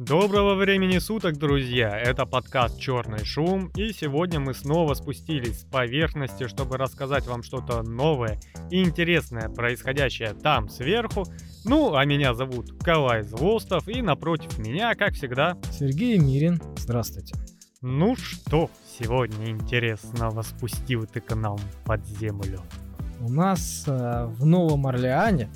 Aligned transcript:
Доброго 0.00 0.54
времени 0.54 0.96
суток, 0.96 1.36
друзья! 1.36 1.94
Это 1.94 2.24
подкаст 2.24 2.80
«Черный 2.80 3.22
шум», 3.22 3.70
и 3.76 3.92
сегодня 3.92 4.40
мы 4.40 4.54
снова 4.54 4.94
спустились 4.94 5.60
с 5.60 5.64
поверхности, 5.64 6.48
чтобы 6.48 6.78
рассказать 6.78 7.26
вам 7.26 7.42
что-то 7.42 7.82
новое 7.82 8.40
и 8.70 8.82
интересное, 8.82 9.50
происходящее 9.50 10.32
там 10.32 10.70
сверху. 10.70 11.26
Ну, 11.66 11.96
а 11.96 12.06
меня 12.06 12.32
зовут 12.32 12.82
Калай 12.82 13.24
Злостов, 13.24 13.88
и 13.88 14.00
напротив 14.00 14.56
меня, 14.56 14.94
как 14.94 15.12
всегда... 15.12 15.58
Сергей 15.70 16.16
Мирин. 16.16 16.62
Здравствуйте. 16.78 17.34
Ну 17.82 18.16
что 18.16 18.70
сегодня 18.98 19.50
интересного 19.50 20.40
спустил 20.40 21.06
ты 21.06 21.20
к 21.20 21.34
нам 21.34 21.58
под 21.84 22.06
землю? 22.06 22.62
У 23.20 23.30
нас 23.30 23.84
э, 23.86 24.24
в 24.24 24.46
Новом 24.46 24.86
Орлеане... 24.86 25.50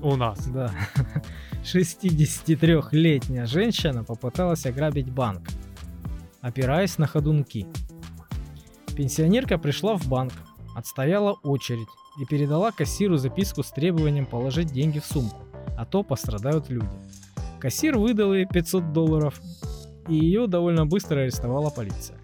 У 0.00 0.16
нас. 0.16 0.46
Да. 0.46 0.72
63-летняя 1.64 3.46
женщина 3.46 4.02
попыталась 4.02 4.66
ограбить 4.66 5.10
банк, 5.10 5.48
опираясь 6.40 6.98
на 6.98 7.06
ходунки. 7.06 7.66
Пенсионерка 8.96 9.58
пришла 9.58 9.96
в 9.96 10.08
банк, 10.08 10.32
отстояла 10.74 11.32
очередь 11.42 11.88
и 12.20 12.24
передала 12.24 12.72
кассиру 12.72 13.16
записку 13.16 13.62
с 13.62 13.70
требованием 13.70 14.26
положить 14.26 14.72
деньги 14.72 14.98
в 14.98 15.04
сумку, 15.04 15.42
а 15.76 15.84
то 15.84 16.02
пострадают 16.02 16.70
люди. 16.70 16.96
Кассир 17.60 17.98
выдал 17.98 18.32
ей 18.32 18.46
500 18.46 18.92
долларов, 18.92 19.40
и 20.08 20.14
ее 20.14 20.46
довольно 20.46 20.86
быстро 20.86 21.20
арестовала 21.20 21.70
полиция. 21.70 22.18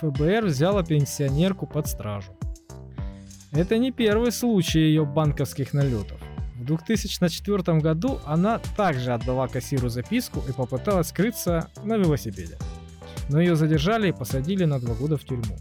ФБР 0.00 0.46
взяла 0.46 0.82
пенсионерку 0.82 1.66
под 1.66 1.86
стражу. 1.86 2.32
Это 3.52 3.76
не 3.76 3.92
первый 3.92 4.32
случай 4.32 4.80
ее 4.80 5.04
банковских 5.04 5.74
налетов. 5.74 6.21
В 6.62 6.64
2004 6.64 7.80
году 7.80 8.20
она 8.24 8.60
также 8.76 9.12
отдала 9.12 9.48
кассиру 9.48 9.88
записку 9.88 10.40
и 10.48 10.52
попыталась 10.52 11.08
скрыться 11.08 11.68
на 11.82 11.96
велосипеде. 11.96 12.56
Но 13.28 13.40
ее 13.40 13.56
задержали 13.56 14.10
и 14.10 14.12
посадили 14.12 14.64
на 14.64 14.78
два 14.78 14.94
года 14.94 15.16
в 15.16 15.24
тюрьму. 15.24 15.58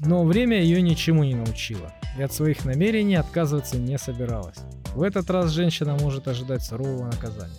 Но 0.00 0.24
время 0.24 0.62
ее 0.62 0.80
ничему 0.80 1.24
не 1.24 1.34
научило, 1.34 1.92
и 2.16 2.22
от 2.22 2.32
своих 2.32 2.64
намерений 2.64 3.16
отказываться 3.16 3.78
не 3.78 3.98
собиралась. 3.98 4.58
В 4.94 5.02
этот 5.02 5.28
раз 5.28 5.50
женщина 5.50 5.96
может 6.00 6.28
ожидать 6.28 6.62
сурового 6.62 7.06
наказания. 7.06 7.58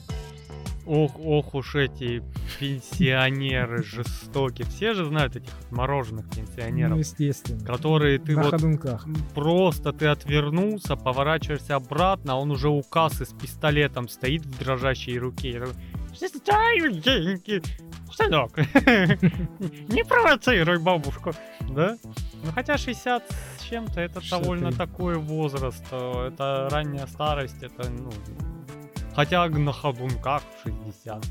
Ох, 0.85 1.11
ох 1.19 1.53
уж 1.55 1.75
эти 1.75 2.23
пенсионеры 2.59 3.83
жестокие. 3.83 4.65
Все 4.67 4.93
же 4.93 5.05
знают 5.05 5.35
этих 5.35 5.51
отмороженных 5.65 6.29
пенсионеров. 6.29 6.91
Ну, 6.93 6.97
естественно. 6.99 7.63
Которые 7.65 8.19
ты 8.19 8.35
На 8.35 8.43
вот 8.43 8.51
ходунках. 8.51 9.05
просто 9.35 9.93
ты 9.93 10.07
отвернулся, 10.07 10.95
поворачиваешься 10.95 11.75
обратно, 11.75 12.33
а 12.33 12.35
он 12.37 12.51
уже 12.51 12.69
у 12.69 12.81
кассы 12.81 13.25
с 13.25 13.33
пистолетом 13.33 14.07
стоит 14.07 14.45
в 14.45 14.57
дрожащей 14.59 15.17
руке. 15.17 15.63
«Считаю 16.13 16.91
деньги. 16.93 17.61
Сынок, 18.11 18.57
не 19.87 20.03
провоцируй 20.03 20.79
бабушку. 20.79 21.31
Да? 21.69 21.95
Ну 22.43 22.51
хотя 22.53 22.77
60 22.77 23.23
с 23.59 23.63
чем-то 23.63 24.01
это 24.01 24.19
довольно 24.29 24.71
такой 24.71 25.15
возраст. 25.19 25.83
э, 25.91 26.29
Это 26.33 26.67
ранняя 26.71 27.05
старость, 27.05 27.61
это 27.61 27.87
ну... 27.89 28.09
Хотя 29.19 29.49
на 29.49 29.73
ходунках 29.73 30.43
60. 30.63 31.25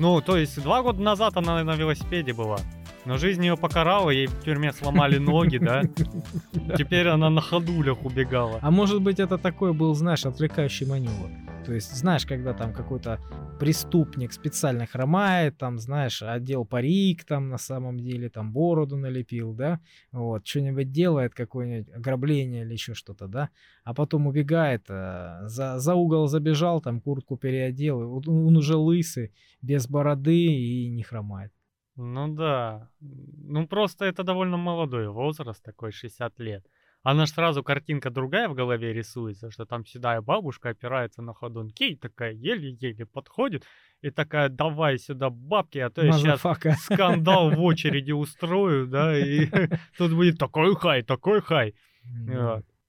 Ну, 0.00 0.20
то 0.20 0.36
есть 0.36 0.60
два 0.60 0.82
года 0.82 1.00
назад 1.00 1.36
она 1.36 1.62
на 1.62 1.76
велосипеде 1.76 2.32
была. 2.32 2.56
Но 3.04 3.18
жизнь 3.18 3.44
ее 3.44 3.56
покарала, 3.56 4.10
ей 4.10 4.26
в 4.26 4.42
тюрьме 4.42 4.72
сломали 4.72 5.18
ноги, 5.18 5.58
да? 5.58 5.82
Теперь 6.76 7.06
она 7.06 7.30
на 7.30 7.40
ходулях 7.40 8.04
убегала. 8.04 8.58
А 8.60 8.72
может 8.72 9.00
быть 9.00 9.20
это 9.20 9.38
такой 9.38 9.72
был, 9.72 9.94
знаешь, 9.94 10.26
отвлекающий 10.26 10.88
маневр. 10.88 11.30
То 11.64 11.72
есть, 11.72 11.94
знаешь, 11.96 12.26
когда 12.26 12.52
там 12.52 12.74
какой-то 12.74 13.18
преступник 13.58 14.32
специально 14.32 14.86
хромает, 14.86 15.56
там, 15.56 15.78
знаешь, 15.78 16.22
одел 16.22 16.66
парик 16.66 17.24
там 17.24 17.48
на 17.48 17.58
самом 17.58 17.98
деле, 18.00 18.28
там 18.28 18.52
бороду 18.52 18.96
налепил, 18.96 19.54
да, 19.54 19.80
вот, 20.12 20.46
что-нибудь 20.46 20.92
делает, 20.92 21.34
какое-нибудь 21.34 21.94
ограбление 21.94 22.64
или 22.64 22.72
еще 22.74 22.92
что-то, 22.92 23.28
да, 23.28 23.48
а 23.82 23.94
потом 23.94 24.26
убегает, 24.26 24.84
э, 24.90 25.40
за, 25.46 25.78
за 25.78 25.94
угол 25.94 26.26
забежал, 26.26 26.82
там 26.82 27.00
куртку 27.00 27.38
переодел, 27.38 28.08
вот 28.08 28.28
он 28.28 28.56
уже 28.56 28.76
лысый, 28.76 29.32
без 29.62 29.88
бороды 29.88 30.36
и 30.36 30.90
не 30.90 31.02
хромает. 31.02 31.52
Ну 31.96 32.34
да. 32.34 32.90
Ну 33.00 33.66
просто 33.68 34.04
это 34.04 34.24
довольно 34.24 34.56
молодой 34.56 35.08
возраст, 35.08 35.62
такой 35.62 35.92
60 35.92 36.40
лет. 36.40 36.66
Она 37.04 37.26
ж 37.26 37.30
сразу 37.30 37.62
картинка 37.62 38.10
другая 38.10 38.48
в 38.48 38.54
голове 38.54 38.94
рисуется, 38.94 39.50
что 39.50 39.66
там 39.66 39.84
седая 39.84 40.22
бабушка 40.22 40.70
опирается 40.70 41.20
на 41.22 41.34
ходунки 41.34 41.84
и 41.84 41.96
такая 41.96 42.32
еле-еле 42.32 43.04
подходит 43.04 43.64
и 44.00 44.10
такая 44.10 44.48
давай 44.48 44.98
сюда 44.98 45.28
бабки, 45.28 45.78
а 45.78 45.90
то 45.90 46.04
я 46.04 46.12
сейчас 46.12 46.40
скандал 46.82 47.50
в 47.50 47.60
очереди 47.62 48.12
устрою, 48.12 48.86
да, 48.86 49.18
и 49.18 49.46
тут 49.98 50.14
будет 50.14 50.38
такой 50.38 50.74
хай, 50.74 51.02
такой 51.02 51.42
хай. 51.42 51.74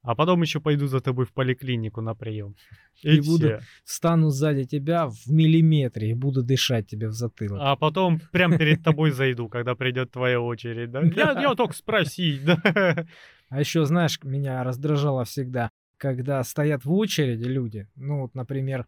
А 0.02 0.14
потом 0.14 0.42
еще 0.44 0.60
пойду 0.60 0.88
за 0.88 1.02
тобой 1.02 1.26
в 1.26 1.34
поликлинику 1.34 2.00
на 2.02 2.14
прием. 2.14 2.56
И 3.02 3.16
И, 3.16 3.22
буду 3.22 3.48
всё. 3.48 3.60
Встану 3.84 4.30
сзади 4.30 4.66
тебя 4.66 5.08
в 5.08 5.28
миллиметре 5.28 6.12
и 6.12 6.14
буду 6.14 6.44
дышать 6.44 6.88
тебе 6.88 7.08
в 7.08 7.14
затылок. 7.14 7.60
А 7.62 7.76
потом 7.76 8.22
прям 8.32 8.58
перед 8.58 8.84
тобой 8.84 9.12
зайду, 9.12 9.50
когда 9.50 9.74
придет 9.74 10.12
твоя 10.12 10.40
очередь. 10.40 10.92
Да? 10.96 11.02
Я, 11.02 11.42
я 11.42 11.56
только 11.56 11.74
спросить, 11.74 12.46
да. 12.46 13.06
А 13.50 13.60
еще, 13.60 13.86
знаешь, 13.86 14.20
меня 14.24 14.64
раздражало 14.64 15.26
всегда, 15.26 15.70
когда 15.98 16.44
стоят 16.44 16.86
в 16.86 16.92
очереди 16.92 17.46
люди, 17.46 17.88
ну 17.96 18.22
вот, 18.22 18.36
например, 18.36 18.88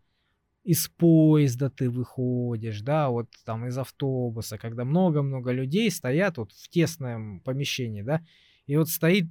из 0.63 0.89
поезда 0.89 1.69
ты 1.69 1.89
выходишь, 1.89 2.81
да, 2.81 3.09
вот 3.09 3.29
там 3.45 3.67
из 3.67 3.77
автобуса, 3.77 4.57
когда 4.57 4.83
много-много 4.83 5.51
людей 5.51 5.89
стоят 5.89 6.37
вот 6.37 6.51
в 6.51 6.67
тесном 6.69 7.39
помещении, 7.39 8.01
да, 8.01 8.21
и 8.65 8.75
вот 8.75 8.89
стоит 8.89 9.27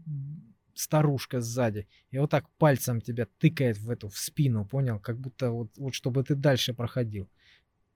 старушка 0.74 1.40
сзади, 1.40 1.88
и 2.10 2.18
вот 2.18 2.30
так 2.30 2.48
пальцем 2.56 3.00
тебя 3.00 3.26
тыкает 3.38 3.78
в 3.78 3.90
эту, 3.90 4.08
в 4.08 4.16
спину, 4.16 4.64
понял, 4.64 4.98
как 4.98 5.18
будто 5.18 5.50
вот, 5.50 5.76
вот 5.76 5.94
чтобы 5.94 6.22
ты 6.22 6.34
дальше 6.34 6.72
проходил. 6.72 7.28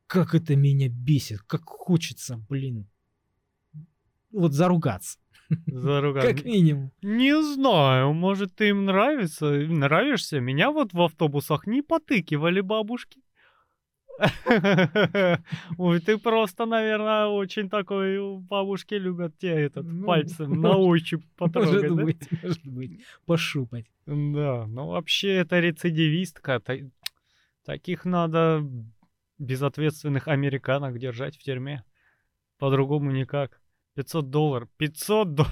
Как 0.06 0.34
это 0.34 0.56
меня 0.56 0.88
бесит, 0.88 1.40
как 1.42 1.62
хочется, 1.64 2.36
блин, 2.48 2.88
вот 4.32 4.52
заругаться, 4.52 5.18
Заругал. 5.66 6.22
как 6.26 6.44
минимум. 6.44 6.90
Не 7.02 7.42
знаю, 7.42 8.12
может, 8.12 8.54
ты 8.54 8.68
им 8.68 8.84
нравится, 8.84 9.46
нравишься? 9.50 10.40
Меня 10.40 10.70
вот 10.70 10.92
в 10.92 11.00
автобусах 11.02 11.66
не 11.66 11.82
потыкивали 11.82 12.60
бабушки. 12.60 13.20
Ой, 15.78 16.00
ты 16.00 16.18
просто, 16.18 16.66
наверное, 16.66 17.26
очень 17.26 17.70
такой, 17.70 18.18
у 18.18 18.38
бабушки 18.38 18.94
любят 18.94 19.38
тебя 19.38 19.58
этот 19.60 19.86
Ну, 19.86 20.06
пальцем 20.06 20.60
на 20.60 20.76
ощупь 20.76 21.24
потрогать, 21.36 21.72
Может 21.90 21.96
да? 21.96 22.02
быть, 22.04 22.42
может 22.42 22.66
быть. 22.66 23.00
Пошупать. 23.26 23.86
Да, 24.06 24.66
ну 24.66 24.88
вообще 24.88 25.36
это 25.36 25.60
рецидивистка. 25.60 26.60
та- 26.60 26.74
Таких 27.64 28.04
надо 28.04 28.62
безответственных 29.38 30.28
американок 30.28 30.98
держать 30.98 31.36
в 31.36 31.42
тюрьме. 31.42 31.84
По-другому 32.58 33.10
никак. 33.10 33.59
500 34.02 34.30
долларов. 34.30 34.68
500 34.78 35.34
до- 35.34 35.46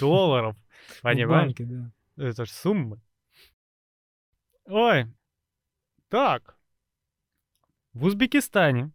долларов. 0.00 0.56
Понимаешь? 1.02 1.46
банке, 1.56 1.64
да. 1.64 1.90
Это 2.16 2.44
ж 2.44 2.50
суммы. 2.50 3.00
Ой. 4.66 5.06
Так. 6.08 6.56
В 7.92 8.04
Узбекистане 8.04 8.90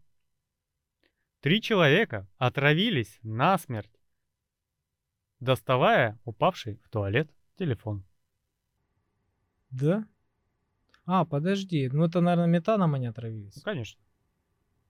три 1.40 1.60
человека 1.60 2.26
отравились 2.38 3.18
насмерть, 3.22 3.90
доставая 5.40 6.18
упавший 6.24 6.76
в 6.84 6.88
туалет 6.88 7.30
телефон. 7.56 8.04
Да? 9.70 10.06
А, 11.06 11.24
подожди. 11.24 11.88
Ну 11.88 12.04
это, 12.04 12.20
наверное, 12.20 12.46
метаном 12.46 12.94
они 12.94 13.06
Ну, 13.06 13.10
отравились. 13.10 13.62
конечно. 13.62 14.00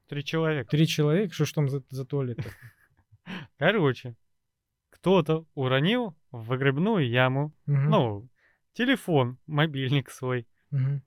Три 0.09 0.25
человека. 0.25 0.71
Три 0.71 0.87
человека? 0.87 1.33
Что 1.35 1.45
ж 1.45 1.53
там 1.53 1.69
за, 1.69 1.83
за 1.91 2.05
туалет? 2.05 2.37
такой? 2.39 2.53
Короче, 3.59 4.17
кто-то 4.91 5.47
уронил 5.55 6.17
в 6.31 6.45
выгребную 6.47 7.09
яму, 7.09 7.53
Мгм, 7.67 7.91
ну, 7.91 8.29
телефон, 8.73 9.39
мобильник 9.47 10.11
свой. 10.11 10.47
мгм. 10.71 11.03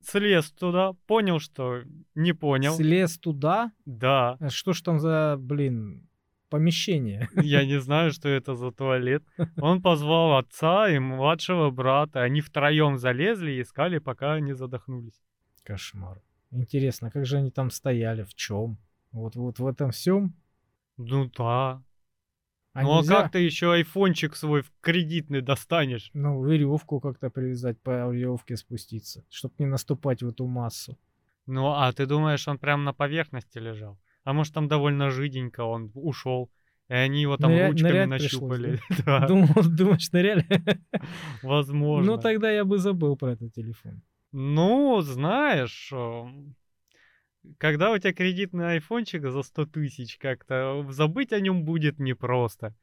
Слез 0.00 0.52
туда, 0.52 0.92
понял, 1.06 1.40
что 1.40 1.82
не 2.14 2.32
понял. 2.32 2.74
Слез 2.74 3.18
туда? 3.18 3.72
Да. 3.84 4.36
А 4.40 4.48
Что 4.48 4.72
ж 4.72 4.82
там 4.82 5.00
за, 5.00 5.36
блин, 5.38 6.08
помещение? 6.50 7.28
Я 7.34 7.66
не 7.66 7.80
знаю, 7.80 8.12
что 8.12 8.28
это 8.28 8.54
за 8.54 8.70
туалет. 8.70 9.24
Он 9.60 9.82
позвал 9.82 10.38
отца 10.38 10.88
и 10.88 11.00
младшего 11.00 11.70
брата. 11.70 12.22
Они 12.22 12.40
втроем 12.40 12.96
залезли 12.96 13.50
и 13.52 13.62
искали, 13.62 13.98
пока 13.98 14.34
они 14.34 14.52
задохнулись. 14.52 15.20
Кошмар. 15.64 16.22
Интересно, 16.52 17.10
как 17.10 17.26
же 17.26 17.38
они 17.38 17.50
там 17.50 17.70
стояли, 17.70 18.22
в 18.22 18.34
чем? 18.34 18.78
Вот, 19.10 19.34
вот 19.36 19.58
в 19.58 19.66
этом 19.66 19.90
всем? 19.90 20.32
Ну 20.98 21.30
да. 21.36 21.82
А 22.74 22.82
ну 22.82 22.98
нельзя, 22.98 23.18
а 23.18 23.22
как 23.22 23.32
ты 23.32 23.38
еще 23.38 23.72
айфончик 23.72 24.36
свой 24.36 24.62
в 24.62 24.70
кредитный 24.80 25.40
достанешь? 25.40 26.10
ну, 26.12 26.44
веревку 26.44 27.00
как-то 27.00 27.30
привязать, 27.30 27.80
по 27.80 28.08
веревке 28.12 28.56
спуститься, 28.56 29.24
чтобы 29.30 29.54
не 29.58 29.66
наступать 29.66 30.22
в 30.22 30.28
эту 30.28 30.46
массу. 30.46 30.96
Ну 31.46 31.68
а 31.72 31.92
ты 31.92 32.06
думаешь, 32.06 32.46
он 32.46 32.58
прям 32.58 32.84
на 32.84 32.92
поверхности 32.92 33.58
лежал? 33.58 33.98
А 34.24 34.32
может 34.32 34.52
там 34.52 34.68
довольно 34.68 35.10
жиденько 35.10 35.62
он 35.62 35.90
ушел. 35.94 36.50
И 36.88 36.94
они 36.94 37.22
его 37.22 37.36
там 37.36 37.50
Ныря- 37.50 37.68
ручками 37.68 37.90
нырять 37.90 38.20
пришлось, 38.20 38.58
нащупали. 38.58 38.80
Да, 39.04 39.26
Думал, 39.28 39.48
думаешь, 39.76 40.12
ныряли? 40.12 40.46
возможно. 41.42 42.12
Ну, 42.12 42.18
тогда 42.18 42.50
я 42.50 42.64
бы 42.64 42.78
забыл 42.78 43.16
про 43.16 43.32
этот 43.32 43.52
телефон. 43.54 44.02
Ну, 44.32 45.00
знаешь, 45.00 45.90
эм, 45.92 46.54
когда 47.58 47.92
у 47.92 47.98
тебя 47.98 48.12
кредитный 48.12 48.72
айфончик 48.72 49.22
за 49.22 49.42
100 49.42 49.66
тысяч, 49.66 50.18
как-то 50.18 50.84
забыть 50.90 51.32
о 51.32 51.40
нем 51.40 51.64
будет 51.64 51.98
непросто. 51.98 52.74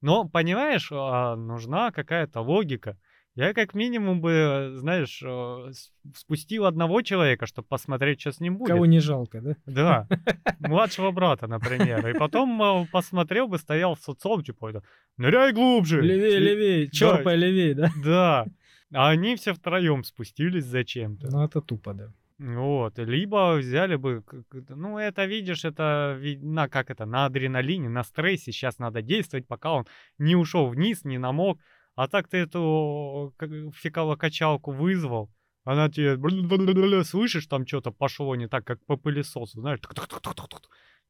Но, 0.00 0.28
понимаешь, 0.28 0.88
а, 0.90 1.36
нужна 1.36 1.92
какая-то 1.92 2.40
логика. 2.40 2.98
Я 3.34 3.54
как 3.54 3.72
минимум 3.72 4.20
бы, 4.20 4.74
знаешь, 4.76 5.22
э, 5.24 5.72
спустил 6.14 6.66
одного 6.66 7.00
человека, 7.00 7.46
чтобы 7.46 7.66
посмотреть, 7.66 8.20
что 8.20 8.32
с 8.32 8.40
ним 8.40 8.58
будет. 8.58 8.68
Кого 8.68 8.84
не 8.84 8.98
жалко, 8.98 9.40
да? 9.40 9.56
Да, 9.64 10.08
младшего 10.60 11.12
брата, 11.12 11.46
например. 11.46 12.06
И 12.08 12.18
потом 12.18 12.62
э, 12.62 12.86
посмотрел 12.92 13.48
бы, 13.48 13.56
стоял 13.56 13.94
в 13.94 14.00
соцом, 14.00 14.42
типа, 14.44 14.70
это, 14.70 14.82
ныряй 15.16 15.54
глубже. 15.54 16.02
Левее, 16.02 16.40
левее, 16.40 16.90
черпай 16.90 17.36
левее, 17.36 17.74
да? 17.74 17.90
Да. 18.04 18.46
А 18.92 19.08
они 19.08 19.36
все 19.36 19.54
втроем 19.54 20.04
спустились 20.04 20.66
зачем-то. 20.66 21.30
Ну, 21.30 21.42
это 21.42 21.62
тупо, 21.62 21.94
да. 21.94 22.12
Вот, 22.42 22.98
либо 22.98 23.54
взяли 23.56 23.94
бы, 23.94 24.24
ну 24.68 24.98
это 24.98 25.26
видишь, 25.26 25.64
это 25.64 26.18
на 26.40 26.68
как 26.68 26.90
это, 26.90 27.06
на 27.06 27.26
адреналине, 27.26 27.88
на 27.88 28.02
стрессе, 28.02 28.50
сейчас 28.50 28.80
надо 28.80 29.00
действовать, 29.00 29.46
пока 29.46 29.72
он 29.72 29.86
не 30.18 30.34
ушел 30.34 30.66
вниз, 30.66 31.04
не 31.04 31.18
намок, 31.18 31.60
а 31.94 32.08
так 32.08 32.26
ты 32.26 32.38
эту 32.38 33.32
фекалокачалку 33.76 34.72
вызвал, 34.72 35.30
она 35.62 35.88
тебе 35.88 36.18
слышишь, 37.04 37.46
там 37.46 37.64
что-то 37.64 37.92
пошло 37.92 38.34
не 38.34 38.48
так, 38.48 38.64
как 38.64 38.84
по 38.86 38.96
пылесосу, 38.96 39.60
знаешь, 39.60 39.78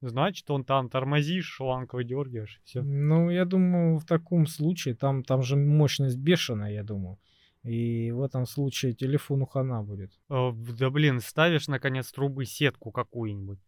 значит 0.02 0.50
он 0.50 0.64
там 0.64 0.90
тормозишь, 0.90 1.46
шланг 1.46 1.94
выдергиваешь, 1.94 2.60
все. 2.64 2.82
Ну, 2.82 3.30
я 3.30 3.46
думаю, 3.46 3.98
в 3.98 4.04
таком 4.04 4.46
случае, 4.46 4.96
там, 4.96 5.22
там 5.22 5.42
же 5.42 5.56
мощность 5.56 6.18
бешеная, 6.18 6.72
я 6.72 6.82
думаю. 6.82 7.18
И 7.64 8.10
в 8.10 8.22
этом 8.22 8.46
случае 8.46 8.92
телефону 8.92 9.46
хана 9.46 9.82
будет. 9.82 10.12
Да 10.28 10.90
блин, 10.90 11.20
ставишь 11.20 11.68
наконец 11.68 12.10
трубы 12.10 12.44
сетку 12.44 12.90
какую-нибудь. 12.90 13.60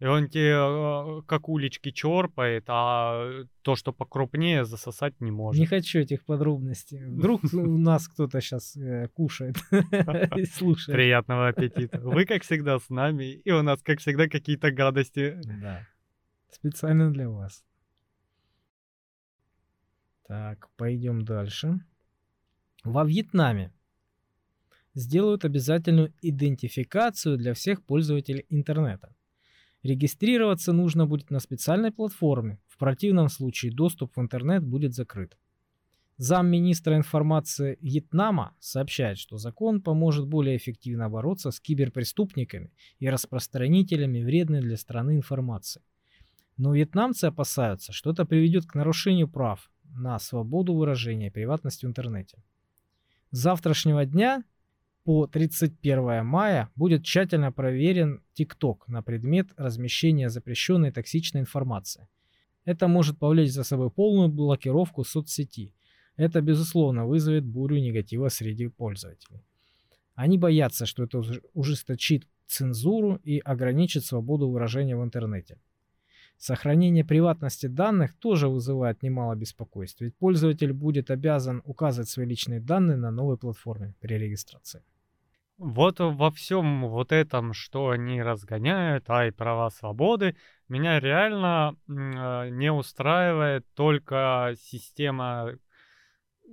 И 0.00 0.06
он 0.06 0.28
тебе 0.28 0.54
э, 0.54 1.22
как 1.26 1.50
улички 1.50 1.90
черпает, 1.90 2.64
а 2.68 3.42
то, 3.60 3.76
что 3.76 3.92
покрупнее, 3.92 4.64
засосать 4.64 5.20
не 5.20 5.30
может. 5.30 5.60
Не 5.60 5.66
хочу 5.66 5.98
этих 5.98 6.24
подробностей. 6.24 7.04
Вдруг 7.04 7.42
у 7.52 7.76
нас 7.76 8.08
кто-то 8.08 8.40
сейчас 8.40 8.78
кушает 9.12 9.56
и 10.36 10.44
слушает. 10.46 10.96
Приятного 10.96 11.48
аппетита. 11.48 12.00
Вы, 12.02 12.24
как 12.24 12.44
всегда, 12.44 12.78
с 12.78 12.88
нами, 12.88 13.24
и 13.24 13.50
у 13.50 13.60
нас, 13.60 13.82
как 13.82 13.98
всегда, 13.98 14.26
какие-то 14.26 14.70
гадости. 14.70 15.38
Да. 15.60 15.86
Специально 16.50 17.10
для 17.10 17.28
вас. 17.28 17.62
Так, 20.26 20.70
пойдем 20.76 21.26
дальше. 21.26 21.78
Во 22.84 23.04
Вьетнаме 23.04 23.72
сделают 24.94 25.44
обязательную 25.44 26.14
идентификацию 26.22 27.36
для 27.36 27.52
всех 27.52 27.84
пользователей 27.84 28.46
интернета. 28.48 29.14
Регистрироваться 29.82 30.72
нужно 30.72 31.06
будет 31.06 31.30
на 31.30 31.40
специальной 31.40 31.92
платформе. 31.92 32.58
В 32.68 32.78
противном 32.78 33.28
случае 33.28 33.72
доступ 33.72 34.16
в 34.16 34.20
интернет 34.20 34.64
будет 34.64 34.94
закрыт. 34.94 35.36
Замминистра 36.16 36.96
информации 36.96 37.78
Вьетнама 37.80 38.54
сообщает, 38.60 39.18
что 39.18 39.38
закон 39.38 39.80
поможет 39.80 40.26
более 40.26 40.56
эффективно 40.56 41.08
бороться 41.08 41.50
с 41.50 41.60
киберпреступниками 41.60 42.72
и 42.98 43.08
распространителями 43.08 44.22
вредной 44.22 44.60
для 44.60 44.76
страны 44.76 45.16
информации. 45.16 45.82
Но 46.58 46.74
вьетнамцы 46.74 47.24
опасаются, 47.24 47.92
что 47.92 48.10
это 48.10 48.26
приведет 48.26 48.66
к 48.66 48.74
нарушению 48.74 49.28
прав 49.28 49.70
на 49.84 50.18
свободу 50.18 50.74
выражения 50.74 51.28
и 51.28 51.30
приватность 51.30 51.84
в 51.84 51.86
интернете. 51.86 52.42
Завтрашнего 53.30 54.04
дня 54.04 54.42
по 55.04 55.26
31 55.26 56.24
мая 56.24 56.68
будет 56.76 57.04
тщательно 57.04 57.52
проверен 57.52 58.22
TikTok 58.38 58.80
на 58.88 59.02
предмет 59.02 59.48
размещения 59.56 60.28
запрещенной 60.28 60.90
токсичной 60.90 61.40
информации. 61.40 62.08
Это 62.64 62.88
может 62.88 63.18
повлечь 63.18 63.52
за 63.52 63.64
собой 63.64 63.90
полную 63.90 64.28
блокировку 64.28 65.04
соцсети. 65.04 65.74
Это, 66.16 66.40
безусловно, 66.40 67.06
вызовет 67.06 67.44
бурю 67.44 67.78
негатива 67.78 68.28
среди 68.28 68.68
пользователей. 68.68 69.42
Они 70.14 70.36
боятся, 70.36 70.84
что 70.84 71.04
это 71.04 71.18
уж- 71.18 71.40
ужесточит 71.54 72.26
цензуру 72.46 73.20
и 73.24 73.38
ограничит 73.38 74.04
свободу 74.04 74.50
выражения 74.50 74.96
в 74.96 75.04
интернете. 75.04 75.58
Сохранение 76.40 77.04
приватности 77.04 77.66
данных 77.66 78.16
тоже 78.18 78.48
вызывает 78.48 79.02
немало 79.02 79.34
беспокойств, 79.34 80.00
ведь 80.00 80.16
пользователь 80.16 80.72
будет 80.72 81.10
обязан 81.10 81.60
указывать 81.66 82.08
свои 82.08 82.24
личные 82.24 82.60
данные 82.60 82.96
на 82.96 83.10
новой 83.10 83.36
платформе 83.36 83.92
при 84.00 84.14
регистрации. 84.14 84.82
Вот 85.58 86.00
во 86.00 86.30
всем 86.30 86.88
вот 86.88 87.12
этом, 87.12 87.52
что 87.52 87.90
они 87.90 88.22
разгоняют, 88.22 89.10
ай, 89.10 89.32
права 89.32 89.68
свободы, 89.68 90.34
меня 90.66 90.98
реально 90.98 91.76
э, 91.86 92.48
не 92.48 92.72
устраивает 92.72 93.66
только 93.74 94.54
система 94.58 95.52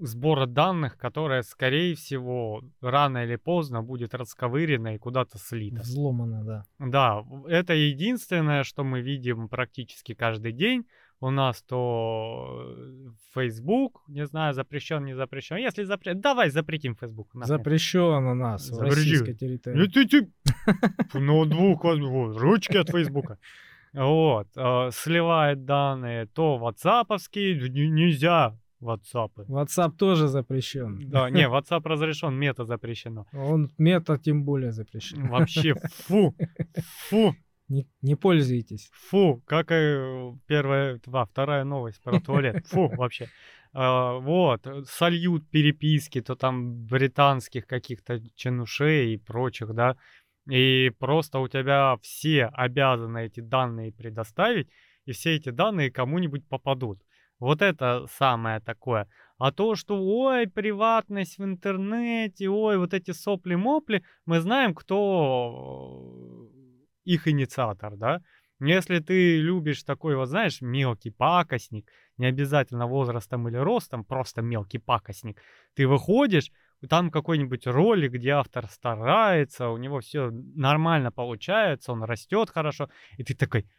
сбора 0.02 0.46
данных, 0.46 0.98
которая, 0.98 1.42
скорее 1.44 1.94
всего, 1.96 2.62
рано 2.82 3.24
или 3.24 3.36
поздно 3.38 3.82
будет 3.82 4.14
расковырена 4.14 4.96
и 4.96 4.98
куда-то 4.98 5.38
слита. 5.38 5.82
Взломано, 5.82 6.44
да. 6.44 6.64
Да, 6.80 7.22
в- 7.22 7.46
это 7.48 7.74
единственное, 7.74 8.64
что 8.64 8.84
мы 8.84 9.02
видим 9.02 9.48
практически 9.50 10.14
каждый 10.14 10.52
день. 10.52 10.86
У 11.20 11.32
нас 11.32 11.64
то 11.64 12.64
э, 12.78 13.10
Facebook, 13.34 14.04
не 14.08 14.26
знаю, 14.28 14.54
запрещен, 14.54 15.04
не 15.06 15.16
запрещен. 15.16 15.58
Если 15.58 15.84
запрещен, 15.84 16.22
давай 16.22 16.50
запретим 16.52 16.96
Facebook. 16.96 17.34
нахрен. 17.34 17.58
Запрещено 17.58 18.32
у 18.32 18.36
нас 18.36 18.70
в 18.70 18.74
Запрещено. 18.76 18.96
российской 18.96 19.32
Ну 19.32 19.36
территории. 19.38 19.88
ты, 19.88 20.08
ты, 20.08 20.32
Фу, 21.10 21.20
ноутбук, 21.20 21.84
ручки 21.86 22.78
от 22.78 22.90
Фейсбука. 22.90 23.38
Вот, 23.94 24.48
э, 24.56 24.90
сливает 24.92 25.66
данные, 25.66 26.28
то 26.28 26.58
ватсаповские, 26.58 27.68
нельзя 27.90 28.56
ватсапы. 28.80 29.46
WhatsApp 29.50 29.92
тоже 29.98 30.28
запрещен. 30.28 31.10
Да, 31.10 31.30
не, 31.30 31.48
WhatsApp 31.50 31.82
разрешен, 31.84 32.34
мета 32.36 32.66
запрещено. 32.66 33.26
Он 33.34 33.72
мета 33.78 34.18
тем 34.18 34.44
более 34.44 34.72
запрещен. 34.72 35.28
Вообще, 35.30 35.74
фу, 36.08 36.36
фу, 37.10 37.36
Не, 37.70 37.88
не 38.02 38.16
пользуйтесь. 38.16 38.90
фу, 38.94 39.42
как 39.46 39.72
и 39.72 39.98
первая, 40.48 41.00
два, 41.06 41.26
вторая 41.26 41.64
новость 41.64 42.02
про 42.02 42.20
туалет. 42.20 42.66
Фу, 42.72 42.88
вообще. 42.96 43.28
А, 43.74 44.14
Вот, 44.20 44.68
сольют 44.88 45.50
переписки, 45.50 46.22
то 46.22 46.36
там 46.36 46.86
британских 46.86 47.68
каких-то 47.68 48.20
чинушей 48.36 49.14
и 49.14 49.18
прочих, 49.18 49.74
да, 49.74 49.98
и 50.50 50.92
просто 51.00 51.40
у 51.40 51.48
тебя 51.48 51.98
все 52.02 52.46
обязаны 52.46 53.26
эти 53.26 53.42
данные 53.42 53.92
предоставить, 53.92 54.70
и 55.06 55.12
все 55.12 55.36
эти 55.36 55.50
данные 55.50 55.92
кому-нибудь 55.92 56.48
попадут. 56.48 57.00
Вот 57.40 57.62
это 57.62 58.06
самое 58.10 58.60
такое. 58.60 59.08
А 59.38 59.52
то, 59.52 59.76
что 59.76 60.02
ой, 60.02 60.48
приватность 60.48 61.38
в 61.38 61.44
интернете, 61.44 62.50
ой, 62.50 62.78
вот 62.78 62.94
эти 62.94 63.12
сопли-мопли, 63.12 64.04
мы 64.26 64.40
знаем, 64.40 64.74
кто 64.74 66.50
э, 66.52 66.58
их 67.06 67.28
инициатор, 67.28 67.96
да? 67.96 68.22
Если 68.60 68.98
ты 69.00 69.38
любишь 69.38 69.84
такой 69.84 70.16
вот, 70.16 70.30
знаешь, 70.30 70.62
мелкий 70.62 71.12
пакостник, 71.12 71.88
не 72.18 72.26
обязательно 72.26 72.88
возрастом 72.88 73.48
или 73.48 73.58
ростом, 73.58 74.04
просто 74.04 74.42
мелкий 74.42 74.80
пакостник, 74.80 75.40
ты 75.76 75.88
выходишь, 75.88 76.52
там 76.90 77.12
какой-нибудь 77.12 77.68
ролик, 77.68 78.14
где 78.14 78.32
автор 78.32 78.68
старается, 78.68 79.70
у 79.70 79.78
него 79.78 80.00
все 80.00 80.32
нормально 80.32 81.12
получается, 81.12 81.92
он 81.92 82.04
растет 82.04 82.50
хорошо, 82.50 82.90
и 83.18 83.24
ты 83.24 83.36
такой, 83.36 83.70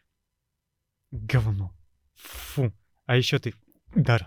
говно, 1.11 1.73
фу, 2.15 2.71
а 3.09 3.17
еще 3.17 3.39
ты, 3.39 3.55
да, 3.95 4.19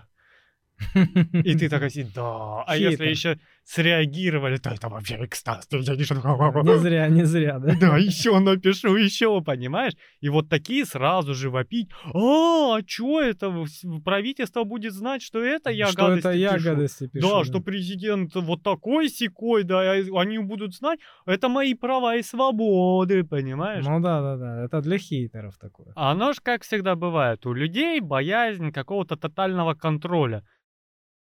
и 0.93 1.55
ты 1.55 1.69
такой 1.69 1.89
да, 2.13 2.63
а 2.63 2.75
если 2.75 3.07
еще 3.07 3.39
среагировали, 3.65 4.57
то 4.57 4.69
это 4.69 4.89
вообще 4.89 5.17
экстаз, 5.25 5.67
Не 5.71 6.77
зря, 6.79 7.07
не 7.07 7.23
зря, 7.23 7.59
да? 7.59 7.75
да, 7.79 7.97
еще 7.97 8.39
напишу, 8.39 8.95
еще, 8.95 9.41
понимаешь? 9.41 9.93
И 10.19 10.29
вот 10.29 10.49
такие 10.49 10.85
сразу 10.85 11.33
же 11.33 11.49
вопить. 11.49 11.89
А, 12.13 12.75
а 12.77 12.83
чё 12.83 13.21
это? 13.21 13.53
Правительство 14.03 14.63
будет 14.63 14.93
знать, 14.93 15.21
что 15.21 15.43
это 15.43 15.69
я 15.69 15.87
Что 15.87 16.13
это 16.13 16.29
гадости 16.29 16.37
я 16.37 16.53
пишу». 16.53 16.69
гадости 16.69 17.07
пишу. 17.07 17.29
Да, 17.29 17.43
что 17.43 17.59
президент 17.61 18.35
вот 18.35 18.63
такой 18.63 19.09
секой, 19.09 19.63
да, 19.63 19.97
и 19.97 20.09
они 20.15 20.39
будут 20.39 20.75
знать, 20.75 20.99
это 21.25 21.49
мои 21.49 21.73
права 21.73 22.15
и 22.15 22.23
свободы, 22.23 23.23
понимаешь? 23.23 23.85
Ну 23.85 23.99
да, 23.99 24.21
да, 24.21 24.37
да. 24.37 24.65
Это 24.65 24.81
для 24.81 24.97
хейтеров 24.97 25.57
такое. 25.57 25.93
А 25.95 26.11
оно 26.11 26.33
ж, 26.33 26.37
как 26.43 26.63
всегда 26.63 26.95
бывает, 26.95 27.45
у 27.45 27.53
людей 27.53 27.99
боязнь 28.01 28.71
какого-то 28.71 29.15
тотального 29.15 29.73
контроля. 29.73 30.43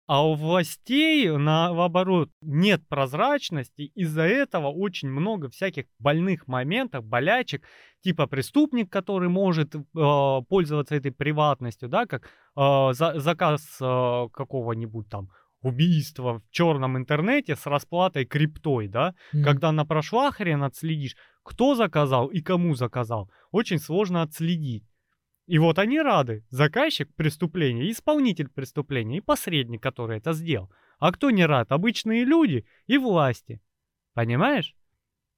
А 0.07 0.25
у 0.25 0.35
властей, 0.35 1.35
наоборот, 1.35 2.29
нет 2.41 2.87
прозрачности, 2.87 3.91
из-за 3.95 4.21
этого 4.21 4.67
очень 4.67 5.09
много 5.09 5.49
всяких 5.49 5.85
больных 5.97 6.47
моментов, 6.47 7.03
болячек, 7.05 7.63
типа 8.01 8.27
преступник, 8.27 8.91
который 8.91 9.29
может 9.29 9.73
э, 9.73 9.79
пользоваться 10.47 10.95
этой 10.95 11.11
приватностью, 11.11 11.89
да, 11.89 12.05
как 12.05 12.25
э, 12.25 12.93
за, 12.93 13.19
заказ 13.19 13.77
э, 13.81 14.27
какого-нибудь 14.31 15.09
там 15.09 15.29
убийства 15.63 16.39
в 16.39 16.51
черном 16.51 16.97
интернете 16.97 17.55
с 17.55 17.65
расплатой 17.65 18.25
криптой, 18.25 18.87
да, 18.87 19.15
mm. 19.33 19.43
когда 19.43 19.71
на 19.71 19.85
прошла 19.85 20.29
хрен 20.31 20.63
отследишь, 20.63 21.15
кто 21.41 21.73
заказал 21.73 22.27
и 22.27 22.41
кому 22.41 22.75
заказал, 22.75 23.31
очень 23.51 23.79
сложно 23.79 24.21
отследить. 24.21 24.83
И 25.47 25.59
вот 25.59 25.77
они 25.77 25.99
рады. 25.99 26.43
Заказчик 26.49 27.13
преступления, 27.15 27.91
исполнитель 27.91 28.49
преступления 28.49 29.17
и 29.17 29.21
посредник, 29.21 29.81
который 29.81 30.17
это 30.17 30.33
сделал. 30.33 30.71
А 30.97 31.11
кто 31.11 31.29
не 31.29 31.45
рад? 31.45 31.71
Обычные 31.71 32.23
люди 32.23 32.65
и 32.87 32.97
власти. 32.97 33.61
Понимаешь? 34.13 34.75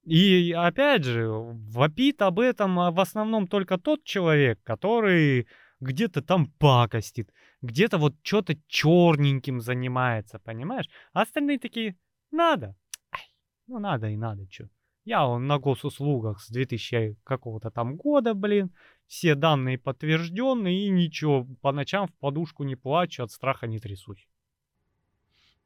И 0.04 0.52
опять 0.52 1.04
же, 1.04 1.28
вопит 1.28 2.22
об 2.22 2.40
этом 2.40 2.78
а 2.80 2.90
в 2.90 3.00
основном 3.00 3.46
только 3.46 3.76
тот 3.76 4.04
человек, 4.04 4.58
который 4.62 5.46
где-то 5.80 6.22
там 6.22 6.46
пакостит, 6.58 7.30
где-то 7.60 7.98
вот 7.98 8.14
что-то 8.22 8.54
черненьким 8.68 9.60
занимается, 9.60 10.38
понимаешь? 10.38 10.88
А 11.12 11.22
остальные 11.22 11.58
такие, 11.58 11.96
надо. 12.30 12.74
Ай, 13.12 13.20
ну 13.66 13.78
надо 13.78 14.08
и 14.08 14.16
надо, 14.16 14.46
что. 14.50 14.68
Я 15.08 15.38
на 15.38 15.58
госуслугах 15.58 16.40
с 16.42 16.50
2000 16.50 17.16
какого-то 17.24 17.70
там 17.70 17.96
года, 17.96 18.34
блин 18.34 18.70
все 19.06 19.34
данные 19.34 19.78
подтверждены, 19.78 20.84
и 20.84 20.90
ничего, 20.90 21.46
по 21.62 21.72
ночам 21.72 22.06
в 22.06 22.12
подушку 22.20 22.62
не 22.62 22.76
плачу, 22.76 23.22
от 23.22 23.32
страха 23.32 23.66
не 23.66 23.78
трясусь. 23.78 24.28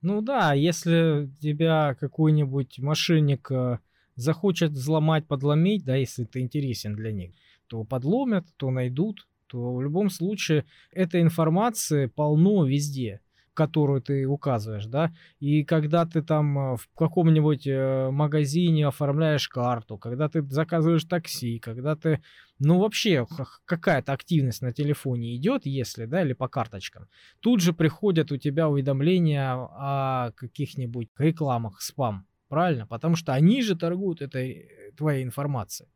Ну 0.00 0.22
да, 0.22 0.52
если 0.52 1.28
тебя 1.40 1.94
какой-нибудь 1.98 2.78
мошенник 2.78 3.50
э, 3.50 3.78
захочет 4.14 4.70
взломать, 4.70 5.26
подломить, 5.26 5.84
да, 5.84 5.96
если 5.96 6.24
ты 6.24 6.40
интересен 6.40 6.94
для 6.94 7.12
них, 7.12 7.34
то 7.66 7.84
подломят, 7.84 8.46
то 8.56 8.70
найдут, 8.70 9.28
то 9.48 9.74
в 9.74 9.82
любом 9.82 10.08
случае 10.08 10.64
этой 10.92 11.20
информации 11.20 12.06
полно 12.06 12.64
везде 12.64 13.20
которую 13.54 14.00
ты 14.00 14.26
указываешь, 14.26 14.86
да, 14.86 15.12
и 15.40 15.64
когда 15.64 16.06
ты 16.06 16.22
там 16.22 16.58
э, 16.58 16.76
в 16.76 16.88
каком-нибудь 16.96 17.66
э, 17.66 18.10
магазине 18.10 18.86
оформляешь 18.86 19.48
карту, 19.48 19.98
когда 19.98 20.28
ты 20.28 20.42
заказываешь 20.42 21.04
такси, 21.04 21.58
когда 21.58 21.94
ты, 21.96 22.22
ну 22.58 22.78
вообще 22.78 23.26
какая-то 23.64 24.12
активность 24.12 24.62
на 24.62 24.72
телефоне 24.72 25.36
идет, 25.36 25.66
если, 25.66 26.06
да, 26.06 26.22
или 26.22 26.32
по 26.32 26.48
карточкам, 26.48 27.08
тут 27.40 27.60
же 27.60 27.72
приходят 27.72 28.32
у 28.32 28.36
тебя 28.36 28.68
уведомления 28.68 29.52
о 29.52 30.32
каких-нибудь 30.36 31.08
рекламах, 31.18 31.82
спам, 31.82 32.26
правильно? 32.48 32.86
Потому 32.86 33.16
что 33.16 33.34
они 33.34 33.62
же 33.62 33.76
торгуют 33.76 34.22
этой 34.22 34.50
э, 34.50 34.92
твоей 34.96 35.24
информацией. 35.24 35.90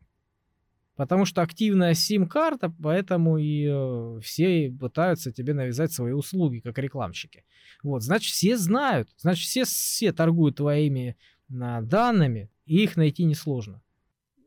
Потому 0.97 1.27
что 1.27 1.43
активная 1.43 1.93
сим-карта, 1.93 2.73
поэтому 2.83 3.37
и 3.37 3.67
э, 3.69 4.21
все 4.23 4.75
пытаются 4.81 5.31
тебе 5.31 5.53
навязать 5.53 5.93
свои 5.93 6.13
услуги, 6.13 6.61
как 6.61 6.79
рекламщики. 6.79 7.45
Вот, 7.83 8.03
значит, 8.03 8.33
все 8.33 8.57
знают, 8.57 9.11
значит, 9.19 9.45
все, 9.47 9.65
все 9.65 10.13
торгуют 10.13 10.57
твоими 10.57 11.17
а, 11.61 11.83
данными, 11.83 12.51
и 12.65 12.83
их 12.83 12.97
найти 12.97 13.25
несложно. 13.25 13.83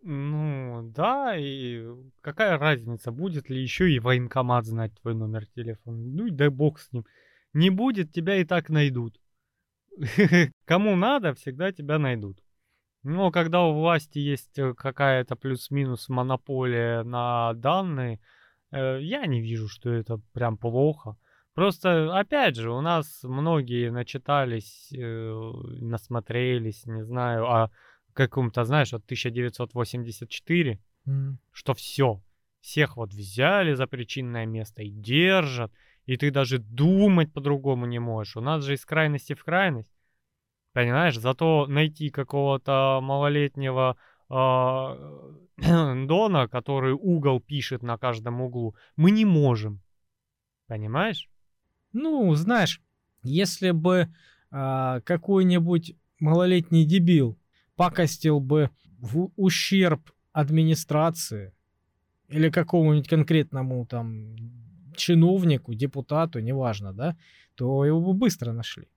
Ну, 0.01 0.91
да, 0.95 1.35
и 1.37 1.85
какая 2.21 2.57
разница, 2.57 3.11
будет 3.11 3.49
ли 3.49 3.61
еще 3.61 3.91
и 3.91 3.99
военкомат 3.99 4.65
знать 4.65 4.93
твой 4.99 5.13
номер 5.13 5.45
телефона. 5.45 5.97
Ну 5.97 6.27
и 6.27 6.31
дай 6.31 6.49
бог 6.49 6.79
с 6.79 6.91
ним. 6.91 7.05
Не 7.53 7.69
будет, 7.69 8.11
тебя 8.11 8.37
и 8.37 8.43
так 8.45 8.69
найдут. 8.69 9.19
Кому 10.65 10.95
надо, 10.95 11.33
всегда 11.35 11.71
тебя 11.71 11.99
найдут. 11.99 12.41
Но 13.03 13.31
когда 13.31 13.63
у 13.63 13.73
власти 13.73 14.19
есть 14.19 14.57
э, 14.59 14.73
какая-то 14.73 15.35
плюс-минус 15.35 16.09
монополия 16.09 17.03
на 17.03 17.53
данные, 17.53 18.19
э, 18.71 18.99
я 19.01 19.25
не 19.25 19.41
вижу, 19.41 19.67
что 19.69 19.89
это 19.89 20.19
прям 20.33 20.57
плохо. 20.57 21.15
Просто, 21.53 22.17
опять 22.17 22.55
же, 22.55 22.71
у 22.71 22.81
нас 22.81 23.23
многие 23.23 23.89
начитались, 23.91 24.91
э, 24.93 25.51
насмотрелись, 25.81 26.85
не 26.85 27.03
знаю, 27.03 27.45
о 27.45 27.71
каком-то, 28.13 28.65
знаешь, 28.65 28.93
от 28.93 29.03
1984, 29.05 30.79
mm. 31.07 31.33
что 31.51 31.73
все, 31.73 32.21
всех 32.59 32.97
вот 32.97 33.13
взяли 33.13 33.73
за 33.73 33.87
причинное 33.87 34.45
место 34.45 34.83
и 34.83 34.89
держат, 34.89 35.71
и 36.05 36.17
ты 36.17 36.31
даже 36.31 36.59
думать 36.59 37.31
по-другому 37.31 37.85
не 37.85 37.99
можешь. 37.99 38.35
У 38.35 38.41
нас 38.41 38.63
же 38.63 38.73
из 38.73 38.85
крайности 38.85 39.33
в 39.33 39.43
крайность. 39.43 39.91
Понимаешь, 40.79 41.17
зато 41.17 41.67
найти 41.67 42.09
какого-то 42.09 43.01
малолетнего 43.01 43.97
э, 44.29 44.35
Дона, 46.07 46.47
который 46.47 46.93
угол 46.93 47.41
пишет 47.41 47.83
на 47.83 47.97
каждом 47.97 48.39
углу, 48.39 48.75
мы 48.95 49.11
не 49.11 49.25
можем. 49.25 49.81
Понимаешь? 50.67 51.29
Ну, 51.91 52.33
знаешь, 52.35 52.81
если 53.23 53.71
бы 53.71 54.07
э, 54.51 55.01
какой-нибудь 55.03 55.97
малолетний 56.21 56.85
дебил 56.85 57.37
пакостил 57.75 58.39
бы 58.39 58.69
в 58.99 59.31
ущерб 59.35 60.13
администрации 60.31 61.53
или 62.29 62.49
какому-нибудь 62.49 63.09
конкретному 63.09 63.85
там 63.85 64.33
чиновнику, 64.95 65.73
депутату, 65.73 66.39
неважно, 66.39 66.93
да, 66.93 67.17
то 67.55 67.83
его 67.83 67.99
бы 67.99 68.13
быстро 68.13 68.53
нашли. 68.53 68.87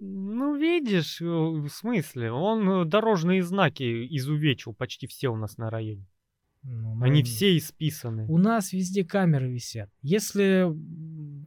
Ну, 0.00 0.56
видишь, 0.56 1.20
э, 1.20 1.26
в 1.26 1.68
смысле, 1.68 2.32
он 2.32 2.68
э, 2.68 2.84
дорожные 2.86 3.42
знаки 3.42 4.06
изувечил 4.16 4.72
почти 4.72 5.06
все 5.06 5.28
у 5.28 5.36
нас 5.36 5.58
на 5.58 5.68
районе. 5.68 6.06
Ну, 6.62 7.02
Они 7.02 7.22
все 7.22 7.56
исписаны. 7.56 8.26
У 8.26 8.38
нас 8.38 8.72
везде 8.72 9.04
камеры 9.04 9.50
висят. 9.50 9.90
Если 10.02 10.66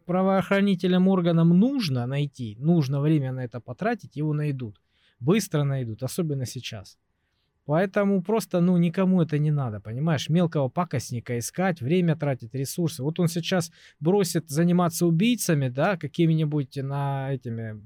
правоохранителям 0.05 1.07
органам 1.07 1.49
нужно 1.49 2.05
найти, 2.05 2.55
нужно 2.59 3.01
время 3.01 3.31
на 3.31 3.43
это 3.43 3.59
потратить, 3.59 4.15
его 4.15 4.33
найдут. 4.33 4.79
Быстро 5.19 5.63
найдут, 5.63 6.03
особенно 6.03 6.45
сейчас. 6.45 6.97
Поэтому 7.65 8.21
просто, 8.21 8.59
ну, 8.59 8.77
никому 8.77 9.21
это 9.21 9.39
не 9.39 9.51
надо, 9.51 9.79
понимаешь? 9.79 10.29
Мелкого 10.29 10.67
пакостника 10.67 11.39
искать, 11.39 11.81
время 11.81 12.15
тратить, 12.15 12.53
ресурсы. 12.53 13.03
Вот 13.03 13.19
он 13.19 13.29
сейчас 13.29 13.71
бросит 13.99 14.49
заниматься 14.49 15.05
убийцами, 15.05 15.69
да, 15.69 15.95
какими-нибудь 15.95 16.75
на 16.77 17.33
этими 17.33 17.81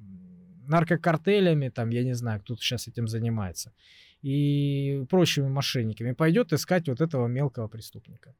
наркокартелями, 0.67 1.69
там, 1.69 1.89
я 1.89 2.03
не 2.03 2.13
знаю, 2.13 2.41
кто 2.41 2.55
сейчас 2.55 2.87
этим 2.87 3.07
занимается, 3.07 3.73
и 4.21 5.05
прочими 5.09 5.47
мошенниками, 5.47 6.13
пойдет 6.13 6.53
искать 6.53 6.87
вот 6.89 7.01
этого 7.01 7.27
мелкого 7.27 7.67
преступника. 7.67 8.35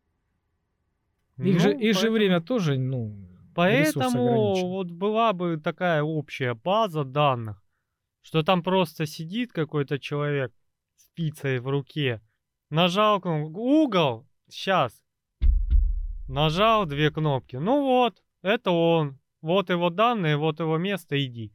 Их, 1.37 1.53
ну, 1.53 1.59
же, 1.59 1.71
их 1.71 1.77
поэтому... 1.77 1.93
же 1.93 2.11
время 2.11 2.41
тоже, 2.41 2.77
ну, 2.77 3.15
Поэтому 3.57 4.53
вот 4.67 4.91
была 4.91 5.33
бы 5.33 5.57
такая 5.57 6.03
общая 6.03 6.53
база 6.53 7.03
данных, 7.03 7.63
что 8.21 8.43
там 8.43 8.61
просто 8.61 9.07
сидит 9.07 9.51
какой-то 9.51 9.97
человек 9.97 10.53
с 10.95 11.07
пиццей 11.15 11.57
в 11.57 11.67
руке, 11.67 12.21
нажал 12.69 13.19
угол, 13.25 14.27
сейчас, 14.47 15.03
нажал 16.27 16.85
две 16.85 17.09
кнопки, 17.09 17.55
ну 17.55 17.81
вот, 17.81 18.21
это 18.43 18.69
он, 18.69 19.17
вот 19.41 19.71
его 19.71 19.89
данные, 19.89 20.37
вот 20.37 20.59
его 20.59 20.77
место, 20.77 21.19
иди. 21.19 21.51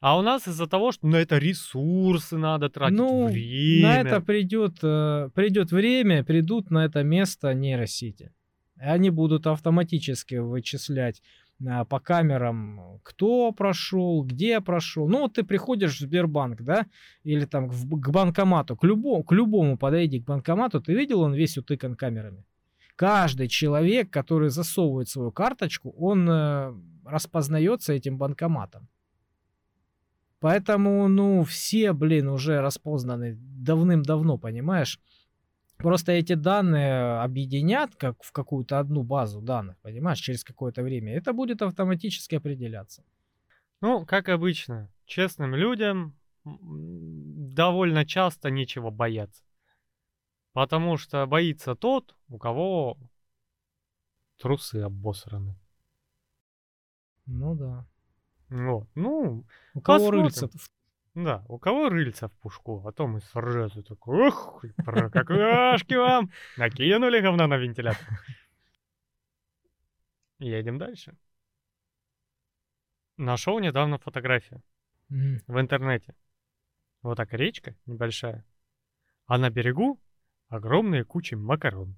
А 0.00 0.18
у 0.18 0.22
нас 0.22 0.48
из-за 0.48 0.66
того, 0.66 0.92
что 0.92 1.06
на 1.06 1.16
это 1.16 1.36
ресурсы 1.36 2.38
надо 2.38 2.70
тратить, 2.70 2.96
ну, 2.96 3.28
время. 3.28 3.82
На 3.82 4.00
это 4.00 4.20
придет, 4.22 4.78
э, 4.82 5.28
придет 5.34 5.72
время, 5.72 6.24
придут 6.24 6.70
на 6.70 6.86
это 6.86 7.02
место 7.02 7.52
нейросети. 7.52 8.32
И 8.78 8.82
они 8.82 9.10
будут 9.10 9.46
автоматически 9.46 10.36
вычислять 10.36 11.22
э, 11.60 11.84
по 11.84 12.00
камерам, 12.00 12.98
кто 13.02 13.52
прошел, 13.52 14.24
где 14.24 14.62
прошел. 14.62 15.06
Ну, 15.06 15.20
вот 15.20 15.34
ты 15.34 15.42
приходишь 15.42 15.96
в 15.96 16.00
Сбербанк, 16.00 16.62
да, 16.62 16.86
или 17.22 17.44
там 17.44 17.68
к 17.68 18.10
банкомату, 18.10 18.76
к 18.76 18.84
любому, 18.84 19.22
к 19.22 19.32
любому 19.32 19.76
подойди 19.76 20.20
к 20.20 20.24
банкомату, 20.24 20.80
ты 20.80 20.94
видел, 20.94 21.20
он 21.20 21.34
весь 21.34 21.58
утыкан 21.58 21.94
камерами. 21.94 22.46
Каждый 22.96 23.48
человек, 23.48 24.08
который 24.08 24.48
засовывает 24.48 25.10
свою 25.10 25.30
карточку, 25.30 25.90
он 25.98 26.26
э, 26.26 26.74
распознается 27.04 27.92
этим 27.92 28.16
банкоматом. 28.16 28.88
Поэтому, 30.40 31.06
ну, 31.08 31.44
все, 31.44 31.92
блин, 31.92 32.28
уже 32.28 32.60
распознаны 32.60 33.36
давным-давно, 33.36 34.38
понимаешь? 34.38 34.98
Просто 35.76 36.12
эти 36.12 36.34
данные 36.34 37.20
объединят 37.20 37.94
как 37.96 38.22
в 38.22 38.32
какую-то 38.32 38.78
одну 38.78 39.02
базу 39.02 39.40
данных, 39.40 39.78
понимаешь, 39.80 40.18
через 40.18 40.44
какое-то 40.44 40.82
время. 40.82 41.14
Это 41.14 41.32
будет 41.32 41.62
автоматически 41.62 42.34
определяться. 42.36 43.04
Ну, 43.80 44.04
как 44.06 44.28
обычно, 44.28 44.90
честным 45.06 45.54
людям 45.54 46.16
довольно 46.44 48.06
часто 48.06 48.50
нечего 48.50 48.90
бояться. 48.90 49.42
Потому 50.52 50.96
что 50.96 51.26
боится 51.26 51.74
тот, 51.74 52.16
у 52.28 52.38
кого 52.38 52.98
трусы 54.38 54.76
обосраны. 54.76 55.58
Ну 57.26 57.54
да. 57.54 57.86
Вот. 58.50 58.88
Ну, 58.94 59.46
У 59.74 59.80
кого 59.80 59.98
Посмотрим. 59.98 60.22
рыльца 60.24 60.48
да, 61.14 61.44
у 61.48 61.58
кого 61.58 61.88
рыльца 61.88 62.28
в 62.28 62.32
пушку, 62.34 62.86
а 62.86 62.92
то 62.92 63.06
мы 63.08 63.20
сразу 63.20 63.82
такой, 63.82 64.28
ух, 64.28 64.64
про 64.76 65.10
какашки 65.10 65.94
вам, 65.94 66.30
накинули 66.56 67.20
говна 67.20 67.48
на 67.48 67.56
вентилятор. 67.56 68.06
Едем 70.38 70.78
дальше. 70.78 71.16
Нашел 73.16 73.58
недавно 73.58 73.98
фотографию 73.98 74.62
в 75.08 75.60
интернете. 75.60 76.14
Вот 77.02 77.16
так 77.16 77.32
речка 77.32 77.74
небольшая, 77.86 78.44
а 79.26 79.36
на 79.36 79.50
берегу 79.50 80.00
огромные 80.48 81.04
кучи 81.04 81.34
макарон. 81.34 81.96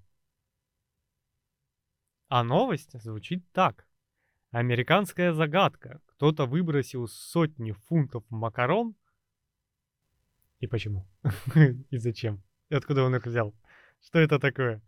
А 2.29 2.43
новость 2.43 2.99
звучит 2.99 3.45
так. 3.53 3.87
Американская 4.53 5.33
загадка. 5.33 6.01
Кто-то 6.07 6.45
выбросил 6.45 7.09
сотни 7.09 7.73
фунтов 7.73 8.23
макарон. 8.29 8.95
И 10.61 10.67
почему? 10.67 11.07
И 11.91 11.97
зачем? 11.97 12.43
И 12.69 12.75
откуда 12.75 13.03
он 13.03 13.17
их 13.17 13.27
взял? 13.27 13.55
Что 14.03 14.19
это 14.21 14.39
такое? 14.39 14.83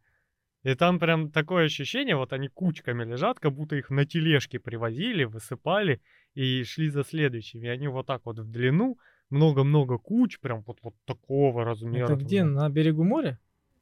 И 0.64 0.74
там 0.74 0.98
прям 0.98 1.30
такое 1.30 1.66
ощущение, 1.66 2.16
вот 2.16 2.32
они 2.32 2.48
кучками 2.48 3.04
лежат, 3.04 3.40
как 3.40 3.52
будто 3.52 3.76
их 3.76 3.90
на 3.90 4.04
тележке 4.04 4.58
привозили, 4.58 5.24
высыпали 5.24 6.00
и 6.34 6.62
шли 6.64 6.90
за 6.90 7.02
следующими. 7.02 7.66
И 7.66 7.70
они 7.70 7.88
вот 7.88 8.06
так 8.06 8.22
вот 8.24 8.38
в 8.38 8.50
длину, 8.50 8.98
много-много 9.30 9.98
куч, 9.98 10.38
прям 10.40 10.62
вот, 10.66 10.78
вот 10.82 10.94
такого 11.06 11.64
размера. 11.64 12.04
Это 12.04 12.16
где? 12.16 12.44
На 12.44 12.68
берегу 12.68 13.02
моря? 13.02 13.38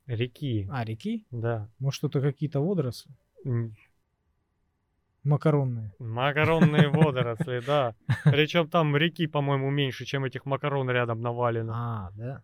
Реки, 0.07 0.69
А, 0.71 0.85
реки? 0.85 1.25
да. 1.31 1.69
Может, 1.79 2.05
это 2.05 2.21
какие-то 2.21 2.61
водоросли? 2.61 3.13
Макаронные. 5.25 5.93
Макаронные 5.99 6.89
водоросли, 6.91 7.61
да. 7.67 7.95
Причем 8.25 8.69
там 8.69 8.97
реки, 8.97 9.27
по-моему, 9.27 9.71
меньше, 9.71 10.05
чем 10.05 10.25
этих 10.25 10.47
макарон 10.47 10.91
рядом 10.91 11.21
навалено. 11.21 11.73
А, 11.75 12.11
да. 12.17 12.43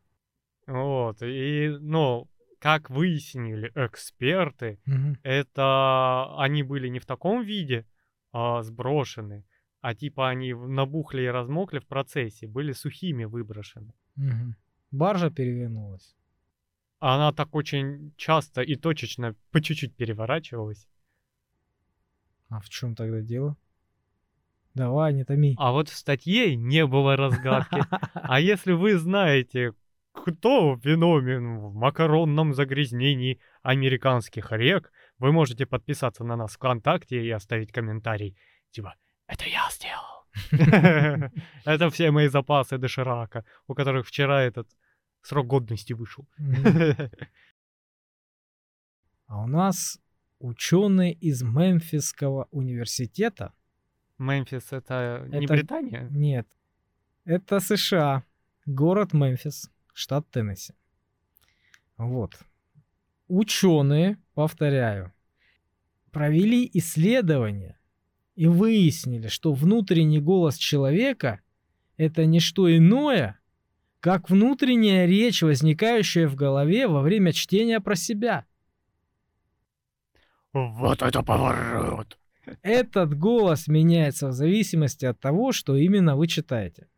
Вот. 0.67 1.23
И, 1.23 1.77
ну, 1.81 2.29
как 2.59 2.91
выяснили 2.91 3.73
эксперты, 3.75 4.79
это 5.23 6.37
они 6.39 6.63
были 6.63 6.89
не 6.89 6.99
в 6.99 7.07
таком 7.07 7.43
виде 7.43 7.87
а, 8.33 8.63
сброшены, 8.63 9.45
а 9.81 9.95
типа 9.95 10.29
они 10.29 10.55
набухли 10.55 11.23
и 11.23 11.29
размокли 11.29 11.79
в 11.79 11.87
процессе, 11.87 12.47
были 12.47 12.73
сухими 12.73 13.25
выброшены. 13.25 13.93
Баржа 14.91 15.31
перевернулась. 15.31 16.17
Она 17.01 17.33
так 17.33 17.55
очень 17.55 18.13
часто 18.17 18.63
и 18.63 18.75
точечно 18.75 19.37
по 19.53 19.61
чуть-чуть 19.61 19.95
переворачивалась. 19.95 20.89
А 22.49 22.61
в 22.61 22.69
чем 22.69 22.95
тогда 22.95 23.21
дело? 23.21 23.57
Давай, 24.75 25.13
не 25.13 25.25
томи. 25.25 25.55
А 25.59 25.73
вот 25.73 25.89
в 25.89 25.97
статье 25.97 26.55
не 26.57 26.87
было 26.87 27.17
разгадки. 27.17 27.83
А 28.15 28.41
если 28.41 28.73
вы 28.73 28.97
знаете, 28.99 29.73
кто 30.13 30.79
виновен 30.83 31.59
в 31.59 31.75
макаронном 31.75 32.55
загрязнении 32.55 33.41
американских 33.63 34.53
рек, 34.53 34.93
вы 35.19 35.33
можете 35.33 35.67
подписаться 35.67 36.25
на 36.25 36.37
нас 36.37 36.53
ВКонтакте 36.53 37.25
и 37.25 37.31
оставить 37.31 37.73
комментарий. 37.73 38.37
Типа, 38.71 38.95
это 39.27 39.45
я 39.47 39.69
сделал. 39.71 40.19
Это 41.65 41.91
все 41.91 42.11
мои 42.11 42.29
запасы 42.29 42.79
доширака, 42.79 43.45
у 43.67 43.75
которых 43.75 44.07
вчера 44.07 44.43
этот 44.43 44.69
срок 45.23 45.47
годности 45.47 45.93
вышел. 45.95 46.27
А 49.27 49.43
у 49.43 49.47
нас 49.47 50.01
ученые 50.39 51.13
из 51.13 51.43
Мемфисского 51.43 52.49
университета. 52.51 53.53
Мемфис 54.19 54.73
это 54.73 55.27
не 55.29 55.45
Это- 55.45 55.55
Британия? 55.55 56.09
Нет, 56.11 56.47
это 57.25 57.61
США. 57.61 58.25
Город 58.67 59.13
Мемфис, 59.13 59.71
штат 59.95 60.29
Теннесси. 60.31 60.75
Вот. 61.97 62.39
Ученые, 63.29 64.19
повторяю, 64.35 65.13
провели 66.11 66.69
исследование 66.75 67.79
и 68.35 68.47
выяснили, 68.47 69.29
что 69.29 69.53
внутренний 69.53 70.21
голос 70.21 70.57
человека 70.57 71.41
это 71.97 72.25
не 72.27 72.41
что 72.41 72.75
иное, 72.75 73.39
как 74.01 74.31
внутренняя 74.31 75.07
речь, 75.07 75.43
возникающая 75.43 76.29
в 76.29 76.37
голове 76.37 76.87
во 76.87 77.03
время 77.03 77.33
чтения 77.33 77.81
про 77.81 77.97
себя. 77.97 78.47
Вот 80.53 81.03
это 81.03 81.23
поворот! 81.23 82.19
Этот 82.63 83.19
голос 83.19 83.69
меняется 83.69 84.29
в 84.29 84.33
зависимости 84.33 85.05
от 85.05 85.21
того, 85.21 85.53
что 85.53 85.77
именно 85.77 86.17
вы 86.17 86.27
читаете. 86.27 86.89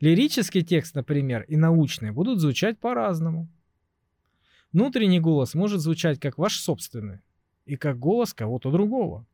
Лирический 0.00 0.62
текст, 0.62 0.94
например, 0.94 1.42
и 1.42 1.56
научный 1.56 2.12
будут 2.12 2.40
звучать 2.40 2.78
по-разному. 2.78 3.48
Внутренний 4.72 5.20
голос 5.20 5.54
может 5.54 5.80
звучать 5.80 6.18
как 6.18 6.38
ваш 6.38 6.58
собственный 6.58 7.20
и 7.66 7.76
как 7.76 7.98
голос 7.98 8.32
кого-то 8.32 8.70
другого. 8.70 9.26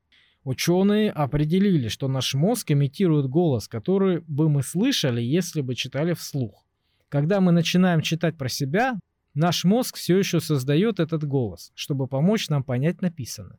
Ученые 0.45 1.11
определили, 1.11 1.89
что 1.89 2.09
наш 2.09 2.35
мозг 2.35 2.71
имитирует 2.71 3.27
голос, 3.27 3.69
который 3.69 4.21
бы 4.21 4.49
мы 4.49 4.63
слышали, 4.63 5.21
если 5.21 5.61
бы 5.61 5.75
читали 5.75 6.15
вслух. 6.15 6.65
Когда 7.09 7.41
мы 7.41 7.53
начинаем 7.53 8.01
читать 8.01 8.37
про 8.37 8.49
себя, 8.49 8.99
наш 9.39 9.65
мозг 9.65 9.97
все 9.97 10.19
еще 10.19 10.41
создает 10.41 11.01
этот 11.01 11.25
голос, 11.25 11.73
чтобы 11.75 12.09
помочь 12.09 12.49
нам 12.49 12.65
понять 12.65 13.01
написанное. 13.01 13.59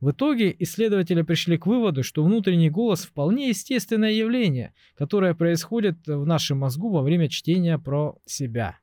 В 0.00 0.12
итоге 0.12 0.56
исследователи 0.58 1.20
пришли 1.20 1.58
к 1.58 1.66
выводу, 1.66 2.02
что 2.02 2.24
внутренний 2.24 2.70
голос 2.70 3.04
вполне 3.04 3.50
естественное 3.50 4.12
явление, 4.12 4.72
которое 4.96 5.34
происходит 5.34 6.06
в 6.06 6.24
нашем 6.24 6.58
мозгу 6.58 6.88
во 6.88 7.02
время 7.02 7.28
чтения 7.28 7.78
про 7.78 8.16
себя. 8.24 8.78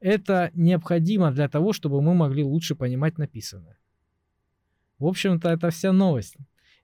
Это 0.00 0.50
необходимо 0.54 1.30
для 1.30 1.48
того, 1.48 1.74
чтобы 1.74 2.00
мы 2.00 2.14
могли 2.14 2.42
лучше 2.42 2.74
понимать 2.74 3.18
написанное. 3.18 3.78
В 4.98 5.06
общем-то, 5.06 5.50
это 5.50 5.68
вся 5.70 5.92
новость. 5.92 6.36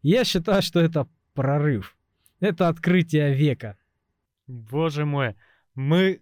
Я 0.02 0.24
считаю, 0.24 0.60
что 0.60 0.80
это 0.80 1.08
прорыв. 1.32 1.96
Это 2.40 2.68
открытие 2.68 3.32
века. 3.34 3.78
Боже 4.46 5.06
мой, 5.06 5.34
мы 5.74 6.20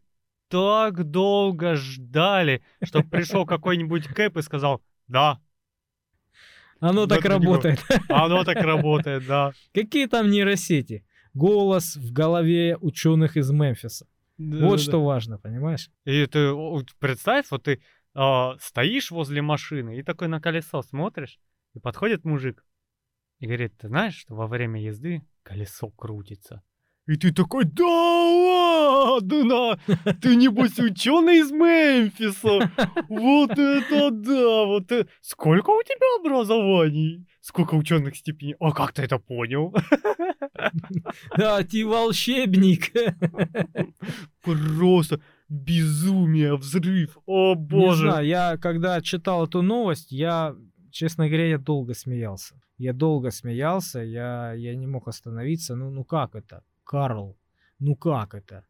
так 0.53 1.05
долго 1.05 1.77
ждали, 1.77 2.63
чтобы 2.83 3.09
пришел 3.09 3.47
какой-нибудь 3.47 4.07
Кэп 4.07 4.37
и 4.37 4.43
сказал, 4.43 4.83
да, 5.09 5.41
Оно 6.79 7.07
Да 7.07 7.17
так 7.17 7.25
работает. 7.25 7.83
оно 8.11 8.45
так 8.45 8.57
работает, 8.59 9.27
да. 9.27 9.53
Какие 9.73 10.07
там 10.07 10.31
нейросети? 10.31 11.07
Голос 11.33 11.97
в 11.97 12.13
голове 12.13 12.77
ученых 12.77 13.39
из 13.39 13.51
Мемфиса. 13.51 14.07
Вот 14.37 14.81
что 14.81 15.03
важно, 15.03 15.39
понимаешь? 15.39 15.89
И 16.05 16.27
ты 16.27 16.53
представь, 16.99 17.47
вот 17.51 17.63
ты 17.63 17.83
а, 18.15 18.57
стоишь 18.61 19.11
возле 19.11 19.41
машины 19.41 19.97
и 19.99 20.03
такой 20.03 20.29
на 20.29 20.39
колесо 20.39 20.83
смотришь, 20.83 21.39
и 21.73 21.79
подходит 21.79 22.25
мужик 22.25 22.67
и 23.39 23.47
говорит, 23.47 23.79
ты 23.79 23.89
знаешь, 23.89 24.17
что 24.17 24.35
во 24.35 24.47
время 24.47 24.83
езды 24.83 25.23
колесо 25.45 25.89
крутится? 25.89 26.63
И 27.09 27.17
ты 27.17 27.33
такой, 27.33 27.65
да 27.65 27.85
ладно, 27.85 29.79
ты 30.21 30.37
небось 30.37 30.79
ученый 30.79 31.41
из 31.41 31.51
Мемфиса, 31.51 32.71
вот 33.09 33.51
это 33.59 34.11
да, 34.13 34.65
вот 34.67 34.93
это... 34.93 35.11
Сколько 35.21 35.71
у 35.71 35.83
тебя 35.83 36.21
образований? 36.21 37.27
Сколько 37.41 37.75
ученых 37.75 38.17
степеней? 38.17 38.55
А 38.61 38.71
как 38.71 38.93
ты 38.93 39.03
это 39.03 39.19
понял? 39.19 39.75
Да, 41.37 41.65
ты 41.65 41.85
волшебник. 41.85 42.93
Просто 44.43 45.21
безумие, 45.49 46.57
взрыв, 46.57 47.19
о 47.27 47.55
Не 47.55 47.61
боже. 47.61 48.11
знаю, 48.11 48.27
я 48.27 48.57
когда 48.59 49.01
читал 49.01 49.45
эту 49.45 49.61
новость, 49.61 50.13
я, 50.13 50.55
честно 50.93 51.27
говоря, 51.27 51.49
я 51.49 51.59
долго 51.59 51.95
смеялся. 51.95 52.55
Я 52.79 52.93
долго 52.93 53.31
смеялся, 53.33 54.01
я, 54.01 54.53
я 54.53 54.77
не 54.77 54.87
мог 54.87 55.09
остановиться. 55.09 55.75
Ну, 55.75 55.91
ну 55.91 56.05
как 56.05 56.37
это? 56.37 56.63
Карл, 56.85 57.39
ну 57.79 57.97
как 57.97 58.35
это? 58.35 58.67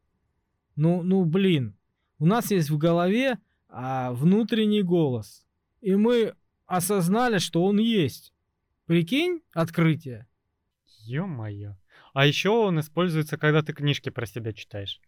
Ну, 0.76 1.02
ну 1.02 1.24
блин, 1.24 1.76
у 2.18 2.26
нас 2.26 2.50
есть 2.50 2.70
в 2.70 2.78
голове 2.78 3.38
а, 3.68 4.12
внутренний 4.12 4.82
голос. 4.82 5.44
И 5.80 5.94
мы 5.96 6.34
осознали, 6.66 7.38
что 7.38 7.64
он 7.64 7.78
есть. 7.78 8.32
Прикинь, 8.86 9.42
открытие. 9.52 10.28
Ё-моё. 11.04 11.76
А 12.12 12.26
еще 12.26 12.50
он 12.50 12.80
используется, 12.80 13.38
когда 13.38 13.62
ты 13.62 13.72
книжки 13.72 14.10
про 14.10 14.26
себя 14.26 14.52
читаешь. 14.52 15.00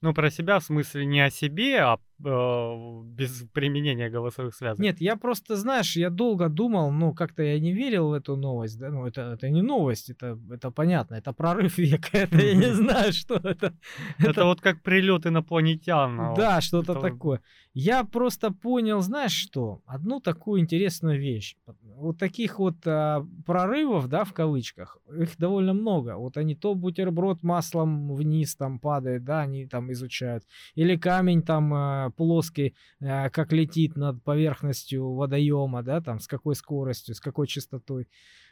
Ну, 0.00 0.14
про 0.14 0.30
себя 0.30 0.60
в 0.60 0.64
смысле 0.64 1.06
не 1.06 1.20
о 1.20 1.30
себе, 1.30 1.80
а 1.80 1.98
без 2.18 3.44
применения 3.52 4.10
голосовых 4.10 4.54
связок. 4.54 4.84
Нет, 4.84 5.00
я 5.00 5.16
просто, 5.16 5.56
знаешь, 5.56 5.96
я 5.96 6.10
долго 6.10 6.48
думал, 6.48 6.90
ну, 6.90 7.14
как-то 7.14 7.42
я 7.42 7.60
не 7.60 7.72
верил 7.72 8.08
в 8.08 8.12
эту 8.12 8.36
новость, 8.36 8.78
да, 8.78 8.90
ну, 8.90 9.06
это, 9.06 9.32
это 9.34 9.48
не 9.50 9.62
новость, 9.62 10.10
это, 10.10 10.38
это 10.50 10.70
понятно, 10.70 11.14
это 11.14 11.32
прорыв 11.32 11.78
века, 11.78 12.18
это 12.18 12.36
я 12.36 12.54
не 12.54 12.74
знаю, 12.74 13.12
что 13.12 13.34
это. 13.44 13.72
Это 14.18 14.44
вот 14.44 14.60
как 14.60 14.82
прилет 14.82 15.26
инопланетян. 15.26 16.20
а 16.20 16.34
Да, 16.34 16.60
что-то 16.60 16.94
такое. 16.94 17.40
Я 17.72 18.02
просто 18.02 18.50
понял, 18.50 19.00
знаешь 19.00 19.32
что, 19.32 19.82
одну 19.86 20.20
такую 20.20 20.60
интересную 20.60 21.20
вещь. 21.20 21.56
Вот 21.96 22.18
таких 22.18 22.58
вот 22.58 22.76
а, 22.86 23.24
прорывов, 23.46 24.08
да, 24.08 24.24
в 24.24 24.32
кавычках, 24.32 24.98
их 25.16 25.36
довольно 25.38 25.74
много. 25.74 26.16
Вот 26.16 26.36
они 26.36 26.56
то 26.56 26.74
бутерброд 26.74 27.44
маслом 27.44 28.14
вниз 28.14 28.56
там 28.56 28.80
падает, 28.80 29.24
да, 29.24 29.42
они 29.42 29.66
там 29.66 29.92
изучают. 29.92 30.44
Или 30.74 30.96
камень 30.96 31.42
там 31.42 32.07
плоский, 32.10 32.74
а, 33.00 33.30
как 33.30 33.52
летит 33.52 33.96
над 33.96 34.22
поверхностью 34.22 35.12
водоема, 35.12 35.82
да, 35.82 36.00
там 36.00 36.20
с 36.20 36.26
какой 36.26 36.54
скоростью, 36.54 37.14
с 37.14 37.20
какой 37.20 37.46
частотой. 37.46 38.08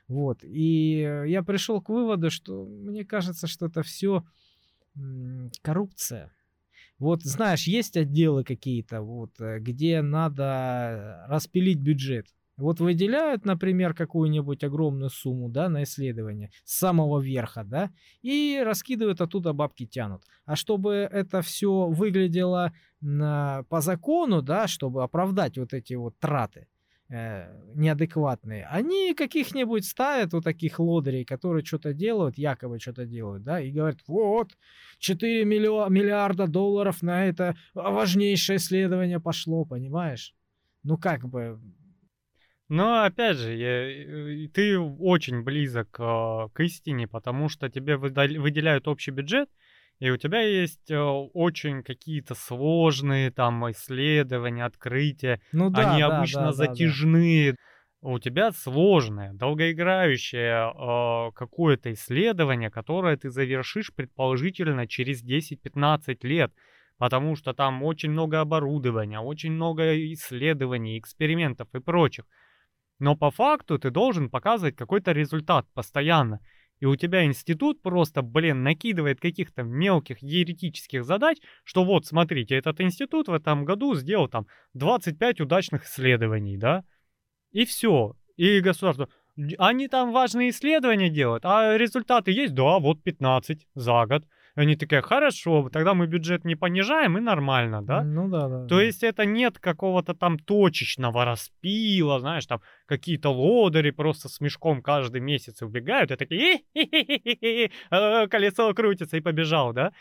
Вот. 0.09 0.45
И 0.45 1.01
э, 1.01 1.29
я 1.29 1.43
пришел 1.43 1.81
к 1.81 1.89
выводу, 1.89 2.31
что 2.31 2.65
мне 2.65 3.05
кажется, 3.05 3.47
что 3.47 3.67
это 3.67 3.83
все 3.83 4.25
коррупция. 5.63 6.33
Вот, 6.99 7.23
знаешь, 7.23 7.67
есть 7.67 7.97
отделы 7.97 8.43
какие-то, 8.45 9.03
вот, 9.03 9.39
э, 9.41 9.59
где 9.59 10.01
надо 10.01 11.27
распилить 11.29 11.79
бюджет. 11.79 12.29
Вот 12.57 12.81
выделяют, 12.81 13.45
например, 13.45 13.93
какую-нибудь 13.93 14.65
огромную 14.65 15.11
сумму, 15.11 15.51
да, 15.51 15.69
на 15.69 15.83
исследование 15.83 16.51
с 16.65 16.79
самого 16.79 17.21
верха, 17.21 17.65
да, 17.65 17.91
и 18.23 18.63
раскидывают 18.65 19.21
оттуда 19.21 19.53
бабки 19.53 19.87
тянут. 19.87 20.23
А 20.47 20.57
чтобы 20.57 20.95
это 20.95 21.43
все 21.43 21.87
выглядело 21.87 22.73
на- 23.01 23.65
по 23.69 23.81
закону, 23.83 24.41
да, 24.41 24.69
чтобы 24.69 25.03
оправдать 25.03 25.59
вот 25.59 25.75
эти 25.75 25.95
вот 25.95 26.19
траты 26.19 26.67
э, 27.09 27.53
неадекватные, 27.75 28.67
они 28.67 29.15
каких-нибудь 29.15 29.85
ставят 29.85 30.33
вот 30.33 30.43
таких 30.43 30.81
лодырей, 30.81 31.25
которые 31.25 31.65
что-то 31.65 31.93
делают, 31.95 32.37
якобы 32.37 32.81
что-то 32.81 33.07
делают, 33.07 33.45
да, 33.45 33.61
и 33.61 33.71
говорят, 33.71 33.99
вот, 34.09 34.57
4 34.99 35.45
миллио- 35.45 35.89
миллиарда 35.89 36.49
долларов 36.49 37.03
на 37.03 37.27
это 37.27 37.55
важнейшее 37.75 38.57
исследование 38.57 39.21
пошло, 39.21 39.65
понимаешь? 39.65 40.35
Ну 40.83 40.99
как 40.99 41.29
бы, 41.29 41.61
Но 42.69 43.05
опять 43.05 43.37
же, 43.37 43.55
я- 43.55 44.49
ты 44.49 44.79
очень 44.79 45.43
близок 45.43 45.89
э, 46.01 46.49
к 46.53 46.61
истине, 46.61 47.07
потому 47.07 47.49
что 47.49 47.69
тебе 47.69 47.97
выдал- 47.97 48.41
выделяют 48.41 48.89
общий 48.89 49.13
бюджет, 49.13 49.49
и 50.01 50.11
у 50.11 50.17
тебя 50.17 50.41
есть 50.41 50.91
э, 50.91 50.99
очень 50.99 51.83
какие-то 51.83 52.35
сложные 52.35 53.31
там 53.31 53.71
исследования, 53.71 54.65
открытия, 54.65 55.41
ну 55.53 55.71
да, 55.71 55.93
они 55.93 56.01
да, 56.03 56.17
обычно 56.19 56.41
да, 56.41 56.47
да, 56.47 56.53
да. 56.53 56.67
затяжные. 56.67 57.57
У 58.03 58.19
тебя 58.19 58.53
сложное, 58.53 59.33
долгоиграющее 59.33 60.71
э, 60.71 61.33
какое-то 61.35 61.93
исследование, 61.93 62.71
которое 62.71 63.17
ты 63.17 63.31
завершишь 63.31 63.93
предположительно 63.95 64.87
через 64.87 65.25
10-15 65.25 66.19
лет, 66.25 66.53
потому 66.99 67.37
что 67.37 67.53
там 67.55 67.83
очень 67.83 68.11
много 68.11 68.41
оборудования, 68.41 69.21
очень 69.21 69.53
много 69.53 69.97
исследований, 70.13 70.99
экспериментов 70.99 71.69
и 71.75 71.81
прочих. 71.81 72.27
Но 72.99 73.17
по 73.17 73.31
факту 73.31 73.79
ты 73.79 73.91
должен 73.91 74.31
показывать 74.31 74.77
какой-то 74.77 75.13
результат 75.13 75.67
постоянно. 75.75 76.41
И 76.79 76.87
у 76.87 76.95
тебя 76.97 77.25
институт 77.25 77.81
просто, 77.81 78.23
блин, 78.23 78.63
накидывает 78.63 79.21
каких-то 79.21 79.63
мелких 79.63 80.23
еретических 80.23 81.05
задач, 81.05 81.39
что 81.65 81.85
вот, 81.85 82.07
смотрите, 82.07 82.55
этот 82.55 82.81
институт 82.81 83.29
в 83.29 83.33
этом 83.33 83.65
году 83.65 83.95
сделал 83.95 84.29
там 84.29 84.47
25 84.75 85.41
удачных 85.41 85.85
исследований, 85.87 86.59
да? 86.59 86.85
И 87.53 87.65
все. 87.65 88.15
И 88.37 88.61
государство, 88.61 89.09
«Д- 89.37 89.57
они 89.59 89.89
там 89.89 90.13
важные 90.13 90.51
исследования 90.51 91.09
делают, 91.09 91.45
а 91.47 91.77
результаты 91.77 92.31
есть? 92.31 92.55
Да, 92.55 92.79
вот 92.79 93.03
15 93.03 93.67
за 93.75 94.05
год. 94.07 94.25
И 94.57 94.61
они 94.61 94.75
такие, 94.75 95.03
хорошо, 95.03 95.69
тогда 95.71 95.93
мы 95.93 96.07
бюджет 96.07 96.45
не 96.45 96.57
понижаем 96.57 97.19
и 97.19 97.21
нормально, 97.21 97.83
да? 97.83 98.03
Ну 98.03 98.29
да, 98.29 98.49
да. 98.49 98.67
То 98.67 98.77
да. 98.77 98.83
есть 98.83 99.03
это 99.03 99.27
нет 99.27 99.59
какого-то 99.59 100.15
там 100.15 100.39
точечного 100.39 101.27
распила, 101.27 102.19
знаешь, 102.21 102.47
там 102.47 102.63
какие-то 102.87 103.29
лодыри 103.29 103.91
просто 103.91 104.29
с 104.29 104.41
мешком 104.41 104.83
каждый 104.83 105.21
месяц 105.21 105.61
убегают, 105.61 106.11
и 106.11 106.17
такие 106.17 106.63
«Хе-хе-хе-хе-хе, 106.75 107.71
э, 107.91 108.29
колесо 108.29 108.73
крутится 108.73 109.19
и 109.19 109.21
побежал, 109.21 109.75
да? 109.75 109.93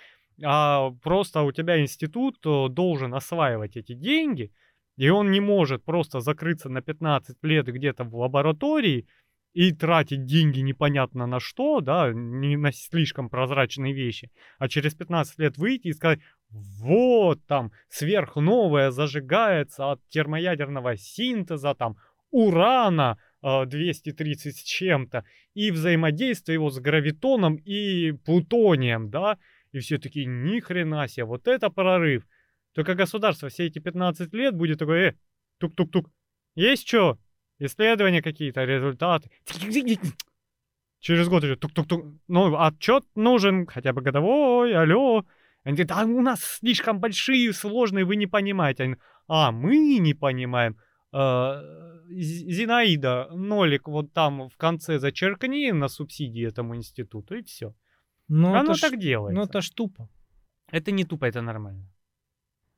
А 0.43 0.91
просто 1.03 1.41
у 1.41 1.51
тебя 1.51 1.81
институт 1.81 2.37
э, 2.45 2.67
должен 2.69 3.13
осваивать 3.13 3.75
эти 3.75 3.93
деньги, 3.93 4.51
и 4.95 5.09
он 5.09 5.31
не 5.31 5.41
может 5.41 5.83
просто 5.83 6.21
закрыться 6.21 6.69
на 6.69 6.81
15 6.81 7.37
лет 7.43 7.65
где-то 7.65 8.05
в 8.05 8.15
лаборатории 8.15 9.05
и 9.55 9.71
тратить 9.71 10.25
деньги 10.25 10.59
непонятно 10.59 11.25
на 11.27 11.39
что, 11.39 11.79
да, 11.79 12.11
не 12.13 12.57
на 12.57 12.73
слишком 12.73 13.29
прозрачные 13.29 13.93
вещи, 13.93 14.29
а 14.59 14.67
через 14.67 14.93
15 14.95 15.39
лет 15.39 15.57
выйти 15.57 15.87
и 15.87 15.93
сказать, 15.93 16.19
вот 16.49 17.39
там 17.47 17.71
сверхновая 17.87 18.91
зажигается 18.91 19.91
от 19.91 20.05
термоядерного 20.09 20.97
синтеза, 20.97 21.73
там 21.73 21.95
урана 22.31 23.17
э, 23.41 23.65
230 23.65 24.57
с 24.57 24.61
чем-то, 24.61 25.23
и 25.53 25.71
взаимодействие 25.71 26.55
его 26.55 26.69
с 26.69 26.77
гравитоном 26.77 27.55
и 27.55 28.11
плутонием, 28.11 29.09
да, 29.09 29.37
и 29.71 29.79
все 29.79 29.97
такие, 29.99 30.25
ни 30.25 30.59
хрена 30.59 31.07
себе, 31.07 31.23
вот 31.23 31.47
это 31.47 31.69
прорыв. 31.69 32.27
Только 32.73 32.93
государство 32.93 33.47
все 33.47 33.67
эти 33.67 33.79
15 33.79 34.33
лет 34.33 34.53
будет 34.53 34.79
такое, 34.79 35.11
э, 35.11 35.15
тук-тук-тук, 35.59 36.11
есть 36.55 36.85
что? 36.85 37.17
Исследования 37.59 38.21
какие-то, 38.21 38.63
результаты. 38.65 39.29
Через 40.99 41.27
год 41.29 41.43
уже 41.43 41.55
тук-тук-тук. 41.55 42.05
Ну, 42.27 42.57
отчет 42.57 43.03
нужен, 43.15 43.65
хотя 43.67 43.93
бы 43.93 44.01
годовой, 44.01 44.75
алло. 44.75 45.23
Они 45.63 45.75
говорят, 45.77 45.91
а 45.91 46.05
у 46.05 46.21
нас 46.21 46.41
слишком 46.43 46.99
большие, 46.99 47.53
сложные, 47.53 48.05
вы 48.05 48.15
не 48.15 48.27
понимаете. 48.27 48.83
Они, 48.83 48.95
а, 49.27 49.51
мы 49.51 49.99
не 49.99 50.13
понимаем. 50.13 50.77
А, 51.11 51.61
Зинаида, 52.09 53.29
нолик 53.31 53.87
вот 53.87 54.13
там 54.13 54.49
в 54.49 54.57
конце 54.57 54.99
зачеркни 54.99 55.71
на 55.71 55.87
субсидии 55.87 56.45
этому 56.47 56.75
институту, 56.75 57.35
и 57.35 57.41
все. 57.43 57.73
ну, 58.27 58.49
Оно 58.49 58.71
это 58.71 58.73
ж- 58.75 58.81
так 58.81 58.99
делается. 58.99 59.35
ну 59.35 59.45
это 59.45 59.61
ж 59.61 59.69
тупо. 59.71 60.09
Это 60.71 60.91
не 60.91 61.03
тупо, 61.05 61.25
это 61.25 61.41
нормально. 61.41 61.87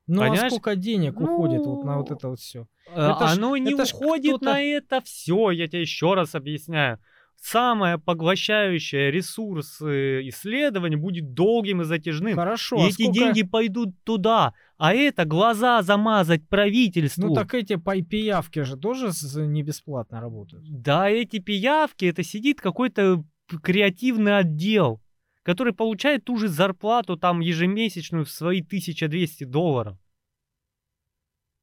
Ну 0.08 0.22
а 0.22 0.28
Понимаешь? 0.28 0.50
сколько 0.52 0.74
денег 0.74 1.20
уходит 1.20 1.60
вот 1.64 1.84
на 1.84 1.98
вот 1.98 2.10
Ну, 2.10 2.16
это 2.16 2.28
вот 2.30 2.40
все? 2.40 2.66
А, 2.94 3.12
Это 3.12 3.28
ж- 3.28 3.38
Оно 3.38 3.56
не 3.56 3.72
это 3.74 3.84
уходит 3.84 4.40
на 4.40 4.60
это 4.60 5.00
все, 5.02 5.50
я 5.50 5.68
тебе 5.68 5.82
еще 5.82 6.14
раз 6.14 6.34
объясняю. 6.34 6.98
Самое 7.40 7.98
поглощающее 7.98 9.12
ресурсы 9.12 10.28
исследование 10.28 10.98
будет 10.98 11.34
долгим 11.34 11.82
и 11.82 11.84
затяжным. 11.84 12.34
Хорошо, 12.34 12.76
И 12.78 12.80
а 12.80 12.86
эти 12.88 13.02
сколько- 13.02 13.12
деньги 13.12 13.42
пойдут 13.44 13.90
туда. 14.02 14.54
А 14.76 14.92
это 14.92 15.24
глаза 15.24 15.82
замазать 15.82 16.48
правительству. 16.48 17.28
Ну 17.28 17.34
так 17.34 17.54
эти 17.54 17.76
пиявки 18.02 18.62
же 18.64 18.76
тоже 18.76 19.10
не 19.46 19.62
бесплатно 19.62 20.20
работают. 20.20 20.64
Да, 20.68 21.08
эти 21.10 21.38
пиявки, 21.38 22.06
это 22.06 22.22
сидит 22.24 22.60
какой-то 22.60 23.22
креативный 23.62 24.38
отдел, 24.38 25.00
который 25.48 25.72
получает 25.72 26.26
ту 26.26 26.36
же 26.36 26.46
зарплату 26.48 27.16
там 27.16 27.40
ежемесячную 27.40 28.26
в 28.26 28.30
свои 28.30 28.60
1200 28.60 29.44
долларов. 29.44 29.96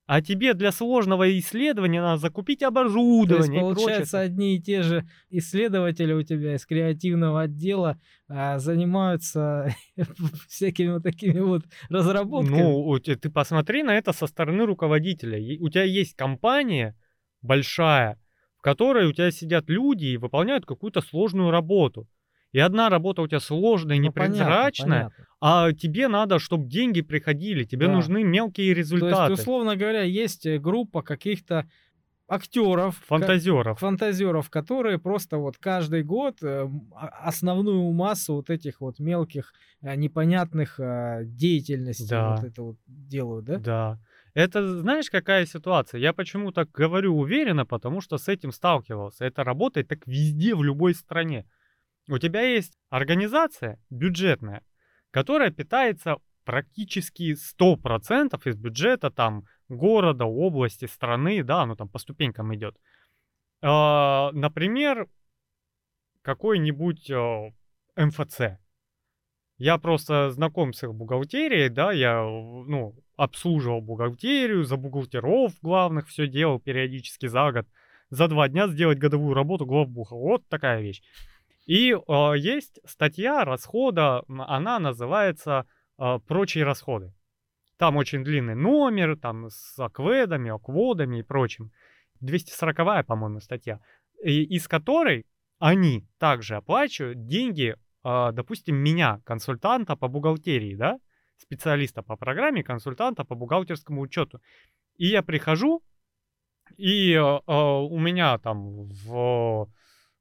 А 0.08 0.24
тебе 0.24 0.56
для 0.56 0.72
сложного 0.72 1.38
исследования 1.38 2.02
надо 2.02 2.18
закупить 2.18 2.62
То 2.62 2.66
есть, 2.66 2.72
оборудование 2.72 3.60
и 3.60 3.62
получается, 3.62 4.18
прочее. 4.18 4.26
одни 4.26 4.56
и 4.56 4.60
те 4.60 4.82
же 4.82 5.08
исследователи 5.30 6.14
у 6.14 6.24
тебя 6.24 6.56
из 6.56 6.66
креативного 6.66 7.42
отдела 7.42 8.02
а, 8.28 8.58
занимаются 8.58 9.72
всякими 10.50 10.94
вот 10.94 11.04
такими 11.04 11.40
вот 11.42 11.66
разработками. 11.90 12.60
Ну, 12.60 12.98
ты 12.98 13.30
посмотри 13.30 13.84
на 13.84 13.96
это 13.96 14.14
со 14.14 14.26
стороны 14.26 14.66
руководителя. 14.66 15.38
У 15.62 15.70
тебя 15.70 15.84
есть 15.84 16.16
компания 16.16 16.98
большая, 17.44 18.20
в 18.58 18.64
которой 18.64 19.06
у 19.06 19.14
тебя 19.14 19.30
сидят 19.30 19.70
люди 19.70 20.06
и 20.06 20.18
выполняют 20.18 20.66
какую-то 20.66 21.02
сложную 21.02 21.52
работу. 21.52 22.08
И 22.56 22.60
одна 22.60 22.88
работа 22.88 23.22
у 23.22 23.28
тебя 23.28 23.42
сложная, 23.42 23.98
Ну, 23.98 24.04
непрозрачная, 24.04 25.10
понятно. 25.10 25.26
а 25.42 25.74
тебе 25.74 26.08
надо, 26.08 26.40
чтобы 26.40 26.70
деньги 26.70 27.02
приходили, 27.02 27.66
тебе 27.66 27.88
Да. 27.88 27.92
нужны 27.94 28.24
мелкие 28.24 28.74
То 28.74 28.78
результаты. 28.80 29.32
есть, 29.34 29.42
условно 29.42 29.76
говоря, 29.76 30.04
есть 30.04 30.46
э, 30.46 30.58
группа 30.58 31.02
каких-то 31.02 31.68
актеров, 32.30 32.96
Фантазеров. 33.08 33.78
фантазеров, 33.80 34.50
которые 34.50 35.00
просто 35.00 35.38
вот 35.38 35.58
каждый 35.58 36.04
год 36.04 36.38
э, 36.44 36.68
а- 36.96 37.08
основную 37.28 37.92
массу 37.92 38.36
вот 38.36 38.50
этих 38.50 38.80
вот 38.80 39.00
мелких 39.00 39.54
э, 39.82 39.96
непонятных 39.98 40.80
э, 40.80 41.24
деятельностей 41.26 42.08
Да. 42.10 42.36
вот 42.38 42.46
это 42.46 42.62
вот 42.64 42.78
делают, 42.88 43.46
да? 43.46 43.58
Да. 43.60 44.00
Это 44.34 44.80
знаешь, 44.80 45.10
какая 45.10 45.46
ситуация? 45.46 46.00
Я 46.00 46.14
почему 46.14 46.52
так 46.54 46.72
говорю 46.72 47.18
уверенно, 47.18 47.66
потому 47.66 48.00
что 48.02 48.18
с 48.18 48.30
этим 48.30 48.54
сталкивался. 48.54 49.26
Это 49.26 49.44
работает 49.44 49.88
так 49.90 50.08
везде, 50.08 50.56
в 50.56 50.64
любой 50.64 50.94
стране. 50.96 51.46
У 52.08 52.18
тебя 52.18 52.42
есть 52.42 52.78
организация 52.90 53.80
бюджетная, 53.90 54.64
которая 55.12 55.50
питается 55.50 56.18
практически 56.44 57.34
100% 57.34 58.40
из 58.46 58.56
бюджета 58.56 59.10
там 59.10 59.46
города, 59.68 60.26
области, 60.26 60.86
страны, 60.86 61.44
да, 61.44 61.64
оно 61.64 61.76
там 61.76 61.90
по 61.90 61.98
ступенькам 61.98 62.54
идет. 62.56 62.78
А, 63.62 64.32
например, 64.34 65.08
какой-нибудь 66.22 67.10
а, 67.12 67.52
МФЦ. 67.96 68.60
Я 69.58 69.78
просто 69.78 70.32
знаком 70.32 70.74
с 70.74 70.84
их 70.84 70.94
бухгалтерией, 70.94 71.70
да, 71.70 71.92
я, 71.92 72.22
ну, 72.22 72.94
обслуживал 73.16 73.82
бухгалтерию, 73.82 74.66
за 74.66 74.76
бухгалтеров 74.76 75.54
главных 75.62 76.08
все 76.08 76.28
делал 76.28 76.60
периодически 76.60 77.28
за 77.28 77.52
год. 77.52 77.66
За 78.10 78.28
два 78.28 78.48
дня 78.50 78.68
сделать 78.68 79.00
годовую 79.00 79.34
работу 79.34 79.66
главбуха. 79.66 80.16
Вот 80.16 80.48
такая 80.48 80.82
вещь. 80.82 81.02
И 81.66 81.94
э, 81.94 82.34
есть 82.38 82.80
статья 82.86 83.44
расхода, 83.44 84.24
она 84.28 84.80
называется 84.80 85.66
э, 85.98 86.20
«Прочие 86.28 86.64
расходы». 86.64 87.14
Там 87.78 87.98
очень 87.98 88.24
длинный 88.24 88.56
номер, 88.56 89.18
там 89.18 89.50
с 89.50 89.78
акведами, 89.80 90.52
акводами 90.52 91.20
и 91.20 91.24
прочим. 91.24 91.72
240-я, 92.24 93.04
по-моему, 93.04 93.40
статья. 93.40 93.80
И, 94.24 94.44
из 94.44 94.68
которой 94.68 95.26
они 95.60 96.08
также 96.20 96.56
оплачивают 96.56 97.26
деньги, 97.26 97.76
э, 98.04 98.32
допустим, 98.32 98.76
меня, 98.76 99.22
консультанта 99.26 99.96
по 99.96 100.08
бухгалтерии, 100.08 100.76
да, 100.76 101.00
специалиста 101.38 102.04
по 102.04 102.16
программе, 102.16 102.64
консультанта 102.64 103.24
по 103.24 103.36
бухгалтерскому 103.36 104.02
учету. 104.02 104.40
И 104.98 105.08
я 105.08 105.24
прихожу, 105.24 105.84
и 106.78 107.14
э, 107.14 107.22
у 107.22 108.00
меня 108.00 108.38
там 108.38 108.88
в 108.90 109.70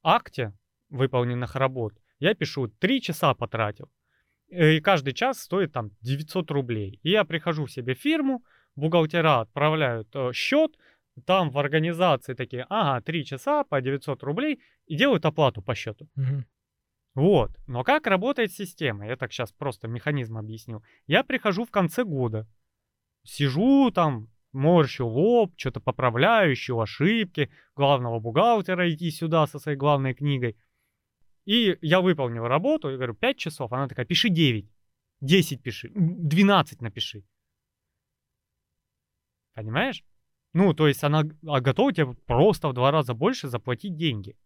акте 0.03 0.53
выполненных 0.95 1.57
работ 1.57 1.95
я 2.19 2.35
пишу 2.35 2.69
3 2.69 3.01
часа 3.01 3.35
потратил. 3.35 3.91
И 4.49 4.81
каждый 4.81 5.13
час 5.13 5.41
стоит 5.41 5.73
там 5.73 5.91
900 6.01 6.51
рублей. 6.51 7.01
И 7.03 7.11
я 7.11 7.25
прихожу 7.25 7.67
в 7.67 7.71
себе 7.71 7.95
в 7.95 7.99
фирму, 7.99 8.45
бухгалтера 8.77 9.41
отправляют 9.41 10.09
э, 10.15 10.33
счет, 10.33 10.73
там 11.27 11.51
в 11.51 11.59
организации 11.59 12.35
такие, 12.35 12.67
ага, 12.69 13.01
3 13.01 13.25
часа 13.25 13.65
по 13.65 13.81
900 13.81 14.23
рублей, 14.23 14.61
и 14.87 14.97
делают 14.97 15.25
оплату 15.27 15.63
по 15.63 15.75
счету. 15.75 16.09
Мгм. 16.15 16.47
Вот. 17.15 17.51
Но 17.67 17.85
как 17.85 18.07
работает 18.07 18.53
система? 18.53 19.07
Я 19.07 19.17
так 19.17 19.33
сейчас 19.33 19.53
просто 19.53 19.89
механизм 19.89 20.37
объясню. 20.37 20.83
Я 21.07 21.25
прихожу 21.25 21.65
в 21.65 21.71
конце 21.71 22.05
года, 22.05 22.47
сижу 23.25 23.91
там, 23.91 24.29
морщу 24.53 25.07
лоб, 25.07 25.53
что-то 25.57 25.81
поправляю, 25.81 26.53
ищу 26.53 26.79
ошибки, 26.79 27.51
главного 27.77 28.21
бухгалтера 28.21 28.89
идти 28.91 29.11
сюда 29.11 29.47
со 29.47 29.59
своей 29.59 29.79
главной 29.79 30.15
книгой. 30.15 30.57
И 31.45 31.77
я 31.83 32.01
выполнил 32.01 32.47
работу, 32.47 32.91
я 32.91 32.97
говорю, 32.97 33.15
5 33.15 33.37
часов. 33.37 33.73
Она 33.73 33.89
такая, 33.89 34.07
пиши 34.07 34.29
9, 34.29 34.71
10 35.21 35.63
пиши, 35.63 35.91
12 35.95 36.81
напиши. 36.81 37.25
Понимаешь? 39.55 40.05
Ну, 40.53 40.73
то 40.73 40.89
есть 40.89 41.03
она 41.05 41.25
а 41.47 41.61
готова 41.61 41.93
тебе 41.93 42.15
просто 42.27 42.69
в 42.69 42.73
два 42.73 42.91
раза 42.91 43.15
больше 43.15 43.49
заплатить 43.49 43.97
деньги. 43.97 44.37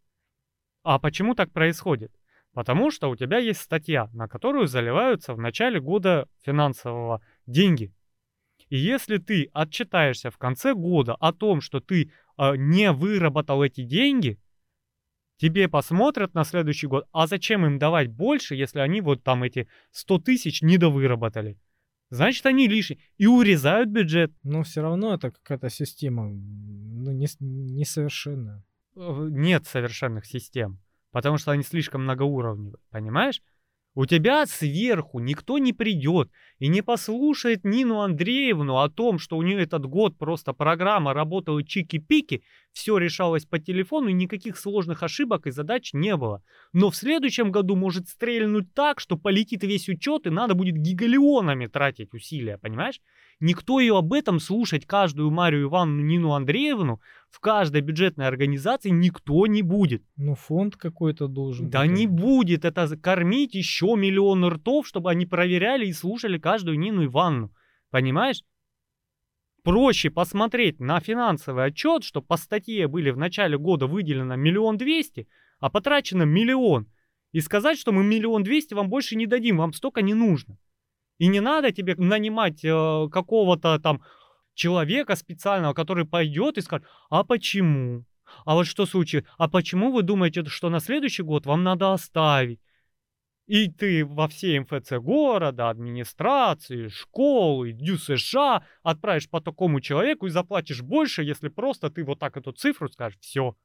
А 0.83 0.99
почему 0.99 1.35
так 1.35 1.53
происходит? 1.53 2.13
Потому 2.53 2.91
что 2.91 3.11
у 3.11 3.17
тебя 3.17 3.39
есть 3.39 3.61
статья, 3.61 4.09
на 4.13 4.27
которую 4.27 4.67
заливаются 4.67 5.35
в 5.35 5.39
начале 5.39 5.81
года 5.81 6.29
финансового 6.43 7.21
деньги. 7.47 7.93
И 8.71 8.77
если 8.77 9.19
ты 9.19 9.51
отчитаешься 9.53 10.31
в 10.31 10.39
конце 10.39 10.75
года 10.75 11.15
о 11.15 11.33
том, 11.33 11.61
что 11.61 11.81
ты 11.81 12.11
э, 12.37 12.57
не 12.57 12.93
выработал 12.93 13.63
эти 13.63 13.83
деньги, 13.83 14.39
тебе 15.39 15.69
посмотрят 15.69 16.35
на 16.35 16.45
следующий 16.45 16.87
год, 16.87 17.07
а 17.13 17.27
зачем 17.27 17.65
им 17.65 17.79
давать 17.79 18.09
больше, 18.09 18.55
если 18.55 18.81
они 18.81 19.01
вот 19.01 19.23
там 19.23 19.43
эти 19.43 19.69
100 19.93 20.19
тысяч 20.19 20.63
недовыработали? 20.63 21.59
Значит, 22.11 22.47
они 22.47 22.69
лишние. 22.69 23.01
И 23.17 23.27
урезают 23.27 23.91
бюджет. 23.91 24.33
Но 24.43 24.63
все 24.63 24.81
равно 24.81 25.15
это 25.15 25.31
какая-то 25.31 25.69
система 25.69 26.29
ну, 26.29 27.13
не, 27.13 27.27
несовершенная. 27.41 28.65
Э, 28.97 29.29
Нет 29.31 29.67
совершенных 29.67 30.27
систем, 30.27 30.81
потому 31.11 31.39
что 31.39 31.53
они 31.53 31.63
слишком 31.63 32.05
многоуровневые, 32.05 32.79
понимаешь? 32.91 33.43
У 33.99 34.07
тебя 34.07 34.47
сверху 34.47 35.19
никто 35.19 35.59
не 35.59 35.73
придет 35.73 36.31
и 36.61 36.69
не 36.69 36.83
послушает 36.83 37.65
Нину 37.65 37.99
Андреевну 37.99 38.79
о 38.79 38.89
том, 38.89 39.19
что 39.19 39.37
у 39.37 39.43
нее 39.43 39.61
этот 39.61 39.87
год 39.87 40.17
просто 40.17 40.53
программа 40.53 41.15
работала 41.15 41.65
чики-пики, 41.65 42.45
все 42.71 42.99
решалось 42.99 43.45
по 43.45 43.59
телефону 43.59 44.11
и 44.11 44.13
никаких 44.13 44.57
сложных 44.57 45.03
ошибок 45.03 45.49
и 45.49 45.51
задач 45.51 45.95
не 45.95 46.17
было. 46.17 46.45
Но 46.73 46.91
в 46.91 46.97
следующем 46.97 47.51
году 47.51 47.75
может 47.75 48.07
стрельнуть 48.07 48.73
так, 48.73 49.01
что 49.01 49.17
полетит 49.17 49.65
весь 49.65 49.89
учет 49.89 50.29
и 50.29 50.31
надо 50.31 50.55
будет 50.55 50.77
гигалионами 50.77 51.67
тратить 51.67 52.15
усилия, 52.15 52.57
понимаешь? 52.57 53.01
Никто 53.41 53.79
ее 53.79 53.97
об 53.97 54.13
этом 54.13 54.41
слушать, 54.41 54.85
каждую 54.85 55.31
Марию 55.31 55.69
Ивановну, 55.69 56.03
Нину 56.03 56.33
Андреевну, 56.33 57.01
в 57.31 57.39
каждой 57.39 57.83
бюджетной 57.83 58.27
организации 58.27 58.91
никто 58.91 59.47
не 59.47 59.63
будет. 59.63 60.03
Ну, 60.17 60.35
фонд 60.35 60.77
какой-то 60.77 61.29
должен 61.29 61.71
Да 61.71 61.83
быть. 61.83 61.91
не 61.93 62.07
будет 62.09 62.65
это 62.65 62.97
кормить 62.97 63.55
еще 63.55 63.95
миллион 63.97 64.45
ртов, 64.45 64.89
чтобы 64.89 65.11
они 65.11 65.25
проверяли 65.25 65.87
и 65.87 65.93
слушали 65.93 66.39
каждую 66.39 66.81
Нину 66.81 67.05
Ивановну. 67.05 67.53
Понимаешь? 67.91 68.43
Проще 69.63 70.11
посмотреть 70.11 70.81
на 70.81 70.99
финансовый 70.99 71.67
отчет, 71.67 72.03
что 72.03 72.21
по 72.21 72.37
статье 72.37 72.89
были 72.89 73.11
в 73.11 73.19
начале 73.19 73.57
года 73.57 73.87
выделено 73.87 74.35
миллион 74.35 74.79
двести, 74.79 75.29
а 75.61 75.71
потрачено 75.71 76.25
миллион. 76.25 76.89
И 77.33 77.41
сказать, 77.41 77.79
что 77.79 77.93
мы 77.93 78.03
миллион 78.03 78.43
двести 78.43 78.75
вам 78.75 78.89
больше 78.89 79.15
не 79.15 79.27
дадим, 79.27 79.59
вам 79.59 79.73
столько 79.73 80.03
не 80.03 80.15
нужно. 80.15 80.57
И 81.19 81.27
не 81.27 81.41
надо 81.41 81.73
тебе 81.73 81.95
нанимать 81.97 82.65
э, 82.65 83.09
какого-то 83.11 83.79
там 83.79 84.03
человека 84.55 85.17
специального, 85.17 85.75
который 85.75 86.05
пойдет 86.05 86.59
и 86.59 86.63
скажет, 86.63 86.87
а 87.11 87.25
почему? 87.25 88.05
А 88.45 88.55
вот 88.55 88.67
что 88.67 88.87
случилось? 88.87 89.27
А 89.37 89.49
почему 89.49 89.91
вы 89.93 90.03
думаете, 90.03 90.45
что 90.47 90.71
на 90.71 90.81
следующий 90.81 91.23
год 91.23 91.47
вам 91.47 91.63
надо 91.63 91.93
оставить? 91.93 92.61
И 93.47 93.71
ты 93.71 94.05
во 94.05 94.29
все 94.29 94.61
МФЦ 94.61 94.99
города, 95.01 95.71
администрации, 95.71 96.89
школы, 96.89 97.73
Дю 97.73 97.97
США 97.97 98.63
отправишь 98.83 99.31
по 99.31 99.41
такому 99.41 99.81
человеку 99.81 100.27
и 100.27 100.31
заплатишь 100.31 100.83
больше, 100.83 101.23
если 101.23 101.49
просто 101.49 101.89
ты 101.89 102.05
вот 102.05 102.19
так 102.19 102.37
эту 102.37 102.53
цифру 102.53 102.91
скажешь, 102.91 103.19
все. 103.21 103.57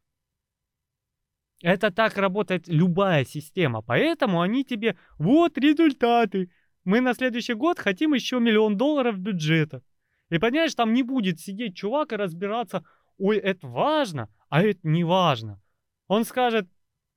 Это 1.62 1.92
так 1.92 2.18
работает 2.18 2.68
любая 2.68 3.26
система, 3.26 3.82
поэтому 3.82 4.42
они 4.42 4.64
тебе, 4.64 4.98
вот 5.18 5.58
результаты, 5.58 6.50
мы 6.86 7.02
на 7.02 7.14
следующий 7.14 7.54
год 7.54 7.80
хотим 7.80 8.14
еще 8.14 8.40
миллион 8.40 8.78
долларов 8.78 9.18
бюджета. 9.18 9.84
И 10.30 10.38
понимаешь, 10.38 10.76
там 10.76 10.94
не 10.94 11.04
будет 11.04 11.40
сидеть 11.40 11.76
чувак 11.76 12.14
и 12.14 12.16
разбираться, 12.16 12.84
ой, 13.18 13.38
это 13.38 13.68
важно, 13.68 14.30
а 14.50 14.64
это 14.64 14.80
не 14.84 15.04
важно. 15.04 15.62
Он 16.08 16.26
скажет, 16.26 16.68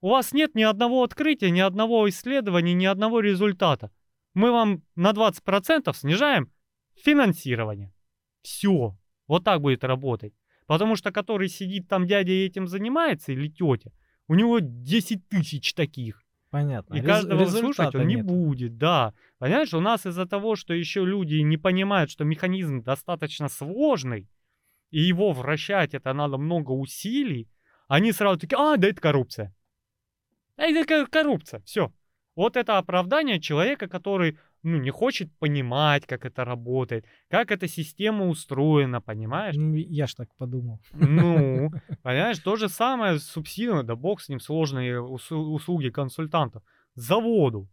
у 0.01 0.11
вас 0.11 0.33
нет 0.33 0.55
ни 0.55 0.63
одного 0.63 1.03
открытия, 1.03 1.51
ни 1.51 1.61
одного 1.61 2.09
исследования, 2.09 2.75
ни 2.75 2.85
одного 2.85 3.21
результата. 3.21 3.91
Мы 4.35 4.53
вам 4.53 4.83
на 4.95 5.13
20% 5.13 5.93
снижаем 5.95 6.53
финансирование. 6.95 7.93
Все. 8.43 8.97
Вот 9.27 9.45
так 9.45 9.61
будет 9.61 9.83
работать. 9.83 10.35
Потому 10.67 10.97
что 10.97 11.13
который 11.13 11.49
сидит 11.49 11.89
там 11.89 12.07
дядя 12.07 12.33
и 12.33 12.47
этим 12.47 12.67
занимается, 12.67 13.33
или 13.33 13.49
тетя, 13.49 13.93
у 14.29 14.35
него 14.35 14.59
10 14.61 15.29
тысяч 15.29 15.75
таких. 15.75 16.26
Понятно. 16.57 16.95
И 16.95 17.01
Рез- 17.01 17.07
каждого 17.07 17.45
слушать 17.45 17.95
он 17.95 18.07
не 18.07 18.15
нет. 18.15 18.25
будет, 18.25 18.79
да. 18.79 19.13
Понимаешь, 19.39 19.75
у 19.75 19.81
нас 19.81 20.07
из-за 20.07 20.25
того, 20.25 20.57
что 20.57 20.73
еще 20.73 21.05
люди 21.05 21.35
не 21.37 21.59
понимают, 21.59 22.11
что 22.11 22.25
механизм 22.25 22.83
достаточно 22.83 23.51
сложный, 23.51 24.27
и 24.91 25.01
его 25.01 25.33
вращать 25.33 25.93
это 25.93 26.15
надо 26.15 26.39
много 26.39 26.71
усилий, 26.73 27.47
они 27.89 28.11
сразу 28.13 28.39
такие, 28.41 28.57
а, 28.57 28.79
да 28.79 28.89
это 28.89 28.99
коррупция. 29.03 29.55
Это 30.57 30.87
ко- 30.87 31.07
коррупция, 31.07 31.61
все. 31.61 31.93
Вот 32.35 32.57
это 32.57 32.79
оправдание 32.79 33.39
человека, 33.39 33.87
который 33.87 34.39
ну, 34.67 34.79
не 34.79 34.91
хочет 34.91 35.33
понимать, 35.39 36.07
как 36.07 36.25
это 36.25 36.45
работает, 36.45 37.07
как 37.31 37.53
эта 37.53 37.69
система 37.69 38.27
устроена, 38.27 39.01
понимаешь? 39.01 39.55
Ну, 39.57 39.75
я 39.75 40.07
ж 40.07 40.15
так 40.15 40.35
подумал. 40.37 40.81
Ну, 40.93 41.71
понимаешь, 42.03 42.39
то 42.41 42.57
же 42.57 42.69
самое 42.69 43.19
с 43.19 43.25
субсидией, 43.25 43.85
да 43.85 43.95
бог 43.95 44.21
с 44.21 44.29
ним, 44.29 44.41
сложные 44.41 45.01
услуги 45.01 45.91
консультантов. 45.91 46.65
Заводу, 46.95 47.69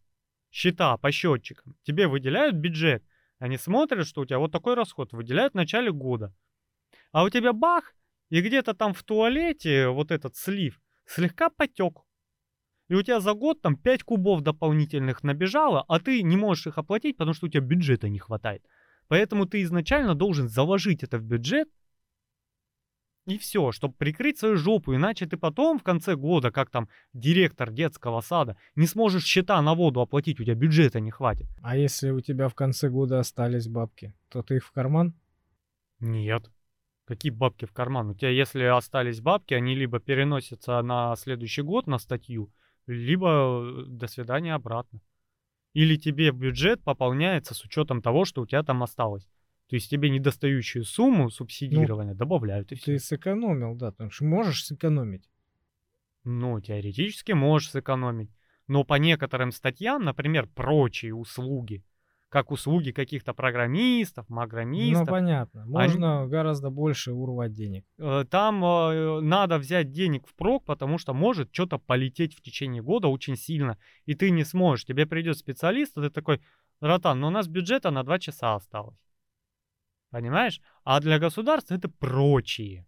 счета 0.52 0.98
по 0.98 1.12
счетчикам. 1.12 1.76
Тебе 1.84 2.08
выделяют 2.08 2.56
бюджет, 2.56 3.04
они 3.40 3.58
смотрят, 3.58 4.08
что 4.08 4.22
у 4.22 4.26
тебя 4.26 4.38
вот 4.38 4.52
такой 4.52 4.76
расход, 4.76 5.14
выделяют 5.14 5.54
в 5.54 5.58
начале 5.58 5.92
года. 5.92 6.32
А 7.12 7.24
у 7.24 7.30
тебя 7.30 7.54
бах, 7.54 7.96
и 8.30 8.40
где-то 8.42 8.76
там 8.76 8.94
в 8.94 9.02
туалете 9.02 9.88
вот 9.88 10.12
этот 10.12 10.36
слив 10.36 10.80
слегка 11.06 11.50
потек. 11.50 12.02
И 12.94 12.96
у 12.96 13.02
тебя 13.02 13.20
за 13.20 13.34
год 13.34 13.60
там 13.60 13.76
5 13.76 14.04
кубов 14.04 14.42
дополнительных 14.42 15.24
набежало, 15.24 15.84
а 15.88 16.00
ты 16.00 16.22
не 16.22 16.38
можешь 16.38 16.68
их 16.68 16.78
оплатить, 16.78 17.18
потому 17.18 17.34
что 17.34 17.48
у 17.48 17.50
тебя 17.50 17.62
бюджета 17.62 18.08
не 18.08 18.20
хватает. 18.20 18.62
Поэтому 19.08 19.48
ты 19.48 19.64
изначально 19.64 20.14
должен 20.14 20.48
заложить 20.48 21.02
это 21.02 21.18
в 21.18 21.24
бюджет, 21.24 21.68
И 23.26 23.40
все, 23.40 23.72
чтобы 23.72 23.96
прикрыть 23.96 24.38
свою 24.38 24.58
жопу, 24.58 24.94
иначе 24.94 25.26
ты 25.26 25.38
потом 25.38 25.80
в 25.80 25.84
конце 25.84 26.16
года, 26.16 26.52
как 26.52 26.70
там 26.70 26.88
директор 27.14 27.72
детского 27.72 28.22
сада, 28.22 28.58
не 28.76 28.86
сможешь 28.86 29.26
счета 29.26 29.60
на 29.64 29.74
воду 29.74 30.00
оплатить, 30.00 30.40
у 30.40 30.44
тебя 30.44 30.54
бюджета 30.54 31.00
не 31.00 31.10
хватит. 31.10 31.48
А 31.64 31.76
если 31.76 32.12
у 32.12 32.22
тебя 32.22 32.48
в 32.48 32.54
конце 32.54 32.90
года 32.90 33.18
остались 33.20 33.68
бабки, 33.68 34.14
то 34.30 34.44
ты 34.44 34.58
их 34.58 34.66
в 34.66 34.72
карман? 34.72 35.16
Нет. 36.00 36.52
Какие 37.06 37.32
бабки 37.32 37.66
в 37.66 37.72
карман? 37.72 38.10
У 38.10 38.14
тебя, 38.14 38.30
если 38.30 38.66
остались 38.66 39.20
бабки, 39.20 39.56
они 39.56 39.74
либо 39.74 40.00
переносятся 40.00 40.80
на 40.84 41.16
следующий 41.16 41.64
год 41.64 41.88
на 41.88 41.98
статью, 41.98 42.52
либо 42.88 43.64
э, 43.64 43.86
до 43.88 44.08
свидания 44.08 44.54
обратно. 44.54 45.00
Или 45.74 45.96
тебе 45.96 46.32
бюджет 46.32 46.84
пополняется 46.84 47.54
с 47.54 47.64
учетом 47.64 48.02
того, 48.02 48.26
что 48.26 48.42
у 48.42 48.46
тебя 48.46 48.64
там 48.64 48.84
осталось. 48.84 49.28
То 49.68 49.76
есть 49.76 49.90
тебе 49.90 50.10
недостающую 50.10 50.84
сумму 50.84 51.30
субсидирования 51.30 52.14
ну, 52.14 52.18
добавляют 52.18 52.72
и 52.72 52.76
все. 52.76 52.86
Ты 52.94 53.00
сэкономил, 53.00 53.76
да, 53.76 53.92
потому 53.92 54.12
что 54.12 54.26
можешь 54.26 54.66
сэкономить. 54.66 55.30
Ну, 56.24 56.60
теоретически 56.62 57.32
можешь 57.32 57.72
сэкономить. 57.72 58.30
Но 58.68 58.84
по 58.84 58.96
некоторым 58.96 59.52
статьям, 59.52 60.04
например, 60.04 60.48
прочие 60.48 61.16
услуги, 61.16 61.84
как 62.34 62.50
услуги 62.50 62.90
каких-то 62.90 63.36
программистов, 63.36 64.28
маграммистов. 64.28 65.06
Ну, 65.06 65.14
понятно. 65.14 65.66
Можно 65.68 66.22
они... 66.22 66.32
гораздо 66.32 66.72
больше 66.72 67.12
урвать 67.12 67.54
денег. 67.54 67.86
Э, 68.00 68.26
там 68.28 68.66
э, 68.66 69.20
надо 69.22 69.60
взять 69.60 69.92
денег 69.92 70.26
в 70.26 70.34
прок, 70.34 70.66
потому 70.66 70.98
что 70.98 71.14
может 71.14 71.54
что-то 71.54 71.78
полететь 71.78 72.36
в 72.36 72.42
течение 72.42 72.82
года 72.82 73.08
очень 73.08 73.36
сильно, 73.36 73.78
и 74.08 74.16
ты 74.16 74.32
не 74.32 74.44
сможешь. 74.46 74.86
Тебе 74.86 75.06
придет 75.06 75.38
специалист, 75.38 75.96
и 75.96 76.02
ты 76.02 76.10
такой, 76.10 76.42
Ротан, 76.82 77.20
но 77.20 77.28
у 77.28 77.30
нас 77.30 77.48
бюджета 77.48 77.92
на 77.92 78.04
2 78.04 78.18
часа 78.18 78.56
осталось. 78.56 78.98
Понимаешь? 80.10 80.60
А 80.84 81.00
для 81.02 81.20
государства 81.20 81.76
это 81.76 81.88
прочие. 81.88 82.88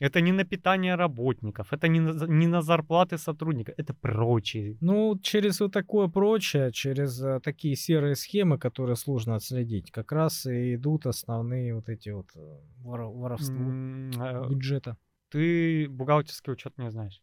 Это 0.00 0.20
не 0.20 0.32
на 0.32 0.44
питание 0.44 0.96
работников, 0.96 1.72
это 1.72 1.86
не 1.86 2.00
на, 2.00 2.26
не 2.26 2.46
на 2.46 2.62
зарплаты 2.62 3.18
сотрудников, 3.18 3.74
это 3.76 3.94
прочие. 3.94 4.76
Ну, 4.80 5.18
через 5.22 5.60
вот 5.60 5.72
такое 5.72 6.08
прочее, 6.08 6.72
через 6.72 7.22
а, 7.22 7.40
такие 7.40 7.76
серые 7.76 8.16
схемы, 8.16 8.58
которые 8.58 8.96
сложно 8.96 9.36
отследить, 9.36 9.90
как 9.90 10.10
раз 10.12 10.46
и 10.46 10.74
идут 10.74 11.06
основные 11.06 11.74
вот 11.74 11.88
эти 11.88 12.08
вот 12.08 12.26
э, 12.34 12.58
вор, 12.78 13.02
воровства 13.02 13.54
mm, 13.54 14.48
бюджета. 14.48 14.96
Ты 15.28 15.88
бухгалтерский 15.88 16.52
учет 16.52 16.76
не 16.78 16.90
знаешь. 16.90 17.22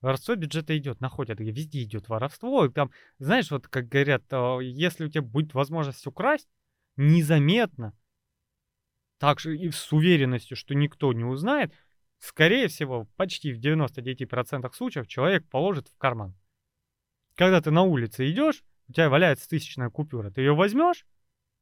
Воровство 0.00 0.34
бюджета 0.36 0.76
идет, 0.78 1.00
находят, 1.00 1.40
везде 1.40 1.82
идет 1.82 2.08
воровство. 2.08 2.68
Там, 2.68 2.90
знаешь, 3.18 3.50
вот 3.50 3.68
как 3.68 3.88
говорят, 3.88 4.22
а, 4.30 4.58
если 4.60 5.04
у 5.04 5.08
тебя 5.08 5.22
будет 5.22 5.54
возможность 5.54 6.06
украсть, 6.06 6.48
незаметно, 6.96 7.94
так 9.18 9.40
же 9.40 9.56
и 9.56 9.70
с 9.70 9.92
уверенностью, 9.92 10.56
что 10.56 10.74
никто 10.74 11.12
не 11.12 11.24
узнает, 11.24 11.72
скорее 12.18 12.68
всего, 12.68 13.06
почти 13.16 13.52
в 13.52 13.60
99% 13.60 14.72
случаев 14.72 15.06
человек 15.06 15.48
положит 15.48 15.88
в 15.88 15.96
карман. 15.98 16.34
Когда 17.34 17.60
ты 17.60 17.70
на 17.70 17.82
улице 17.82 18.30
идешь, 18.30 18.64
у 18.88 18.92
тебя 18.92 19.08
валяется 19.08 19.48
тысячная 19.48 19.90
купюра, 19.90 20.30
ты 20.30 20.40
ее 20.40 20.54
возьмешь 20.54 21.06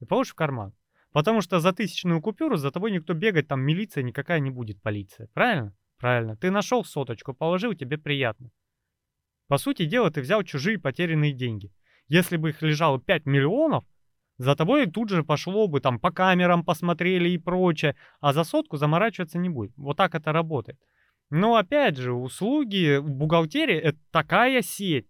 и 0.00 0.04
положишь 0.04 0.32
в 0.32 0.36
карман. 0.36 0.74
Потому 1.12 1.40
что 1.40 1.60
за 1.60 1.72
тысячную 1.72 2.20
купюру 2.20 2.56
за 2.56 2.70
тобой 2.70 2.92
никто 2.92 3.14
бегать, 3.14 3.48
там 3.48 3.62
милиция 3.62 4.02
никакая 4.02 4.40
не 4.40 4.50
будет, 4.50 4.82
полиция. 4.82 5.28
Правильно? 5.32 5.74
Правильно. 5.98 6.36
Ты 6.36 6.50
нашел 6.50 6.84
соточку, 6.84 7.32
положил, 7.32 7.74
тебе 7.74 7.96
приятно. 7.96 8.50
По 9.48 9.58
сути 9.58 9.86
дела, 9.86 10.10
ты 10.10 10.20
взял 10.20 10.42
чужие 10.42 10.78
потерянные 10.78 11.32
деньги. 11.32 11.72
Если 12.08 12.36
бы 12.36 12.50
их 12.50 12.62
лежало 12.62 13.00
5 13.00 13.26
миллионов, 13.26 13.84
за 14.38 14.54
тобой 14.54 14.86
тут 14.86 15.08
же 15.08 15.24
пошло 15.24 15.66
бы, 15.66 15.80
там, 15.80 15.98
по 15.98 16.10
камерам 16.10 16.64
посмотрели 16.64 17.30
и 17.30 17.38
прочее, 17.38 17.96
а 18.20 18.32
за 18.32 18.44
сотку 18.44 18.76
заморачиваться 18.76 19.38
не 19.38 19.48
будет. 19.48 19.72
Вот 19.76 19.96
так 19.96 20.14
это 20.14 20.32
работает. 20.32 20.78
Но 21.30 21.56
опять 21.56 21.96
же, 21.96 22.12
услуги 22.12 22.98
в 22.98 23.10
бухгалтерии 23.10 23.76
это 23.76 23.98
такая 24.10 24.62
сеть. 24.62 25.08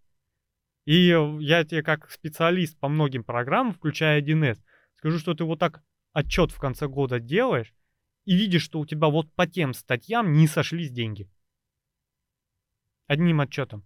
И 0.84 1.08
я 1.40 1.64
тебе 1.64 1.82
как 1.82 2.10
специалист 2.10 2.78
по 2.78 2.88
многим 2.88 3.24
программам, 3.24 3.74
включая 3.74 4.22
1С, 4.22 4.58
скажу, 4.94 5.18
что 5.18 5.34
ты 5.34 5.44
вот 5.44 5.58
так 5.58 5.82
отчет 6.12 6.52
в 6.52 6.60
конце 6.60 6.86
года 6.86 7.18
делаешь 7.18 7.74
и 8.24 8.36
видишь, 8.36 8.62
что 8.62 8.78
у 8.78 8.86
тебя 8.86 9.08
вот 9.08 9.32
по 9.34 9.46
тем 9.46 9.74
статьям 9.74 10.32
не 10.32 10.46
сошлись 10.46 10.90
деньги. 10.90 11.28
Одним 13.08 13.40
отчетом. 13.40 13.84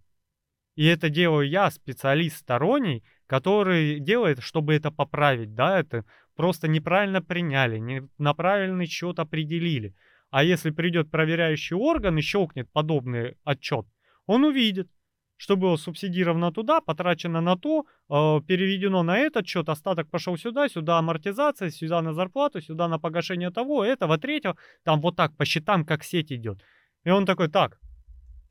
И 0.75 0.85
это 0.85 1.09
делаю 1.09 1.49
я, 1.49 1.69
специалист 1.69 2.37
сторонний, 2.37 3.03
который 3.31 4.01
делает, 4.01 4.39
чтобы 4.43 4.73
это 4.73 4.91
поправить, 4.91 5.55
да, 5.55 5.79
это 5.79 6.03
просто 6.35 6.67
неправильно 6.67 7.21
приняли, 7.21 7.77
не 7.77 8.09
на 8.17 8.33
правильный 8.33 8.87
счет 8.87 9.19
определили. 9.19 9.95
А 10.31 10.43
если 10.43 10.71
придет 10.71 11.09
проверяющий 11.09 11.77
орган 11.77 12.17
и 12.17 12.21
щелкнет 12.21 12.69
подобный 12.73 13.37
отчет, 13.45 13.85
он 14.25 14.43
увидит, 14.43 14.89
что 15.37 15.55
было 15.55 15.77
субсидировано 15.77 16.51
туда, 16.51 16.81
потрачено 16.81 17.39
на 17.39 17.55
то, 17.55 17.85
э, 18.09 18.41
переведено 18.45 19.01
на 19.01 19.17
этот 19.17 19.47
счет, 19.47 19.69
остаток 19.69 20.09
пошел 20.09 20.35
сюда, 20.35 20.67
сюда 20.67 20.99
амортизация, 20.99 21.69
сюда 21.69 22.01
на 22.01 22.13
зарплату, 22.13 22.59
сюда 22.59 22.89
на 22.89 22.99
погашение 22.99 23.49
того, 23.49 23.85
этого, 23.85 24.17
третьего, 24.17 24.57
там 24.83 24.99
вот 24.99 25.15
так 25.15 25.37
по 25.37 25.45
счетам, 25.45 25.85
как 25.85 26.03
сеть 26.03 26.33
идет. 26.33 26.61
И 27.05 27.09
он 27.09 27.25
такой, 27.25 27.47
так, 27.47 27.79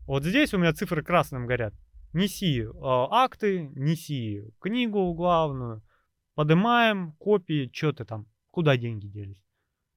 вот 0.07 0.25
здесь 0.25 0.55
у 0.55 0.59
меня 0.59 0.73
цифры 0.73 1.03
красным 1.03 1.47
горят 1.47 1.75
неси 2.12 2.62
э, 2.62 2.70
акты, 2.83 3.70
неси 3.75 4.44
книгу 4.61 5.12
главную, 5.14 5.83
поднимаем 6.35 7.12
копии, 7.12 7.70
что 7.73 7.92
ты 7.92 8.05
там, 8.05 8.27
куда 8.51 8.77
деньги 8.77 9.07
делись. 9.07 9.42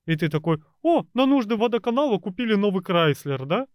И 0.06 0.15
ты 0.15 0.30
такой, 0.30 0.62
о, 0.82 1.06
на 1.13 1.26
нужды 1.26 1.56
водоканала 1.56 2.19
купили 2.19 2.56
новый 2.56 2.84
Крайслер, 2.84 3.45
да? 3.45 3.67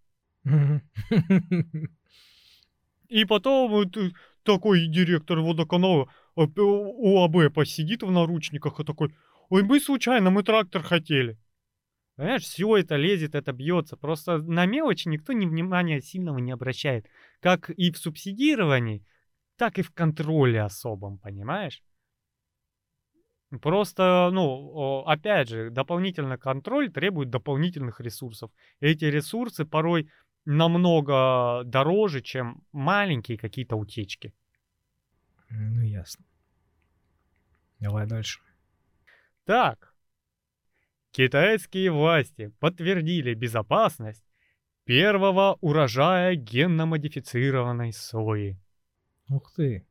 И 3.08 3.24
потом 3.24 3.70
вот 3.70 3.96
такой 4.42 4.86
директор 4.86 5.40
водоканала 5.40 6.08
ОАБ 6.36 7.52
посидит 7.52 8.02
в 8.02 8.10
наручниках 8.10 8.80
и 8.80 8.84
такой, 8.84 9.14
ой, 9.48 9.62
мы 9.62 9.80
случайно, 9.80 10.30
мы 10.30 10.42
трактор 10.42 10.82
хотели. 10.82 11.38
Понимаешь, 12.18 12.42
все 12.42 12.76
это 12.76 12.96
лезет, 12.96 13.36
это 13.36 13.52
бьется. 13.52 13.96
Просто 13.96 14.38
на 14.38 14.66
мелочи 14.66 15.06
никто 15.06 15.32
ни 15.32 15.46
внимания 15.46 16.00
сильного 16.00 16.38
не 16.38 16.50
обращает. 16.50 17.06
Как 17.38 17.70
и 17.70 17.92
в 17.92 17.96
субсидировании, 17.96 19.06
так 19.56 19.78
и 19.78 19.82
в 19.82 19.92
контроле 19.92 20.62
особом, 20.62 21.18
понимаешь? 21.18 21.80
Просто, 23.62 24.30
ну, 24.32 25.04
опять 25.06 25.48
же, 25.48 25.70
дополнительный 25.70 26.38
контроль 26.38 26.90
требует 26.90 27.30
дополнительных 27.30 28.00
ресурсов. 28.00 28.50
Эти 28.80 29.04
ресурсы 29.04 29.64
порой 29.64 30.10
намного 30.44 31.62
дороже, 31.64 32.20
чем 32.20 32.64
маленькие 32.72 33.38
какие-то 33.38 33.76
утечки. 33.76 34.34
Ну, 35.50 35.82
ясно. 35.82 36.24
Давай 37.78 38.08
дальше. 38.08 38.40
Так, 39.44 39.87
Китайские 41.12 41.90
власти 41.90 42.52
подтвердили 42.60 43.34
безопасность 43.34 44.24
первого 44.84 45.58
урожая 45.60 46.34
генно-модифицированной 46.34 47.92
сои. 47.92 48.58
Ух 49.28 49.52
ты. 49.54 49.86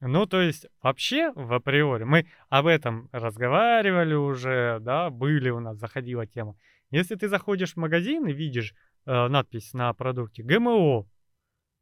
Ну, 0.00 0.26
то 0.26 0.40
есть, 0.40 0.66
вообще, 0.82 1.30
в 1.32 1.52
априори, 1.52 2.02
мы 2.02 2.26
об 2.48 2.66
этом 2.66 3.08
разговаривали 3.12 4.14
уже, 4.14 4.78
да, 4.80 5.10
были 5.10 5.50
у 5.50 5.60
нас, 5.60 5.78
заходила 5.78 6.26
тема. 6.26 6.56
Если 6.90 7.14
ты 7.14 7.28
заходишь 7.28 7.74
в 7.74 7.76
магазин 7.76 8.26
и 8.26 8.32
видишь 8.32 8.74
э, 9.06 9.28
надпись 9.28 9.72
на 9.74 9.92
продукте 9.94 10.42
ГМО, 10.42 11.06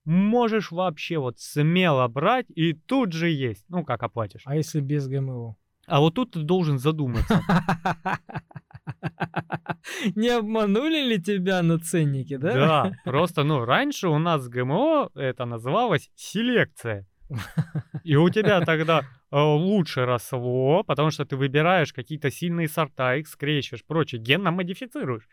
можешь 0.04 0.70
вообще 0.70 1.16
вот 1.18 1.38
смело 1.38 2.06
брать 2.08 2.46
и 2.50 2.74
тут 2.74 3.12
же 3.12 3.30
есть. 3.30 3.64
Ну, 3.70 3.84
как 3.84 4.02
оплатишь. 4.02 4.42
А 4.44 4.54
если 4.54 4.80
без 4.80 5.08
ГМО? 5.08 5.56
А 5.90 5.98
вот 5.98 6.14
тут 6.14 6.31
ты 6.31 6.42
должен 6.42 6.79
задуматься. 6.79 7.42
Не 10.14 10.29
обманули 10.29 11.03
ли 11.03 11.20
тебя 11.20 11.62
на 11.62 11.81
ценнике, 11.81 12.38
да? 12.38 12.53
Да, 12.53 12.92
просто, 13.05 13.42
ну, 13.42 13.64
раньше 13.64 14.09
у 14.09 14.18
нас 14.18 14.48
ГМО 14.48 15.11
это 15.16 15.46
называлось 15.46 16.12
селекция. 16.14 17.09
И 18.05 18.14
у 18.14 18.31
тебя 18.31 18.61
тогда 18.61 19.00
э, 19.00 19.37
лучше 19.37 20.07
росло, 20.07 20.85
потому 20.85 21.11
что 21.11 21.24
ты 21.24 21.37
выбираешь 21.37 21.92
какие-то 21.92 22.31
сильные 22.31 22.68
сорта, 22.68 23.16
их 23.16 23.26
скрещиваешь, 23.26 23.85
прочее, 23.85 24.20
генно 24.20 24.53
модифицируешь. 24.53 25.26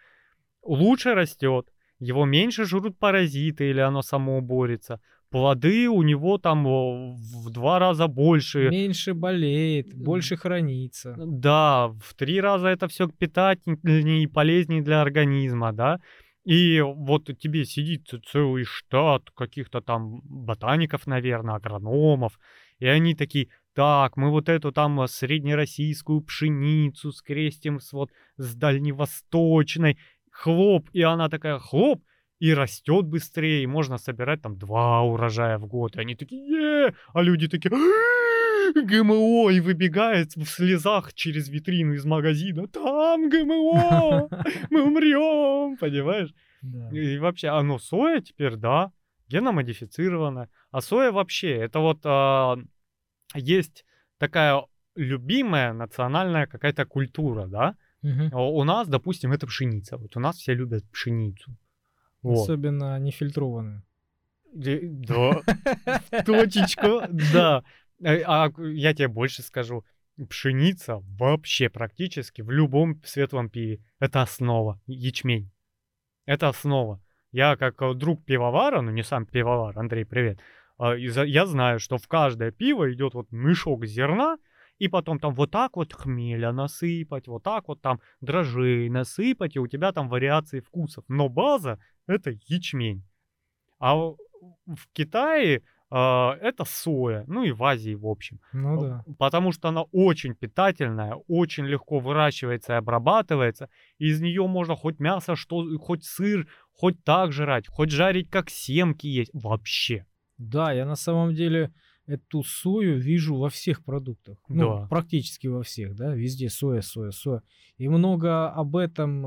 Лучше 0.63 1.13
растет, 1.13 1.67
его 1.99 2.25
меньше 2.25 2.65
жрут 2.65 2.97
паразиты 2.97 3.69
или 3.69 3.79
оно 3.79 4.01
само 4.01 4.41
борется 4.41 5.01
плоды 5.29 5.89
у 5.89 6.01
него 6.03 6.37
там 6.37 6.63
в 6.63 7.49
два 7.49 7.79
раза 7.79 8.07
больше. 8.07 8.69
Меньше 8.69 9.13
болеет, 9.13 9.93
больше 9.93 10.35
хранится. 10.35 11.15
Да, 11.17 11.87
в 11.87 12.13
три 12.15 12.41
раза 12.41 12.67
это 12.67 12.87
все 12.87 13.07
питательнее 13.07 14.23
и 14.23 14.27
полезнее 14.27 14.81
для 14.81 15.01
организма, 15.01 15.73
да. 15.73 15.99
И 16.45 16.79
вот 16.81 17.25
тебе 17.39 17.65
сидит 17.65 18.07
целый 18.31 18.63
штат 18.63 19.23
каких-то 19.35 19.81
там 19.81 20.21
ботаников, 20.23 21.05
наверное, 21.05 21.55
агрономов, 21.55 22.39
и 22.79 22.85
они 22.85 23.15
такие, 23.15 23.49
так, 23.75 24.15
мы 24.15 24.31
вот 24.31 24.47
эту 24.47 24.71
там 24.71 25.05
среднероссийскую 25.07 26.21
пшеницу 26.21 27.11
скрестим 27.11 27.79
с 27.81 27.91
вот 27.91 28.11
с 28.37 28.55
дальневосточной, 28.55 29.97
хлоп, 30.31 30.89
и 30.93 31.01
она 31.01 31.27
такая 31.27 31.59
хлоп, 31.59 32.01
и 32.39 32.53
растет 32.53 33.05
быстрее, 33.05 33.63
и 33.63 33.67
можно 33.67 33.97
собирать 33.97 34.41
там 34.41 34.57
два 34.57 35.01
урожая 35.01 35.57
в 35.57 35.65
год. 35.65 35.95
И 35.95 35.99
они 35.99 36.15
такие, 36.15 36.87
е 36.87 36.93
а 37.13 37.21
люди 37.21 37.47
такие, 37.47 37.71
ГМО, 38.75 39.49
и 39.51 39.59
выбегает 39.59 40.35
в 40.35 40.45
слезах 40.45 41.13
через 41.13 41.49
витрину 41.49 41.93
из 41.93 42.05
магазина, 42.05 42.67
там 42.67 43.29
ГМО, 43.29 44.29
мы 44.69 44.83
умрем, 44.83 45.77
понимаешь? 45.77 46.33
Да. 46.61 46.89
И 46.91 47.17
вообще, 47.17 47.49
оно 47.49 47.79
соя 47.79 48.21
теперь, 48.21 48.55
да, 48.55 48.91
геномодифицировано. 49.29 50.49
А 50.71 50.81
соя 50.81 51.11
вообще, 51.11 51.51
это 51.51 51.79
вот 51.79 51.99
а, 52.05 52.57
есть 53.35 53.85
такая 54.17 54.63
любимая 54.95 55.73
национальная 55.73 56.47
какая-то 56.47 56.85
культура, 56.85 57.47
да? 57.47 57.75
А 58.31 58.41
У 58.41 58.63
нас, 58.63 58.87
допустим, 58.87 59.33
это 59.33 59.47
пшеница. 59.47 59.97
Вот 59.97 60.15
у 60.15 60.19
нас 60.19 60.37
все 60.37 60.53
любят 60.53 60.89
пшеницу. 60.91 61.51
Вот. 62.21 62.43
Особенно 62.43 62.97
нефильтрованные. 62.99 63.83
Да, 64.53 65.41
точечку, 66.25 67.01
да. 67.33 67.63
Э, 68.01 68.21
А 68.25 68.49
я 68.59 68.93
тебе 68.93 69.07
больше 69.07 69.41
скажу. 69.41 69.83
Пшеница 70.29 71.03
вообще 71.19 71.69
практически 71.69 72.41
в 72.41 72.49
любом 72.49 72.99
светлом 73.03 73.49
пиве. 73.49 73.79
Это 73.99 74.21
основа. 74.23 74.81
Ячмень. 74.87 75.51
Это 76.25 76.49
основа. 76.49 76.99
Я 77.31 77.55
как 77.55 77.79
э, 77.81 77.93
друг 77.93 78.25
пивовара, 78.25 78.81
ну 78.81 78.89
не 78.91 79.03
сам 79.03 79.25
пивовар, 79.25 79.77
Андрей, 79.77 80.05
привет. 80.05 80.39
а, 80.79 80.95
Я 80.95 81.45
знаю, 81.45 81.79
что 81.79 81.97
в 81.97 82.07
каждое 82.07 82.51
пиво 82.51 82.91
идет 82.91 83.13
вот 83.13 83.31
мешок 83.31 83.85
зерна, 83.85 84.37
и 84.79 84.87
потом 84.87 85.19
там 85.19 85.33
вот 85.33 85.51
так 85.51 85.75
вот 85.75 85.93
хмеля 85.93 86.51
насыпать, 86.51 87.27
вот 87.27 87.43
так 87.43 87.67
вот 87.67 87.81
там 87.81 87.99
дрожжей 88.21 88.89
насыпать, 88.89 89.55
и 89.55 89.59
у 89.59 89.67
тебя 89.67 89.91
там 89.91 90.09
вариации 90.09 90.59
вкусов. 90.59 91.03
Но 91.07 91.29
база— 91.29 91.79
это 92.07 92.31
ячмень. 92.47 93.03
А 93.79 93.95
в 93.95 94.15
Китае 94.93 95.63
а, 95.89 96.35
это 96.41 96.65
соя, 96.65 97.23
ну 97.27 97.43
и 97.43 97.51
в 97.51 97.63
Азии 97.63 97.95
в 97.95 98.05
общем. 98.05 98.39
Ну 98.51 98.81
да. 98.81 99.03
Потому 99.17 99.51
что 99.51 99.69
она 99.69 99.83
очень 99.91 100.35
питательная, 100.35 101.15
очень 101.27 101.65
легко 101.65 101.99
выращивается 101.99 102.73
и 102.73 102.75
обрабатывается. 102.75 103.69
И 103.97 104.07
из 104.07 104.21
нее 104.21 104.45
можно 104.47 104.75
хоть 104.75 104.99
мясо, 104.99 105.35
что, 105.35 105.65
хоть 105.79 106.03
сыр, 106.03 106.47
хоть 106.73 107.03
так 107.03 107.31
жрать, 107.31 107.67
хоть 107.67 107.91
жарить 107.91 108.29
как 108.29 108.49
семки 108.49 109.07
есть. 109.07 109.31
Вообще. 109.33 110.05
Да, 110.37 110.73
я 110.73 110.85
на 110.85 110.95
самом 110.95 111.33
деле 111.33 111.73
эту 112.07 112.43
сою 112.43 112.99
вижу 112.99 113.35
во 113.35 113.49
всех 113.49 113.83
продуктах. 113.83 114.37
Ну, 114.47 114.79
Да. 114.79 114.87
практически 114.87 115.47
во 115.47 115.61
всех, 115.61 115.95
да. 115.95 116.15
Везде 116.15 116.49
соя, 116.49 116.81
соя, 116.81 117.11
соя. 117.11 117.43
И 117.77 117.87
много 117.89 118.49
об 118.49 118.75
этом 118.75 119.21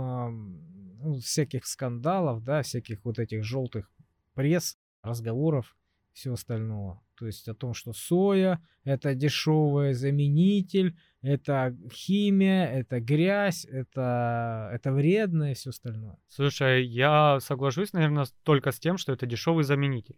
ну, 1.02 1.20
всяких 1.20 1.66
скандалов, 1.66 2.42
да, 2.42 2.62
всяких 2.62 3.04
вот 3.04 3.18
этих 3.18 3.44
желтых 3.44 3.90
пресс, 4.34 4.78
разговоров, 5.02 5.76
все 6.12 6.32
остального. 6.32 7.00
То 7.16 7.26
есть 7.26 7.48
о 7.48 7.54
том, 7.54 7.74
что 7.74 7.92
соя 7.92 8.60
это 8.84 9.14
дешевый 9.14 9.92
заменитель, 9.92 10.96
это 11.20 11.76
химия, 11.92 12.66
это 12.66 12.98
грязь, 13.00 13.66
это, 13.66 14.70
это 14.72 14.92
вредно 14.92 15.50
и 15.50 15.54
все 15.54 15.68
остальное. 15.70 16.16
Слушай, 16.28 16.86
я 16.86 17.38
соглашусь, 17.40 17.92
наверное, 17.92 18.26
только 18.42 18.72
с 18.72 18.78
тем, 18.78 18.96
что 18.96 19.12
это 19.12 19.26
дешевый 19.26 19.64
заменитель. 19.64 20.16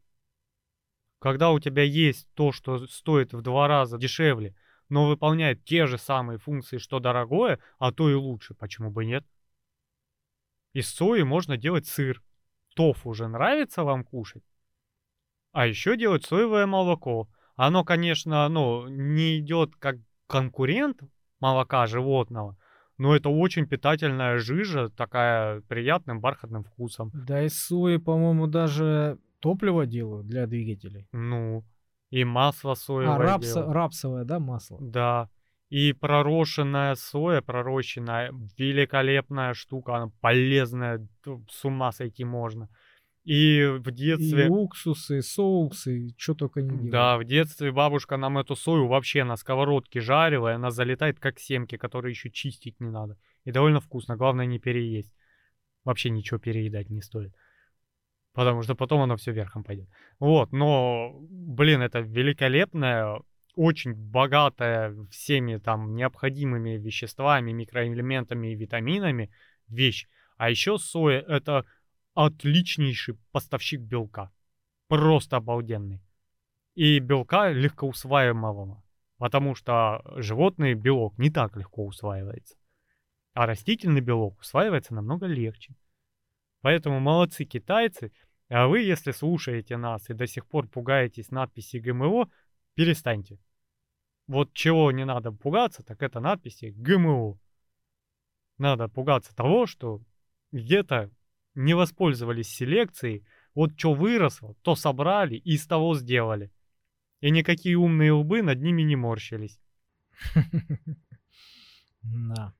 Когда 1.22 1.52
у 1.52 1.60
тебя 1.60 1.84
есть 1.84 2.26
то, 2.34 2.50
что 2.50 2.84
стоит 2.88 3.32
в 3.32 3.42
два 3.42 3.68
раза 3.68 3.96
дешевле, 3.96 4.56
но 4.88 5.06
выполняет 5.06 5.64
те 5.64 5.86
же 5.86 5.96
самые 5.96 6.38
функции, 6.38 6.78
что 6.78 6.98
дорогое, 6.98 7.60
а 7.78 7.92
то 7.92 8.10
и 8.10 8.14
лучше, 8.14 8.54
почему 8.54 8.90
бы 8.90 9.04
нет? 9.04 9.24
Из 10.72 10.92
сои 10.92 11.22
можно 11.22 11.56
делать 11.56 11.86
сыр. 11.86 12.20
Тофу 12.74 13.10
уже 13.10 13.28
нравится 13.28 13.84
вам 13.84 14.02
кушать? 14.02 14.42
А 15.52 15.64
еще 15.64 15.96
делать 15.96 16.24
соевое 16.24 16.66
молоко. 16.66 17.28
Оно, 17.54 17.84
конечно, 17.84 18.48
ну, 18.48 18.88
не 18.88 19.38
идет 19.38 19.76
как 19.76 19.98
конкурент 20.26 21.02
молока 21.38 21.86
животного, 21.86 22.56
но 22.98 23.14
это 23.14 23.28
очень 23.28 23.68
питательная 23.68 24.38
жижа, 24.38 24.88
такая 24.88 25.60
приятным 25.68 26.20
бархатным 26.20 26.64
вкусом. 26.64 27.12
Да 27.14 27.44
из 27.44 27.56
сои, 27.56 27.98
по-моему, 27.98 28.48
даже 28.48 29.20
топливо 29.42 29.86
делают 29.86 30.26
для 30.26 30.46
двигателей. 30.46 31.06
Ну, 31.12 31.64
и 32.10 32.24
масло 32.24 32.74
соевое 32.74 33.34
А, 33.34 33.38
делают. 33.38 33.72
рапсовое, 33.74 34.24
да, 34.24 34.38
масло? 34.38 34.78
Да. 34.80 35.28
И 35.70 35.92
пророщенная 35.94 36.94
соя, 36.94 37.40
пророщенная, 37.40 38.32
великолепная 38.58 39.54
штука, 39.54 39.96
она 39.96 40.12
полезная, 40.20 41.06
с 41.50 41.64
ума 41.64 41.92
сойти 41.92 42.24
можно. 42.24 42.68
И 43.24 43.64
в 43.78 43.88
И 43.88 43.92
детстве... 43.92 44.48
уксусы, 44.48 45.18
и 45.18 45.22
соусы, 45.22 46.14
что 46.18 46.34
только 46.34 46.60
не 46.60 46.68
делают. 46.68 46.90
Да, 46.90 47.16
в 47.18 47.24
детстве 47.24 47.70
бабушка 47.72 48.16
нам 48.16 48.38
эту 48.38 48.56
сою 48.56 48.86
вообще 48.88 49.24
на 49.24 49.36
сковородке 49.36 50.00
жарила, 50.00 50.48
и 50.50 50.54
она 50.54 50.70
залетает 50.70 51.18
как 51.20 51.38
семки, 51.38 51.76
которые 51.76 52.10
еще 52.10 52.30
чистить 52.30 52.80
не 52.80 52.90
надо. 52.90 53.16
И 53.44 53.52
довольно 53.52 53.80
вкусно, 53.80 54.16
главное 54.16 54.46
не 54.46 54.58
переесть. 54.58 55.14
Вообще 55.84 56.10
ничего 56.10 56.38
переедать 56.40 56.90
не 56.90 57.00
стоит. 57.00 57.32
Потому 58.32 58.62
что 58.62 58.74
потом 58.74 59.02
оно 59.02 59.16
все 59.16 59.32
верхом 59.32 59.62
пойдет. 59.62 59.88
Вот, 60.18 60.52
но, 60.52 61.12
блин, 61.28 61.82
это 61.82 62.00
великолепная, 62.00 63.20
очень 63.56 63.92
богатая 63.94 64.96
всеми 65.10 65.58
там 65.58 65.94
необходимыми 65.94 66.78
веществами, 66.78 67.52
микроэлементами 67.52 68.52
и 68.52 68.56
витаминами 68.56 69.30
вещь. 69.68 70.06
А 70.36 70.48
еще 70.48 70.78
соя 70.78 71.20
это 71.20 71.66
отличнейший 72.14 73.18
поставщик 73.32 73.80
белка. 73.80 74.30
Просто 74.88 75.36
обалденный. 75.36 76.02
И 76.74 76.98
белка 77.00 77.50
легко 77.50 77.86
усваиваемого. 77.86 78.82
Потому 79.18 79.54
что 79.54 80.02
животный 80.16 80.74
белок 80.74 81.18
не 81.18 81.30
так 81.30 81.56
легко 81.56 81.84
усваивается. 81.86 82.56
А 83.34 83.46
растительный 83.46 84.00
белок 84.00 84.40
усваивается 84.40 84.94
намного 84.94 85.26
легче. 85.26 85.74
Поэтому 86.62 87.00
молодцы 87.00 87.44
китайцы. 87.44 88.12
А 88.48 88.66
вы, 88.66 88.80
если 88.80 89.12
слушаете 89.12 89.76
нас 89.76 90.08
и 90.08 90.14
до 90.14 90.26
сих 90.26 90.46
пор 90.46 90.68
пугаетесь 90.68 91.30
надписи 91.30 91.76
ГМО, 91.76 92.30
перестаньте. 92.74 93.38
Вот 94.26 94.52
чего 94.52 94.90
не 94.92 95.04
надо 95.04 95.32
пугаться, 95.32 95.82
так 95.82 96.02
это 96.02 96.20
надписи 96.20 96.72
ГМО. 96.76 97.38
Надо 98.58 98.88
пугаться 98.88 99.34
того, 99.34 99.66
что 99.66 100.00
где-то 100.52 101.10
не 101.54 101.74
воспользовались 101.74 102.48
селекцией, 102.48 103.26
вот 103.54 103.78
что 103.78 103.92
выросло, 103.92 104.54
то 104.62 104.74
собрали 104.74 105.36
и 105.36 105.54
из 105.54 105.66
того 105.66 105.94
сделали. 105.94 106.50
И 107.20 107.30
никакие 107.30 107.76
умные 107.76 108.12
лбы 108.12 108.42
над 108.42 108.60
ними 108.60 108.82
не 108.82 108.96
морщились. 108.96 109.58
Да. 112.04 112.52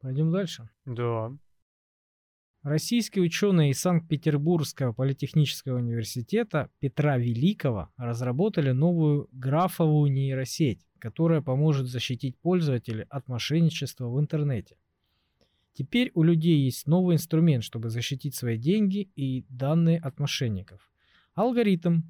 Пойдем 0.00 0.30
дальше. 0.30 0.68
Да. 0.84 1.32
Российские 2.62 3.24
ученые 3.24 3.70
из 3.70 3.80
Санкт-Петербургского 3.80 4.92
политехнического 4.92 5.78
университета 5.78 6.70
Петра 6.78 7.18
Великого 7.18 7.90
разработали 7.96 8.70
новую 8.70 9.28
графовую 9.32 10.12
нейросеть, 10.12 10.86
которая 11.00 11.40
поможет 11.40 11.88
защитить 11.88 12.38
пользователей 12.38 13.04
от 13.10 13.26
мошенничества 13.26 14.08
в 14.08 14.20
интернете. 14.20 14.76
Теперь 15.72 16.12
у 16.14 16.22
людей 16.22 16.60
есть 16.60 16.86
новый 16.86 17.16
инструмент, 17.16 17.64
чтобы 17.64 17.90
защитить 17.90 18.36
свои 18.36 18.58
деньги 18.58 19.10
и 19.16 19.44
данные 19.48 19.98
от 19.98 20.20
мошенников. 20.20 20.88
Алгоритм, 21.34 22.02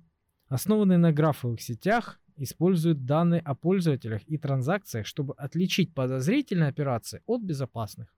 основанный 0.49 0.99
на 0.99 1.13
графовых 1.13 1.63
сетях, 1.63 2.21
использует 2.37 3.07
данные 3.07 3.41
о 3.41 3.55
пользователях 3.55 4.21
и 4.27 4.37
транзакциях, 4.37 5.07
чтобы 5.07 5.33
отличить 5.39 5.95
подозрительные 5.95 6.69
операции 6.69 7.23
от 7.25 7.41
безопасных. 7.41 8.15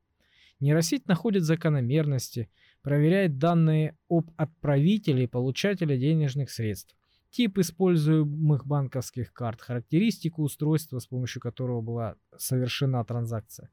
Нейросеть 0.65 1.07
находит 1.07 1.43
закономерности, 1.43 2.49
проверяет 2.81 3.37
данные 3.37 3.99
об 4.09 4.31
отправителе 4.39 5.25
и 5.25 5.27
получателе 5.27 5.99
денежных 5.99 6.49
средств, 6.51 6.97
тип 7.29 7.59
используемых 7.59 8.67
банковских 8.67 9.35
карт, 9.35 9.61
характеристику 9.61 10.43
устройства, 10.43 11.01
с 11.01 11.07
помощью 11.07 11.43
которого 11.43 11.83
была 11.83 12.15
совершена 12.39 13.05
транзакция. 13.05 13.69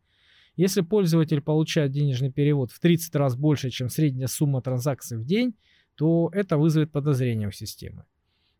Если 0.57 0.81
пользователь 0.81 1.39
получает 1.39 1.93
денежный 1.93 2.29
перевод 2.29 2.73
в 2.73 2.81
30 2.81 3.15
раз 3.15 3.37
больше, 3.37 3.69
чем 3.69 3.87
средняя 3.87 4.27
сумма 4.27 4.61
транзакций 4.61 5.17
в 5.17 5.23
день, 5.23 5.55
то 5.95 6.29
это 6.33 6.57
вызовет 6.57 6.91
подозрение 6.91 7.47
у 7.47 7.51
системы. 7.51 8.03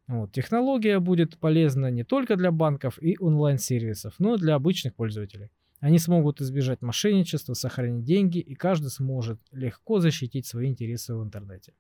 Вот. 0.08 0.32
Технология 0.32 1.02
будет 1.02 1.38
полезна 1.38 1.92
не 1.92 2.06
только 2.06 2.38
для 2.38 2.54
банков 2.54 2.98
и 3.04 3.18
онлайн-сервисов, 3.20 4.14
но 4.20 4.36
и 4.36 4.40
для 4.40 4.56
обычных 4.56 4.96
пользователей. 4.96 5.50
Они 5.82 5.98
смогут 5.98 6.42
избежать 6.42 6.84
мошенничества, 6.84 7.56
сохранить 7.56 8.06
деньги, 8.06 8.38
и 8.38 8.54
каждый 8.54 8.92
сможет 8.92 9.42
легко 9.52 10.00
защитить 10.00 10.46
свои 10.46 10.68
интересы 10.68 11.16
в 11.16 11.24
интернете. 11.24 11.74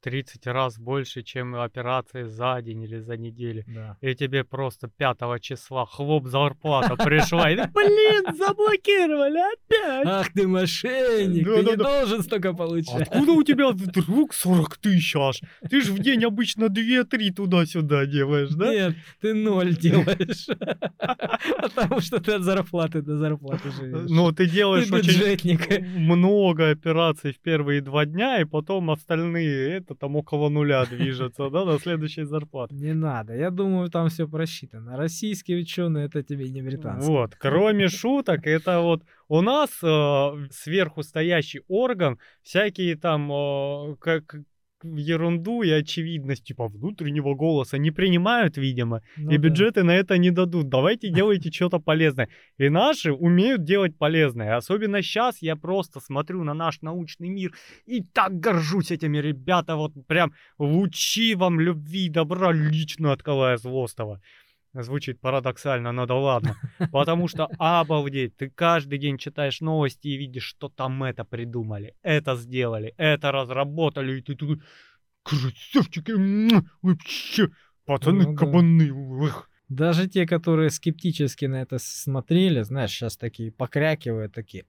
В 0.00 0.04
30 0.04 0.46
раз 0.46 0.78
больше, 0.78 1.22
чем 1.22 1.54
операции 1.56 2.24
за 2.24 2.60
день 2.62 2.82
или 2.84 2.98
за 3.00 3.16
неделю. 3.16 3.64
Да. 3.66 3.96
И 4.00 4.14
тебе 4.14 4.44
просто 4.44 4.88
5 4.88 5.18
числа 5.40 5.86
хлоп 5.86 6.26
зарплата 6.26 6.94
пришла. 7.04 7.50
И 7.50 7.56
ты, 7.56 7.68
блин, 7.74 8.36
заблокировали 8.36 9.38
опять. 9.54 10.06
Ах 10.06 10.32
ты 10.32 10.46
мошенник, 10.46 11.44
ты 11.44 11.50
не 11.50 11.62
Да-да-да. 11.62 11.84
должен 11.84 12.22
столько 12.22 12.52
получать. 12.52 13.08
Откуда 13.08 13.32
у 13.32 13.42
тебя 13.42 13.68
вдруг 13.72 14.34
40 14.34 14.76
тысяч 14.78 15.16
аж? 15.16 15.40
Ты 15.68 15.80
же 15.80 15.92
в 15.92 15.98
день 15.98 16.24
обычно 16.24 16.66
2-3 16.66 17.32
туда-сюда 17.34 18.06
делаешь, 18.06 18.50
да? 18.50 18.72
Нет, 18.72 18.94
ты 19.20 19.34
ноль 19.34 19.76
делаешь. 19.76 20.46
Потому 21.60 22.00
что 22.00 22.20
ты 22.20 22.32
от 22.34 22.42
зарплаты 22.42 23.02
до 23.02 23.16
зарплаты 23.16 23.70
живешь. 23.72 24.08
Ну, 24.10 24.30
ты 24.32 24.46
делаешь 24.48 24.90
очень 24.92 25.88
много 25.98 26.70
операций 26.70 27.32
в 27.32 27.40
первые 27.40 27.80
два 27.80 28.04
дня, 28.06 28.40
и 28.40 28.44
потом 28.44 28.90
остальные, 28.90 29.82
это 29.88 29.94
там 29.94 30.16
около 30.16 30.48
нуля 30.48 30.84
движется, 30.84 31.50
да, 31.50 31.64
до 31.64 31.78
следующей 31.78 32.24
зарплаты. 32.24 32.74
Не 32.74 32.92
надо, 32.92 33.34
я 33.34 33.50
думаю, 33.50 33.90
там 33.90 34.08
все 34.08 34.28
просчитано. 34.28 34.96
Российские 34.96 35.60
ученые 35.60 36.06
это 36.06 36.22
тебе 36.22 36.48
не 36.48 36.62
британские. 36.62 37.16
Вот, 37.16 37.34
кроме 37.36 37.88
шуток, 37.88 38.46
это 38.46 38.80
вот 38.80 39.02
у 39.28 39.40
нас 39.40 39.70
э, 39.82 40.48
сверху 40.50 41.02
стоящий 41.02 41.62
орган, 41.68 42.18
всякие 42.42 42.96
там 42.96 43.32
э, 43.32 43.96
как 44.00 44.36
ерунду 44.84 45.62
и 45.62 45.70
очевидность 45.70 46.44
типа 46.44 46.68
внутреннего 46.68 47.34
голоса 47.34 47.78
не 47.78 47.90
принимают, 47.90 48.56
видимо, 48.56 49.02
Ну 49.16 49.30
и 49.30 49.36
да. 49.36 49.42
бюджеты 49.42 49.82
на 49.82 49.92
это 49.92 50.18
не 50.18 50.30
дадут. 50.30 50.68
Давайте 50.68 51.10
делайте 51.10 51.50
что-то 51.50 51.78
полезное. 51.78 52.28
И 52.58 52.68
наши 52.68 53.12
умеют 53.12 53.64
делать 53.64 53.96
полезное. 53.98 54.56
Особенно 54.56 55.02
сейчас 55.02 55.42
я 55.42 55.56
просто 55.56 56.00
смотрю 56.00 56.44
на 56.44 56.54
наш 56.54 56.80
научный 56.82 57.28
мир 57.28 57.52
и 57.86 58.02
так 58.02 58.38
горжусь 58.38 58.90
этими 58.90 59.18
ребята. 59.18 59.76
Вот 59.76 59.92
прям 60.06 60.32
лучи 60.58 61.34
вам 61.34 61.60
любви 61.60 62.08
добра 62.08 62.52
лично 62.52 63.12
от 63.12 63.22
Калая 63.22 63.56
Злостова. 63.56 64.20
Звучит 64.74 65.20
парадоксально, 65.20 65.92
но 65.92 66.06
да 66.06 66.14
ладно. 66.14 66.56
Потому 66.92 67.28
что, 67.28 67.48
обалдеть, 67.58 68.36
ты 68.36 68.50
каждый 68.50 68.98
день 68.98 69.18
читаешь 69.18 69.60
новости 69.60 70.08
и 70.08 70.16
видишь, 70.16 70.44
что 70.44 70.68
там 70.68 71.02
это 71.04 71.24
придумали, 71.24 71.94
это 72.02 72.36
сделали, 72.36 72.94
это 72.96 73.32
разработали, 73.32 74.18
и 74.18 74.22
ты 74.22 74.34
такой, 74.36 74.60
красавчики, 75.22 76.12
вообще, 76.82 77.48
пацаны 77.84 78.24
Ну 78.24 78.32
да. 78.32 78.38
кабаны, 78.38 78.90
ух». 78.92 79.48
Даже 79.68 80.08
те, 80.08 80.26
которые 80.26 80.70
скептически 80.70 81.44
на 81.44 81.60
это 81.60 81.78
смотрели, 81.78 82.62
знаешь, 82.62 82.90
сейчас 82.90 83.18
такие 83.18 83.52
покрякивают, 83.52 84.32
такие. 84.32 84.64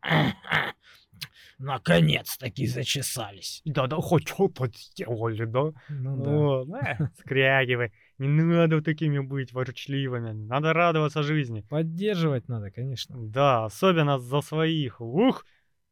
Наконец-таки 1.57 2.67
зачесались. 2.67 3.61
Да-да, 3.65 3.97
хоть 3.97 4.27
что-то 4.27 4.67
сделали, 4.67 5.45
да? 5.45 5.71
Ну 5.89 6.23
да. 6.23 6.29
Вот, 6.29 6.69
э, 6.69 7.09
скрягивай. 7.19 7.91
Не 8.19 8.43
надо 8.43 8.81
такими 8.81 9.19
быть 9.19 9.53
ворчливыми, 9.53 10.31
надо 10.33 10.73
радоваться 10.73 11.23
жизни. 11.23 11.61
Поддерживать 11.61 12.49
надо, 12.49 12.69
конечно. 12.69 13.15
Да, 13.17 13.63
особенно 13.63 14.19
за 14.19 14.41
своих. 14.41 14.99
Ух, 14.99 15.45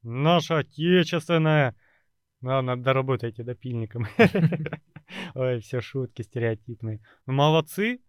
наша 0.04 0.58
отечественная. 0.58 1.74
Ладно, 2.42 2.76
доработайте 2.76 3.44
допильником. 3.44 4.08
Ой, 5.36 5.62
все 5.62 5.80
шутки 5.80 6.22
стереотипные. 6.22 7.00
Ну, 7.26 7.34
молодцы. 7.34 8.02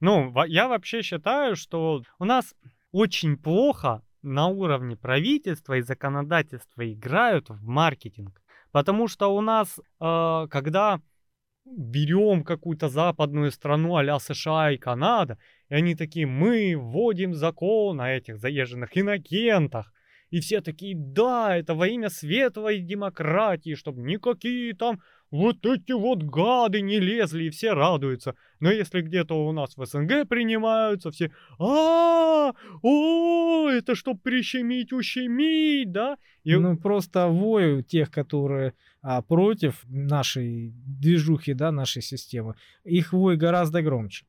Ну, 0.00 0.32
я 0.46 0.68
вообще 0.68 1.02
считаю, 1.02 1.54
что 1.54 2.02
у 2.18 2.24
нас 2.24 2.54
очень 2.92 3.36
плохо 3.36 4.02
на 4.22 4.46
уровне 4.46 4.96
правительства 4.96 5.74
и 5.74 5.82
законодательства 5.82 6.90
играют 6.90 7.50
в 7.50 7.62
маркетинг. 7.62 8.42
Потому 8.72 9.06
что 9.06 9.34
у 9.34 9.42
нас, 9.42 9.78
э, 10.00 10.46
когда 10.50 11.00
берем 11.66 12.44
какую-то 12.44 12.88
западную 12.88 13.50
страну 13.50 13.96
а 13.96 14.20
США 14.20 14.70
и 14.70 14.76
Канада, 14.76 15.38
и 15.68 15.74
они 15.74 15.94
такие, 15.94 16.26
мы 16.26 16.74
вводим 16.76 17.34
закон 17.34 18.00
о 18.00 18.10
этих 18.10 18.38
заезженных 18.38 18.96
иногентах. 18.96 19.92
И 20.30 20.40
все 20.40 20.60
такие, 20.60 20.94
да, 20.96 21.56
это 21.56 21.74
во 21.74 21.86
имя 21.86 22.08
светлой 22.08 22.80
демократии, 22.80 23.74
чтобы 23.74 24.02
никакие 24.02 24.74
там 24.74 25.00
вот 25.30 25.64
эти 25.66 25.92
вот 25.92 26.22
гады 26.22 26.80
не 26.80 26.98
лезли, 27.00 27.44
и 27.44 27.50
все 27.50 27.72
радуются. 27.72 28.34
Но 28.60 28.70
если 28.70 29.00
где-то 29.00 29.34
у 29.34 29.52
нас 29.52 29.76
в 29.76 29.84
СНГ 29.84 30.28
принимаются, 30.28 31.10
все, 31.10 31.30
а, 31.58 32.52
о, 32.82 33.68
это 33.68 33.94
чтоб 33.94 34.20
прищемить, 34.22 34.92
ущемить, 34.92 35.92
да? 35.92 36.16
И- 36.44 36.54
Ну, 36.56 36.76
просто 36.76 37.28
вой 37.28 37.82
тех, 37.82 38.10
которые 38.10 38.74
а, 39.02 39.22
против 39.22 39.84
нашей 39.88 40.72
движухи, 40.84 41.54
да, 41.54 41.70
нашей 41.70 42.02
системы, 42.02 42.54
их 42.84 43.12
вой 43.12 43.36
гораздо 43.36 43.82
громче. 43.82 44.26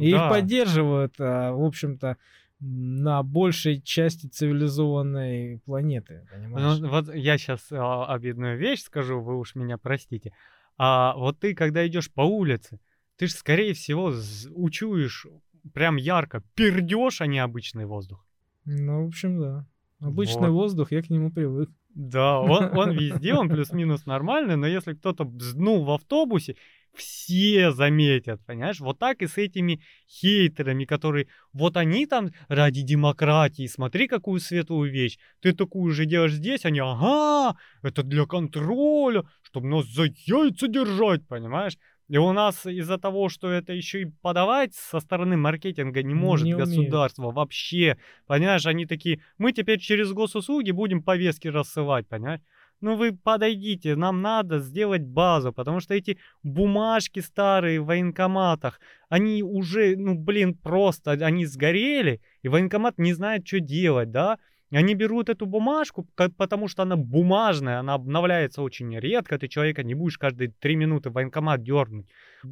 И 0.00 0.10
их 0.10 0.16
да. 0.16 0.28
поддерживают, 0.28 1.14
а, 1.18 1.52
в 1.52 1.64
общем-то, 1.64 2.16
на 2.64 3.24
большей 3.24 3.82
части 3.82 4.28
цивилизованной 4.28 5.60
планеты, 5.64 6.26
понимаешь? 6.30 6.78
Ну, 6.78 6.88
вот 6.88 7.12
я 7.14 7.36
сейчас 7.36 7.66
обидную 7.70 8.56
вещь 8.56 8.82
скажу, 8.82 9.20
вы 9.20 9.36
уж 9.36 9.56
меня 9.56 9.78
простите. 9.78 10.32
А 10.78 11.14
вот 11.16 11.40
ты, 11.40 11.54
когда 11.54 11.86
идешь 11.86 12.10
по 12.10 12.22
улице, 12.22 12.78
ты 13.16 13.26
же, 13.26 13.34
скорее 13.34 13.74
всего, 13.74 14.12
учуешь 14.54 15.26
прям 15.74 15.96
ярко 15.96 16.42
пердеж, 16.54 17.20
а 17.20 17.26
не 17.26 17.40
обычный 17.40 17.84
воздух. 17.84 18.24
Ну, 18.64 19.04
в 19.04 19.08
общем, 19.08 19.40
да. 19.40 19.66
Обычный 20.00 20.50
Вот. 20.50 20.62
воздух, 20.62 20.92
я 20.92 21.02
к 21.02 21.10
нему 21.10 21.30
привык. 21.30 21.70
Да, 21.94 22.40
он, 22.40 22.76
он 22.76 22.92
везде, 22.92 23.34
он 23.34 23.48
плюс-минус 23.50 24.06
нормальный, 24.06 24.56
но 24.56 24.66
если 24.66 24.94
кто-то 24.94 25.24
бзнул 25.24 25.84
в 25.84 25.90
автобусе, 25.90 26.56
все 26.94 27.72
заметят, 27.72 28.44
понимаешь? 28.44 28.80
Вот 28.80 28.98
так 28.98 29.22
и 29.22 29.26
с 29.26 29.38
этими 29.38 29.80
хейтерами, 30.08 30.84
которые 30.84 31.28
вот 31.52 31.76
они 31.76 32.06
там 32.06 32.30
ради 32.48 32.82
демократии, 32.82 33.66
смотри, 33.66 34.08
какую 34.08 34.40
светлую 34.40 34.90
вещь. 34.90 35.18
Ты 35.40 35.52
такую 35.52 35.92
же 35.92 36.04
делаешь 36.04 36.32
здесь, 36.32 36.64
они, 36.64 36.80
ага, 36.80 37.56
это 37.82 38.02
для 38.02 38.26
контроля, 38.26 39.24
чтобы 39.42 39.68
нас 39.68 39.86
за 39.86 40.04
яйца 40.26 40.68
держать, 40.68 41.26
понимаешь? 41.26 41.76
И 42.08 42.18
у 42.18 42.32
нас 42.32 42.66
из-за 42.66 42.98
того, 42.98 43.30
что 43.30 43.48
это 43.50 43.72
еще 43.72 44.02
и 44.02 44.04
подавать 44.04 44.74
со 44.74 45.00
стороны 45.00 45.36
маркетинга 45.38 46.02
не 46.02 46.14
может 46.14 46.44
Не 46.46 46.54
умеют. 46.54 46.68
государство 46.68 47.30
вообще, 47.30 47.96
понимаешь, 48.26 48.66
они 48.66 48.84
такие, 48.84 49.22
мы 49.38 49.52
теперь 49.52 49.78
через 49.78 50.12
госуслуги 50.12 50.72
будем 50.72 51.02
повестки 51.02 51.48
рассылать, 51.48 52.06
понимаешь? 52.08 52.40
Ну 52.82 52.96
вы 52.96 53.12
подойдите, 53.12 53.94
нам 53.94 54.22
надо 54.22 54.58
сделать 54.58 55.02
базу, 55.02 55.52
потому 55.52 55.78
что 55.78 55.94
эти 55.94 56.18
бумажки 56.42 57.20
старые 57.20 57.80
в 57.80 57.86
военкоматах, 57.86 58.80
они 59.08 59.44
уже, 59.44 59.94
ну 59.96 60.16
блин, 60.16 60.54
просто, 60.54 61.12
они 61.12 61.46
сгорели, 61.46 62.20
и 62.42 62.48
военкомат 62.48 62.98
не 62.98 63.12
знает, 63.12 63.46
что 63.46 63.60
делать, 63.60 64.10
да? 64.10 64.38
Они 64.72 64.94
берут 64.94 65.28
эту 65.28 65.46
бумажку, 65.46 66.08
потому 66.36 66.66
что 66.66 66.82
она 66.82 66.96
бумажная, 66.96 67.78
она 67.78 67.94
обновляется 67.94 68.62
очень 68.62 68.98
редко, 68.98 69.38
ты 69.38 69.46
человека 69.46 69.84
не 69.84 69.94
будешь 69.94 70.18
каждые 70.18 70.52
три 70.58 70.74
минуты 70.74 71.10
в 71.10 71.12
военкомат 71.12 71.62
дернуть. 71.62 72.08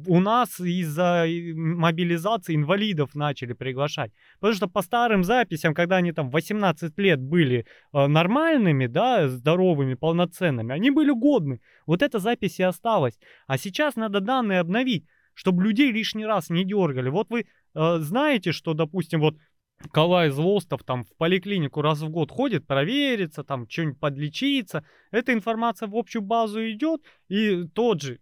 У 0.07 0.19
нас 0.19 0.59
из-за 0.59 1.25
э, 1.27 1.53
мобилизации 1.53 2.55
инвалидов 2.55 3.15
начали 3.15 3.53
приглашать. 3.53 4.11
Потому 4.39 4.55
что 4.55 4.67
по 4.67 4.81
старым 4.81 5.23
записям, 5.23 5.73
когда 5.73 5.97
они 5.97 6.11
там 6.11 6.29
18 6.29 6.97
лет 6.97 7.19
были 7.19 7.65
э, 7.93 8.07
нормальными, 8.07 8.87
да, 8.87 9.27
здоровыми, 9.27 9.95
полноценными, 9.95 10.73
они 10.73 10.91
были 10.91 11.11
годны. 11.11 11.61
Вот 11.85 12.01
эта 12.01 12.19
запись 12.19 12.59
и 12.59 12.63
осталась. 12.63 13.19
А 13.47 13.57
сейчас 13.57 13.95
надо 13.95 14.21
данные 14.21 14.59
обновить, 14.59 15.05
чтобы 15.33 15.63
людей 15.63 15.91
лишний 15.91 16.25
раз 16.25 16.49
не 16.49 16.63
дергали. 16.63 17.09
Вот 17.09 17.29
вы 17.29 17.41
э, 17.41 17.97
знаете, 17.99 18.51
что, 18.51 18.73
допустим, 18.73 19.19
вот 19.19 19.35
Калай 19.91 20.29
Злостов 20.29 20.83
там 20.83 21.03
в 21.03 21.15
поликлинику 21.17 21.81
раз 21.81 22.01
в 22.01 22.09
год 22.09 22.31
ходит, 22.31 22.67
провериться, 22.67 23.43
там 23.43 23.67
что-нибудь 23.69 23.99
подлечиться. 23.99 24.85
Эта 25.11 25.33
информация 25.33 25.87
в 25.87 25.95
общую 25.95 26.21
базу 26.21 26.61
идет, 26.69 27.01
и 27.29 27.63
тот 27.73 28.01
же 28.01 28.19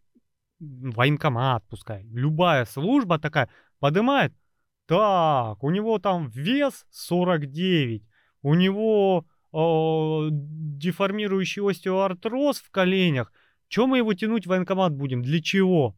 военкомат, 0.60 1.64
пускай, 1.70 2.04
любая 2.12 2.66
служба 2.66 3.20
такая, 3.20 3.50
поднимает, 3.80 4.34
так, 4.86 5.64
у 5.64 5.70
него 5.70 6.00
там 6.00 6.30
вес 6.30 6.86
49, 6.92 8.04
у 8.42 8.54
него 8.56 9.26
э, 9.54 10.28
деформирующий 10.32 11.62
остеоартроз 11.62 12.60
в 12.60 12.72
коленях. 12.72 13.32
Чем 13.68 13.90
мы 13.90 14.00
его 14.00 14.14
тянуть 14.16 14.46
в 14.46 14.50
военкомат 14.50 14.94
будем? 14.96 15.22
Для 15.22 15.42
чего? 15.42 15.96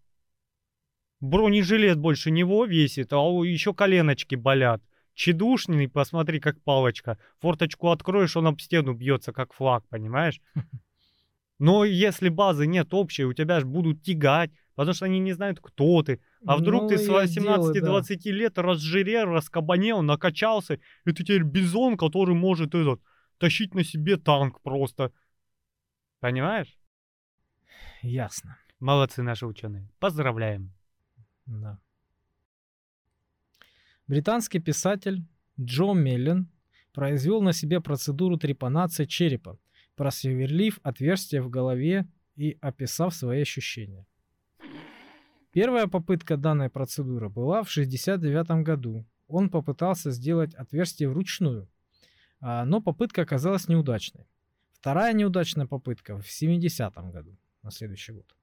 Бронежилет 1.22 2.00
больше 2.00 2.32
него 2.32 2.66
весит, 2.66 3.14
а 3.14 3.22
еще 3.46 3.74
коленочки 3.74 4.36
болят. 4.36 4.82
Чедушный, 5.14 5.88
посмотри, 5.88 6.40
как 6.40 6.62
палочка. 6.64 7.18
Форточку 7.40 7.92
откроешь, 7.92 8.36
он 8.36 8.48
об 8.48 8.60
стену 8.60 8.94
бьется, 8.94 9.32
как 9.32 9.54
флаг, 9.54 9.86
понимаешь? 9.88 10.42
Но 11.62 11.86
если 11.86 12.30
базы 12.30 12.66
нет 12.66 12.92
общей, 12.92 13.24
у 13.24 13.34
тебя 13.34 13.60
же 13.60 13.68
будут 13.68 14.02
тягать, 14.02 14.50
потому 14.74 14.96
что 14.96 15.06
они 15.06 15.20
не 15.20 15.34
знают, 15.34 15.60
кто 15.60 16.02
ты. 16.02 16.20
А 16.44 16.58
вдруг 16.58 16.82
Ну, 16.82 16.90
ты 16.90 16.98
с 16.98 17.08
я 17.08 17.28
дело, 17.28 18.02
18-20 18.02 18.32
лет 18.32 18.58
разжирел, 18.58 19.26
раскабанел, 19.26 20.02
накачался, 20.02 20.80
и 21.06 21.12
ты 21.12 21.24
теперь 21.24 21.44
бизон, 21.44 21.98
который 21.98 22.34
может 22.34 22.74
этот, 22.74 23.00
тащить 23.38 23.76
на 23.76 23.84
себе 23.84 24.18
танк 24.18 24.60
просто. 24.62 25.12
Понимаешь? 26.20 26.80
Ясно. 28.02 28.58
Молодцы 28.80 29.22
наши 29.22 29.46
ученые. 29.46 29.88
Поздравляем. 30.00 30.74
Да. 31.46 31.78
Британский 34.08 34.60
писатель 34.60 35.24
Джо 35.60 35.94
Меллен 35.94 36.50
произвел 36.92 37.44
на 37.44 37.54
себе 37.54 37.82
процедуру 37.82 38.38
трепанации 38.38 39.06
черепа, 39.06 39.60
просверлив 40.02 40.80
отверстие 40.82 41.44
в 41.44 41.50
голове 41.52 42.08
и 42.36 42.58
описав 42.60 43.14
свои 43.14 43.44
ощущения. 43.44 44.08
Первая 45.52 45.86
попытка 45.86 46.38
данной 46.38 46.72
процедуры 46.72 47.30
была 47.30 47.62
в 47.62 47.70
1969 47.70 48.64
году. 48.66 49.06
Он 49.28 49.52
попытался 49.52 50.10
сделать 50.10 50.56
отверстие 50.56 51.08
вручную, 51.08 51.70
а, 52.40 52.66
но 52.66 52.82
попытка 52.82 53.22
оказалась 53.22 53.68
неудачной. 53.68 54.26
Вторая 54.74 55.14
неудачная 55.14 55.68
попытка 55.68 56.18
в 56.18 56.28
70 56.28 56.96
году, 57.12 57.38
на 57.62 57.70
следующий 57.70 58.14
год. 58.14 58.36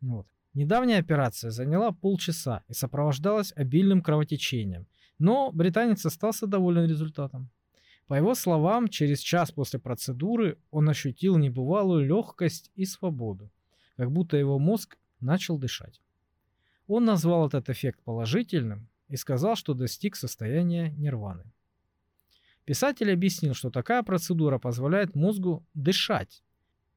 Вот. 0.00 0.28
Недавняя 0.54 1.00
операция 1.00 1.50
заняла 1.50 1.90
полчаса 1.90 2.62
и 2.68 2.74
сопровождалась 2.74 3.52
обильным 3.56 4.02
кровотечением, 4.02 4.86
но 5.18 5.50
британец 5.50 6.06
остался 6.06 6.46
доволен 6.46 6.88
результатом. 6.88 7.50
По 8.06 8.14
его 8.14 8.34
словам, 8.34 8.88
через 8.88 9.20
час 9.20 9.50
после 9.50 9.80
процедуры 9.80 10.58
он 10.70 10.88
ощутил 10.88 11.36
небывалую 11.38 12.06
легкость 12.06 12.70
и 12.76 12.84
свободу, 12.84 13.50
как 13.96 14.12
будто 14.12 14.36
его 14.36 14.58
мозг 14.58 14.96
начал 15.20 15.58
дышать. 15.58 16.00
Он 16.86 17.04
назвал 17.04 17.48
этот 17.48 17.68
эффект 17.68 18.00
положительным 18.04 18.88
и 19.08 19.16
сказал, 19.16 19.56
что 19.56 19.74
достиг 19.74 20.14
состояния 20.14 20.90
нирваны. 20.92 21.44
Писатель 22.64 23.12
объяснил, 23.12 23.54
что 23.54 23.70
такая 23.70 24.02
процедура 24.02 24.58
позволяет 24.58 25.14
мозгу 25.14 25.64
дышать, 25.74 26.42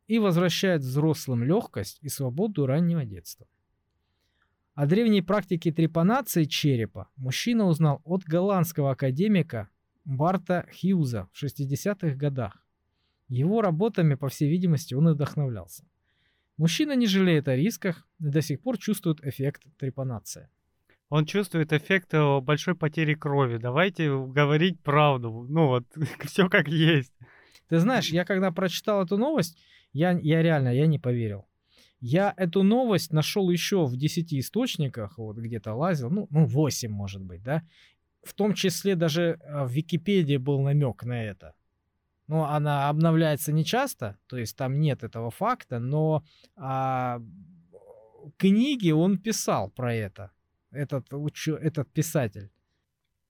и 0.09 0.17
возвращает 0.17 0.81
взрослым 0.81 1.43
легкость 1.43 1.99
и 2.01 2.09
свободу 2.09 2.65
раннего 2.65 3.05
детства. 3.05 3.47
О 4.73 4.87
древней 4.87 5.21
практике 5.21 5.71
трепанации 5.71 6.45
черепа 6.45 7.09
мужчина 7.15 7.65
узнал 7.65 8.01
от 8.05 8.23
голландского 8.23 8.91
академика 8.91 9.69
Барта 10.05 10.67
Хьюза 10.71 11.27
в 11.33 11.43
60-х 11.43 12.15
годах. 12.15 12.63
Его 13.27 13.61
работами, 13.61 14.15
по 14.15 14.29
всей 14.29 14.49
видимости, 14.49 14.93
он 14.93 15.09
и 15.09 15.13
вдохновлялся. 15.13 15.85
Мужчина 16.57 16.95
не 16.95 17.05
жалеет 17.05 17.47
о 17.47 17.55
рисках 17.55 18.07
и 18.19 18.25
до 18.25 18.41
сих 18.41 18.61
пор 18.61 18.77
чувствует 18.77 19.23
эффект 19.23 19.63
трепанации. 19.77 20.49
Он 21.09 21.25
чувствует 21.25 21.73
эффект 21.73 22.13
э, 22.13 22.39
большой 22.41 22.75
потери 22.75 23.15
крови. 23.15 23.57
Давайте 23.57 24.09
говорить 24.09 24.81
правду. 24.81 25.45
Ну 25.49 25.67
вот, 25.67 25.85
все 26.25 26.49
как 26.49 26.67
есть. 26.67 27.13
Ты 27.67 27.79
знаешь, 27.79 28.09
я 28.09 28.25
когда 28.25 28.51
прочитал 28.51 29.03
эту 29.03 29.17
новость, 29.17 29.57
я, 29.93 30.11
я 30.11 30.41
реально, 30.41 30.75
я 30.75 30.85
не 30.85 30.99
поверил. 30.99 31.45
Я 32.01 32.33
эту 32.37 32.63
новость 32.63 33.11
нашел 33.11 33.49
еще 33.49 33.85
в 33.85 33.97
10 33.97 34.33
источниках, 34.33 35.17
вот 35.17 35.37
где-то 35.37 35.73
лазил, 35.73 36.09
ну, 36.09 36.27
ну 36.29 36.45
8 36.45 36.89
может 36.89 37.21
быть, 37.21 37.43
да. 37.43 37.63
В 38.23 38.33
том 38.33 38.53
числе 38.53 38.95
даже 38.95 39.39
а, 39.43 39.65
в 39.65 39.71
Википедии 39.71 40.37
был 40.37 40.61
намек 40.61 41.03
на 41.03 41.23
это. 41.23 41.53
Но 42.27 42.45
она 42.45 42.89
обновляется 42.89 43.51
не 43.51 43.65
часто, 43.65 44.17
то 44.27 44.37
есть 44.37 44.55
там 44.55 44.79
нет 44.79 45.03
этого 45.03 45.31
факта, 45.31 45.79
но 45.79 46.23
а, 46.55 47.21
книги 48.37 48.91
он 48.91 49.17
писал 49.17 49.71
про 49.71 49.95
это, 49.95 50.31
этот, 50.71 51.11
учё, 51.11 51.55
этот 51.55 51.91
писатель. 51.91 52.51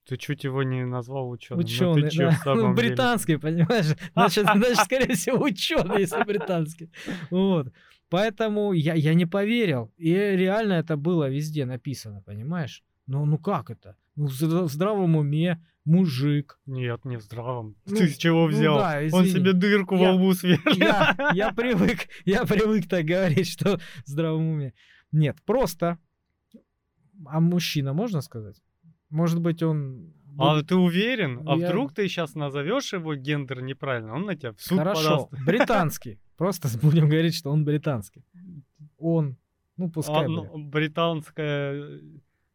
Ты 0.05 0.17
чуть 0.17 0.43
его 0.43 0.63
не 0.63 0.85
назвал 0.85 1.29
ученым. 1.29 1.63
Ученый, 1.63 2.01
ну, 2.01 2.09
чё, 2.09 2.31
да. 2.43 2.55
ну, 2.55 2.73
британский, 2.73 3.37
деле? 3.37 3.39
понимаешь? 3.39 3.95
Значит, 4.13 4.47
значит, 4.53 4.77
скорее 4.83 5.13
всего, 5.13 5.43
ученый, 5.43 6.01
если 6.01 6.23
британский. 6.23 6.89
Вот. 7.29 7.71
Поэтому 8.09 8.73
я, 8.73 8.95
я 8.95 9.13
не 9.13 9.27
поверил. 9.27 9.91
И 9.97 10.11
реально 10.11 10.73
это 10.73 10.97
было 10.97 11.29
везде 11.29 11.65
написано, 11.65 12.23
понимаешь? 12.23 12.83
Ну, 13.05 13.25
ну 13.25 13.37
как 13.37 13.69
это? 13.69 13.95
Ну, 14.19 14.27
в, 14.27 14.69
здравом 14.69 15.15
уме 15.15 15.63
мужик. 15.85 16.59
Нет, 16.65 17.05
не 17.05 17.15
в 17.15 17.21
здравом. 17.21 17.77
Ну, 17.85 17.95
Ты 17.95 18.09
с 18.09 18.17
чего 18.17 18.41
ну 18.41 18.47
взял? 18.47 18.75
Ну, 18.75 18.81
да, 18.81 19.17
Он 19.17 19.25
себе 19.25 19.53
дырку 19.53 19.95
я, 19.95 20.09
во 20.09 20.15
лбу 20.15 20.33
сверлил. 20.33 20.75
Я, 20.77 21.15
я 21.33 21.53
привык, 21.53 22.09
я 22.25 22.43
привык 22.45 22.89
так 22.89 23.05
говорить, 23.05 23.47
что 23.47 23.77
в 23.77 24.07
здравом 24.09 24.49
уме. 24.49 24.73
Нет, 25.13 25.37
просто. 25.45 25.99
А 27.27 27.39
мужчина, 27.39 27.93
можно 27.93 28.19
сказать? 28.19 28.61
Может 29.09 29.39
быть, 29.39 29.63
он... 29.63 30.13
А 30.37 30.61
ты 30.63 30.75
уверен? 30.75 31.47
А 31.47 31.55
Я... 31.55 31.69
вдруг 31.69 31.93
ты 31.93 32.09
сейчас 32.09 32.35
назовешь 32.35 32.91
его 32.91 33.15
гендер 33.15 33.61
неправильно? 33.61 34.15
Он 34.15 34.25
на 34.25 34.35
тебя 34.35 34.51
в 34.51 34.61
суд 34.61 34.79
Хорошо, 34.79 35.27
подаст. 35.27 35.45
британский. 35.45 36.19
Просто 36.35 36.67
будем 36.81 37.07
говорить, 37.07 37.35
что 37.35 37.51
он 37.51 37.63
британский. 37.63 38.25
Он, 38.97 39.37
ну 39.77 39.89
пускай. 39.89 40.27
Ну, 40.27 40.57
британская... 40.57 42.01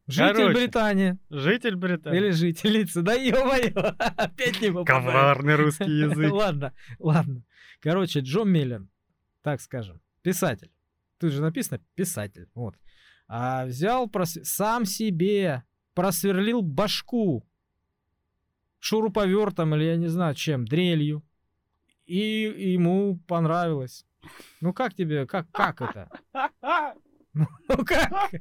Житель 0.07 0.35
Короче, 0.35 0.55
Британии. 0.59 1.19
Житель 1.31 1.77
Британии. 1.77 2.19
Или 2.19 2.31
жительница. 2.31 3.03
Да 3.03 3.15
ё-моё, 3.15 3.73
опять 3.99 4.61
не 4.61 4.71
попадает. 4.71 4.87
Коварный 4.87 5.57
русский 5.57 5.85
язык. 6.01 6.31
ладно, 6.33 6.73
ладно. 6.99 7.43
Короче, 7.81 8.21
Джо 8.21 8.45
Миллен, 8.45 8.91
так 9.43 9.61
скажем, 9.61 10.01
писатель. 10.23 10.71
Тут 11.19 11.33
же 11.33 11.41
написано 11.41 11.81
писатель, 11.95 12.49
вот. 12.55 12.77
А 13.29 13.65
взял 13.65 14.09
прос... 14.09 14.39
сам 14.43 14.85
себе 14.85 15.65
просверлил 15.95 16.61
башку 16.61 17.47
шуруповертом 18.81 19.75
или 19.75 19.85
я 19.85 19.97
не 19.97 20.09
знаю 20.09 20.35
чем, 20.35 20.67
дрелью. 20.67 21.23
И 22.05 22.19
ему 22.75 23.19
понравилось. 23.27 24.05
Ну 24.61 24.75
как 24.75 24.95
тебе, 24.95 25.27
как, 25.27 25.51
как 25.51 25.81
это? 25.81 26.11
Ну, 27.37 27.47
ну 27.69 27.85
как? 27.85 28.11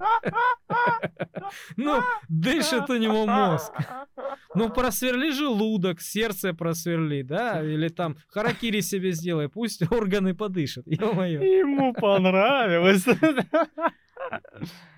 Ну, 1.78 2.02
дышит 2.30 2.90
у 2.90 2.98
него 2.98 3.26
мозг. 3.26 3.74
Ну, 4.56 4.70
просверли 4.70 5.32
желудок, 5.32 6.02
сердце 6.02 6.54
просверли, 6.54 7.22
да? 7.22 7.64
Или 7.64 7.90
там 7.90 8.18
харакири 8.28 8.82
себе 8.82 9.12
сделай, 9.12 9.50
пусть 9.50 9.82
органы 9.92 10.34
подышат. 10.36 10.86
Ё-моё. 10.88 11.42
Ему 11.42 11.94
понравилось. 11.94 13.06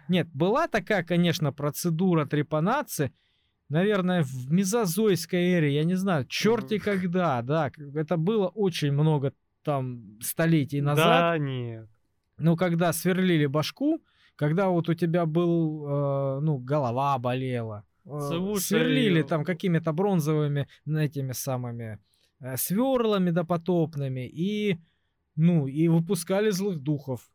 Нет, 0.07 0.27
была 0.33 0.67
такая, 0.67 1.03
конечно, 1.03 1.51
процедура 1.51 2.25
трепанации, 2.25 3.11
наверное, 3.69 4.23
в 4.23 4.51
мезозойской 4.51 5.53
эре, 5.53 5.73
я 5.73 5.83
не 5.83 5.95
знаю, 5.95 6.25
черти 6.25 6.77
когда, 6.77 7.41
да, 7.41 7.71
это 7.95 8.17
было 8.17 8.47
очень 8.47 8.91
много 8.91 9.33
там 9.63 10.19
столетий 10.21 10.81
назад. 10.81 11.07
Да, 11.07 11.37
нет. 11.39 11.89
Ну, 12.37 12.57
когда 12.57 12.93
сверлили 12.93 13.45
башку, 13.45 14.01
когда 14.35 14.69
вот 14.69 14.89
у 14.89 14.93
тебя 14.93 15.25
был, 15.25 15.87
э, 15.87 16.39
ну, 16.41 16.57
голова 16.57 17.17
болела, 17.17 17.85
э, 18.05 18.55
сверлили 18.59 19.21
там 19.21 19.45
какими-то 19.45 19.93
бронзовыми 19.93 20.67
этими 20.85 21.31
самыми 21.31 21.99
э, 22.41 22.57
сверлами 22.57 23.31
допотопными 23.31 24.27
и, 24.27 24.77
ну, 25.35 25.67
и 25.67 25.87
выпускали 25.87 26.49
злых 26.49 26.79
духов. 26.79 27.29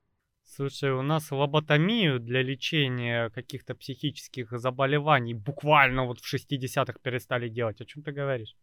Слушай, 0.44 0.90
у 0.90 1.02
нас 1.02 1.30
лоботомию 1.30 2.18
для 2.18 2.42
лечения 2.42 3.30
каких-то 3.30 3.74
психических 3.74 4.50
заболеваний 4.58 5.32
буквально 5.32 6.04
вот 6.04 6.20
в 6.20 6.34
60-х 6.34 6.98
перестали 7.02 7.48
делать. 7.48 7.80
О 7.80 7.84
чем 7.84 8.02
ты 8.02 8.10
говоришь? 8.10 8.56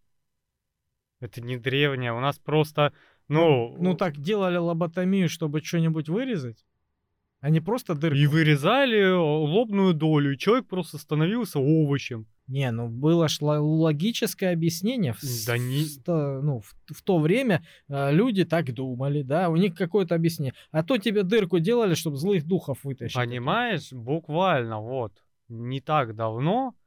Это 1.19 1.41
не 1.41 1.57
древнее, 1.57 2.13
у 2.13 2.19
нас 2.19 2.37
просто, 2.37 2.93
ну... 3.27 3.75
Ну, 3.77 3.77
ну 3.79 3.93
так 3.95 4.17
делали 4.17 4.57
лоботомию, 4.57 5.29
чтобы 5.29 5.61
что-нибудь 5.61 6.09
вырезать? 6.09 6.65
А 7.39 7.49
не 7.49 7.59
просто 7.59 7.93
дырку? 7.93 8.17
И 8.17 8.25
вырезали 8.25 8.97
э, 8.97 9.13
лобную 9.13 9.93
долю, 9.93 10.33
и 10.33 10.37
человек 10.37 10.67
просто 10.67 10.97
становился 10.97 11.59
овощем. 11.59 12.25
Не, 12.47 12.71
ну 12.71 12.87
было 12.87 13.27
ж 13.27 13.39
логическое 13.41 14.53
объяснение. 14.53 15.13
В, 15.13 15.21
да 15.45 15.57
не... 15.57 15.83
В, 15.83 16.41
ну, 16.41 16.61
в, 16.61 16.73
в 16.93 17.01
то 17.03 17.19
время 17.19 17.63
э, 17.89 18.11
люди 18.11 18.43
так 18.43 18.73
думали, 18.73 19.21
да, 19.21 19.49
у 19.49 19.55
них 19.55 19.75
какое-то 19.75 20.15
объяснение. 20.15 20.53
А 20.71 20.83
то 20.83 20.97
тебе 20.97 21.23
дырку 21.23 21.59
делали, 21.59 21.93
чтобы 21.93 22.17
злых 22.17 22.45
духов 22.45 22.83
вытащить. 22.83 23.15
Понимаешь, 23.15 23.91
буквально 23.91 24.79
вот 24.79 25.13
не 25.47 25.79
так 25.79 26.15
давно 26.15 26.73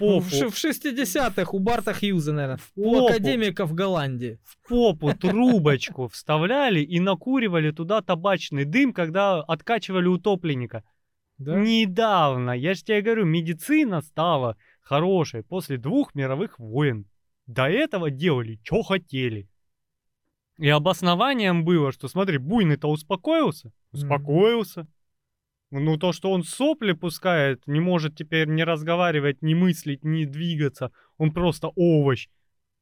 попу... 0.00 0.50
В 0.50 0.64
60-х 0.64 1.52
у 1.52 1.58
Барта 1.58 1.92
Хьюза, 1.92 2.32
наверное, 2.32 2.56
в 2.56 2.72
у 2.74 2.92
попу, 2.92 3.06
академика 3.06 3.66
в 3.66 3.74
Голландии. 3.74 4.38
В 4.44 4.68
попу 4.68 5.14
трубочку 5.14 6.08
вставляли 6.08 6.80
и 6.80 6.98
накуривали 6.98 7.70
туда 7.70 8.00
табачный 8.00 8.64
дым, 8.64 8.92
когда 8.92 9.40
откачивали 9.40 10.08
утопленника. 10.08 10.82
Да? 11.38 11.58
Недавно, 11.58 12.50
я 12.50 12.74
же 12.74 12.82
тебе 12.82 13.00
говорю, 13.02 13.24
медицина 13.24 14.00
стала 14.00 14.56
хорошей 14.80 15.42
после 15.42 15.76
двух 15.76 16.14
мировых 16.14 16.58
войн. 16.58 17.06
До 17.46 17.68
этого 17.68 18.10
делали, 18.10 18.58
что 18.62 18.82
хотели. 18.82 19.48
И 20.58 20.68
обоснованием 20.68 21.64
было, 21.64 21.92
что 21.92 22.08
смотри, 22.08 22.38
буйный-то 22.38 22.88
успокоился, 22.88 23.72
успокоился. 23.92 24.82
Mm. 24.82 24.86
Ну 25.70 25.96
то, 25.98 26.12
что 26.12 26.32
он 26.32 26.42
сопли 26.42 26.92
пускает, 26.92 27.62
не 27.66 27.78
может 27.78 28.16
теперь 28.16 28.48
не 28.48 28.64
разговаривать, 28.64 29.40
не 29.40 29.54
мыслить, 29.54 30.02
не 30.02 30.26
двигаться, 30.26 30.90
он 31.16 31.32
просто 31.32 31.68
овощ. 31.76 32.28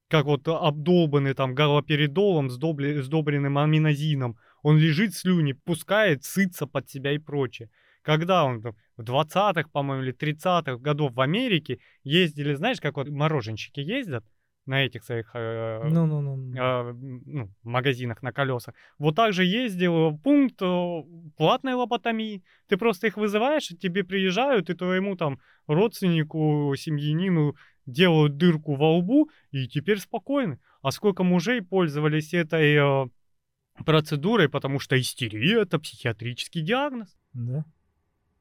Как 0.08 0.24
вот 0.24 0.48
обдолбанный 0.48 1.34
там 1.34 1.54
галоперидолом, 1.54 2.48
сдобли, 2.48 3.02
сдобренным 3.02 3.58
аминозином. 3.58 4.38
Он 4.62 4.78
лежит, 4.78 5.14
слюни 5.14 5.52
пускает, 5.52 6.24
сытся 6.24 6.66
под 6.66 6.88
себя 6.88 7.12
и 7.12 7.18
прочее. 7.18 7.68
Когда 8.00 8.44
он 8.44 8.60
в 8.96 9.02
20-х, 9.02 9.68
по-моему, 9.70 10.04
или 10.04 10.14
30-х 10.14 10.78
годов 10.78 11.12
в 11.12 11.20
Америке 11.20 11.80
ездили, 12.04 12.54
знаешь, 12.54 12.80
как 12.80 12.96
вот 12.96 13.10
мороженщики 13.10 13.80
ездят, 13.80 14.24
на 14.68 14.84
этих 14.84 15.02
своих 15.02 15.30
э, 15.34 15.88
Ну, 15.88 16.06
ну, 16.06 16.20
ну. 16.20 16.54
э, 16.54 16.92
ну, 16.92 17.50
магазинах 17.62 18.22
на 18.22 18.32
колесах. 18.32 18.74
Вот 18.98 19.16
так 19.16 19.32
же 19.32 19.44
ездил 19.44 20.18
пункт 20.18 20.60
э, 20.60 21.02
платной 21.36 21.74
лоботомии. 21.74 22.42
Ты 22.68 22.76
просто 22.76 23.06
их 23.06 23.16
вызываешь, 23.16 23.70
и 23.70 23.76
тебе 23.76 24.04
приезжают, 24.04 24.70
и 24.70 24.74
твоему 24.74 25.16
там 25.16 25.40
родственнику, 25.66 26.74
семьянину 26.76 27.56
делают 27.86 28.36
дырку 28.36 28.74
во 28.74 28.98
лбу, 28.98 29.30
и 29.50 29.66
теперь 29.66 29.98
спокойны. 29.98 30.58
А 30.82 30.90
сколько 30.90 31.24
мужей 31.24 31.62
пользовались 31.62 32.34
этой 32.34 32.76
э, 32.76 33.08
процедурой, 33.84 34.48
потому 34.48 34.78
что 34.78 35.00
истерия 35.00 35.62
это 35.62 35.78
психиатрический 35.78 36.60
диагноз. 36.62 37.16
Да. 37.32 37.64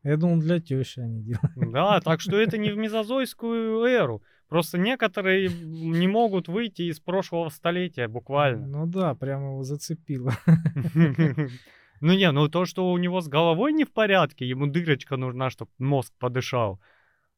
Я 0.03 0.17
думал, 0.17 0.39
для 0.39 0.59
тещи 0.59 0.99
они 0.99 1.21
делают. 1.21 1.71
Да, 1.73 1.99
так 2.01 2.21
что 2.21 2.37
это 2.37 2.57
не 2.57 2.71
в 2.71 2.77
мезозойскую 2.77 3.83
эру. 3.85 4.21
Просто 4.49 4.77
некоторые 4.77 5.49
не 5.49 6.07
могут 6.07 6.47
выйти 6.47 6.83
из 6.83 6.99
прошлого 6.99 7.49
столетия 7.49 8.07
буквально. 8.07 8.67
Ну 8.67 8.85
да, 8.85 9.13
прямо 9.15 9.51
его 9.51 9.63
зацепило. 9.63 10.33
Ну 11.99 12.13
не, 12.13 12.31
ну 12.31 12.47
то, 12.47 12.65
что 12.65 12.91
у 12.91 12.97
него 12.99 13.21
с 13.21 13.27
головой 13.27 13.73
не 13.73 13.83
в 13.83 13.91
порядке, 13.91 14.45
ему 14.47 14.67
дырочка 14.67 15.17
нужна, 15.17 15.49
чтобы 15.49 15.71
мозг 15.79 16.13
подышал. 16.19 16.79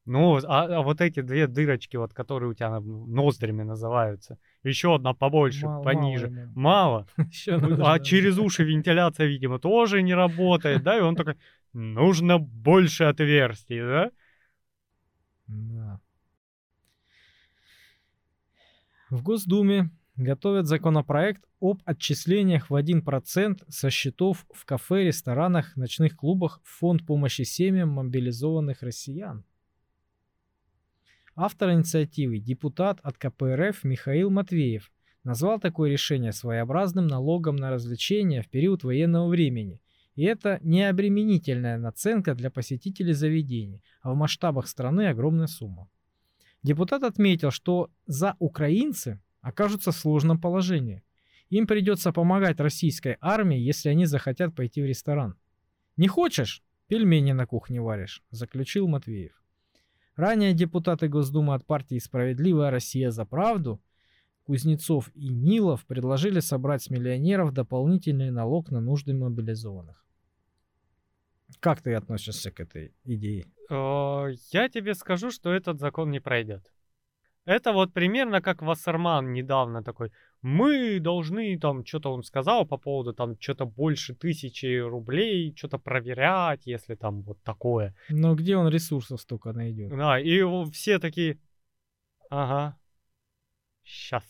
Ну, 0.04 0.38
а, 0.46 0.64
а 0.64 0.82
вот 0.82 1.00
эти 1.00 1.20
две 1.22 1.46
дырочки, 1.46 1.96
вот, 1.96 2.12
которые 2.12 2.50
у 2.50 2.54
тебя 2.54 2.80
ноздрями 2.80 3.62
называются, 3.62 4.38
еще 4.62 4.94
одна 4.94 5.14
побольше, 5.14 5.66
Мало- 5.66 5.82
пониже. 5.82 6.50
мало. 6.54 7.06
Мало. 7.46 7.66
Ну, 7.76 7.86
А 7.86 7.98
через 8.00 8.38
уши 8.38 8.64
вентиляция, 8.64 9.26
видимо, 9.26 9.58
тоже 9.58 10.02
не 10.02 10.14
работает, 10.14 10.82
да? 10.82 10.98
И 10.98 11.00
он 11.00 11.16
такой, 11.16 11.36
нужно 11.72 12.38
больше 12.38 13.04
отверстий, 13.04 13.80
да? 13.80 14.10
Да. 15.46 16.00
В 19.10 19.24
Госдуме 19.24 19.90
готовят 20.16 20.66
законопроект 20.66 21.42
об 21.60 21.82
отчислениях 21.84 22.70
в 22.70 22.74
1% 22.76 23.64
со 23.68 23.90
счетов 23.90 24.46
в 24.54 24.64
кафе, 24.64 25.04
ресторанах, 25.04 25.76
ночных 25.76 26.16
клубах 26.16 26.60
в 26.62 26.78
фонд 26.78 27.04
помощи 27.04 27.42
семьям 27.42 27.88
мобилизованных 27.88 28.82
россиян. 28.82 29.44
Автор 31.34 31.72
инициативы, 31.72 32.38
депутат 32.38 33.00
от 33.02 33.18
КПРФ 33.18 33.82
Михаил 33.82 34.30
Матвеев, 34.30 34.92
назвал 35.24 35.58
такое 35.58 35.90
решение 35.90 36.32
своеобразным 36.32 37.08
налогом 37.08 37.56
на 37.56 37.70
развлечения 37.70 38.42
в 38.42 38.48
период 38.48 38.84
военного 38.84 39.26
времени. 39.28 39.80
И 40.14 40.22
это 40.22 40.60
не 40.62 40.88
обременительная 40.88 41.78
наценка 41.78 42.34
для 42.34 42.50
посетителей 42.50 43.12
заведений, 43.12 43.82
а 44.02 44.12
в 44.12 44.16
масштабах 44.16 44.68
страны 44.68 45.08
огромная 45.08 45.48
сумма. 45.48 45.88
Депутат 46.62 47.02
отметил, 47.02 47.50
что 47.50 47.90
за 48.06 48.36
украинцы 48.38 49.20
окажутся 49.40 49.92
в 49.92 49.96
сложном 49.96 50.40
положении. 50.40 51.02
Им 51.48 51.66
придется 51.66 52.12
помогать 52.12 52.60
российской 52.60 53.16
армии, 53.20 53.58
если 53.58 53.88
они 53.88 54.06
захотят 54.06 54.54
пойти 54.54 54.82
в 54.82 54.86
ресторан. 54.86 55.36
Не 55.96 56.06
хочешь? 56.06 56.62
Пельмени 56.86 57.32
на 57.32 57.46
кухне 57.46 57.80
варишь, 57.80 58.22
заключил 58.30 58.88
Матвеев. 58.88 59.40
Ранее 60.16 60.52
депутаты 60.52 61.08
Госдумы 61.08 61.54
от 61.54 61.64
партии 61.64 61.98
«Справедливая 61.98 62.70
Россия 62.70 63.10
за 63.10 63.24
правду» 63.24 63.80
Кузнецов 64.44 65.10
и 65.14 65.28
Нилов 65.28 65.86
предложили 65.86 66.40
собрать 66.40 66.82
с 66.82 66.90
миллионеров 66.90 67.52
дополнительный 67.52 68.30
налог 68.30 68.70
на 68.70 68.80
нужды 68.80 69.14
мобилизованных. 69.14 70.04
Как 71.60 71.82
ты 71.82 71.94
относишься 71.94 72.50
к 72.50 72.60
этой 72.60 72.94
идее? 73.04 73.44
Э, 73.70 74.32
Я 74.52 74.68
тебе 74.68 74.94
скажу, 74.94 75.30
что 75.30 75.52
этот 75.52 75.78
закон 75.78 76.10
не 76.10 76.20
пройдет. 76.20 76.72
Это 77.44 77.72
вот 77.72 77.92
примерно 77.92 78.40
как 78.40 78.62
Вассерман 78.62 79.32
недавно 79.32 79.82
такой. 79.82 80.12
Мы 80.42 81.00
должны 81.00 81.58
там, 81.58 81.84
что-то 81.84 82.12
он 82.12 82.22
сказал 82.22 82.66
по 82.66 82.76
поводу 82.78 83.12
там 83.12 83.36
что-то 83.40 83.66
больше 83.66 84.14
тысячи 84.14 84.78
рублей, 84.78 85.54
что-то 85.56 85.78
проверять, 85.78 86.66
если 86.66 86.94
там 86.94 87.22
вот 87.22 87.42
такое. 87.42 87.94
Но 88.08 88.34
где 88.34 88.56
он 88.56 88.68
ресурсов 88.68 89.20
столько 89.20 89.52
найдет? 89.52 89.90
Да, 89.90 90.18
и 90.20 90.42
все 90.70 90.98
такие, 90.98 91.38
ага, 92.30 92.78
сейчас, 93.84 94.24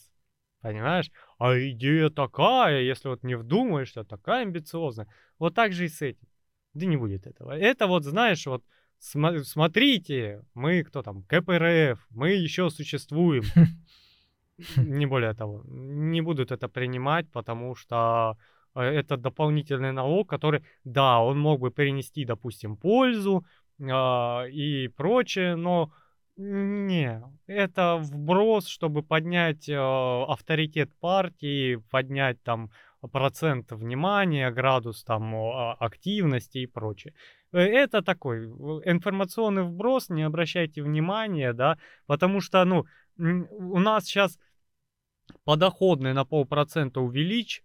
понимаешь? 0.63 1.11
А 1.39 1.59
идея 1.59 2.11
такая, 2.11 2.81
если 2.81 3.09
вот 3.09 3.23
не 3.23 3.37
вдумаешься, 3.37 4.05
такая 4.05 4.43
амбициозная. 4.43 5.09
Вот 5.39 5.55
так 5.55 5.73
же 5.73 5.85
и 5.85 5.89
с 5.89 6.01
этим. 6.03 6.27
Да 6.75 6.87
не 6.87 6.97
будет 6.97 7.27
этого. 7.27 7.57
Это 7.57 7.87
вот, 7.87 8.05
знаешь, 8.05 8.47
вот 8.47 8.65
сма- 9.01 9.43
смотрите, 9.43 10.43
мы 10.55 10.83
кто 10.83 11.03
там, 11.03 11.23
КПРФ, 11.25 12.07
мы 12.11 12.31
еще 12.31 12.71
существуем. 12.71 13.45
Не 14.77 15.07
более 15.07 15.33
того, 15.33 15.63
не 15.65 16.21
будут 16.21 16.53
это 16.53 16.69
принимать, 16.69 17.31
потому 17.33 17.75
что 17.75 18.37
э, 18.75 18.83
это 18.83 19.17
дополнительный 19.17 19.93
налог, 19.93 20.29
который, 20.29 20.63
да, 20.85 21.19
он 21.21 21.41
мог 21.41 21.61
бы 21.61 21.71
принести, 21.71 22.27
допустим, 22.27 22.77
пользу 22.77 23.47
а, 23.81 24.45
и 24.45 24.89
прочее, 24.89 25.57
но 25.57 25.91
не, 26.37 27.23
это 27.47 27.97
вброс, 28.03 28.67
чтобы 28.67 29.03
поднять 29.03 29.69
э, 29.69 29.77
авторитет 29.77 30.91
партии, 31.01 31.77
поднять 31.91 32.43
там 32.43 32.71
процент 33.09 33.73
внимания, 33.73 34.51
градус 34.51 35.05
там 35.05 35.35
активности 35.79 36.59
и 36.59 36.67
прочее. 36.67 37.15
Э, 37.53 37.59
Это 37.61 38.03
такой 38.03 38.45
информационный 38.85 39.63
вброс, 39.63 40.09
не 40.09 40.23
обращайте 40.23 40.83
внимания, 40.83 41.53
да, 41.53 41.79
потому 42.07 42.41
что, 42.41 42.65
ну, 42.65 42.85
у 43.19 43.79
нас 43.79 44.05
сейчас 44.05 44.39
подоходный 45.45 46.13
на 46.13 46.25
полпроцента 46.25 47.01
увеличь, 47.01 47.63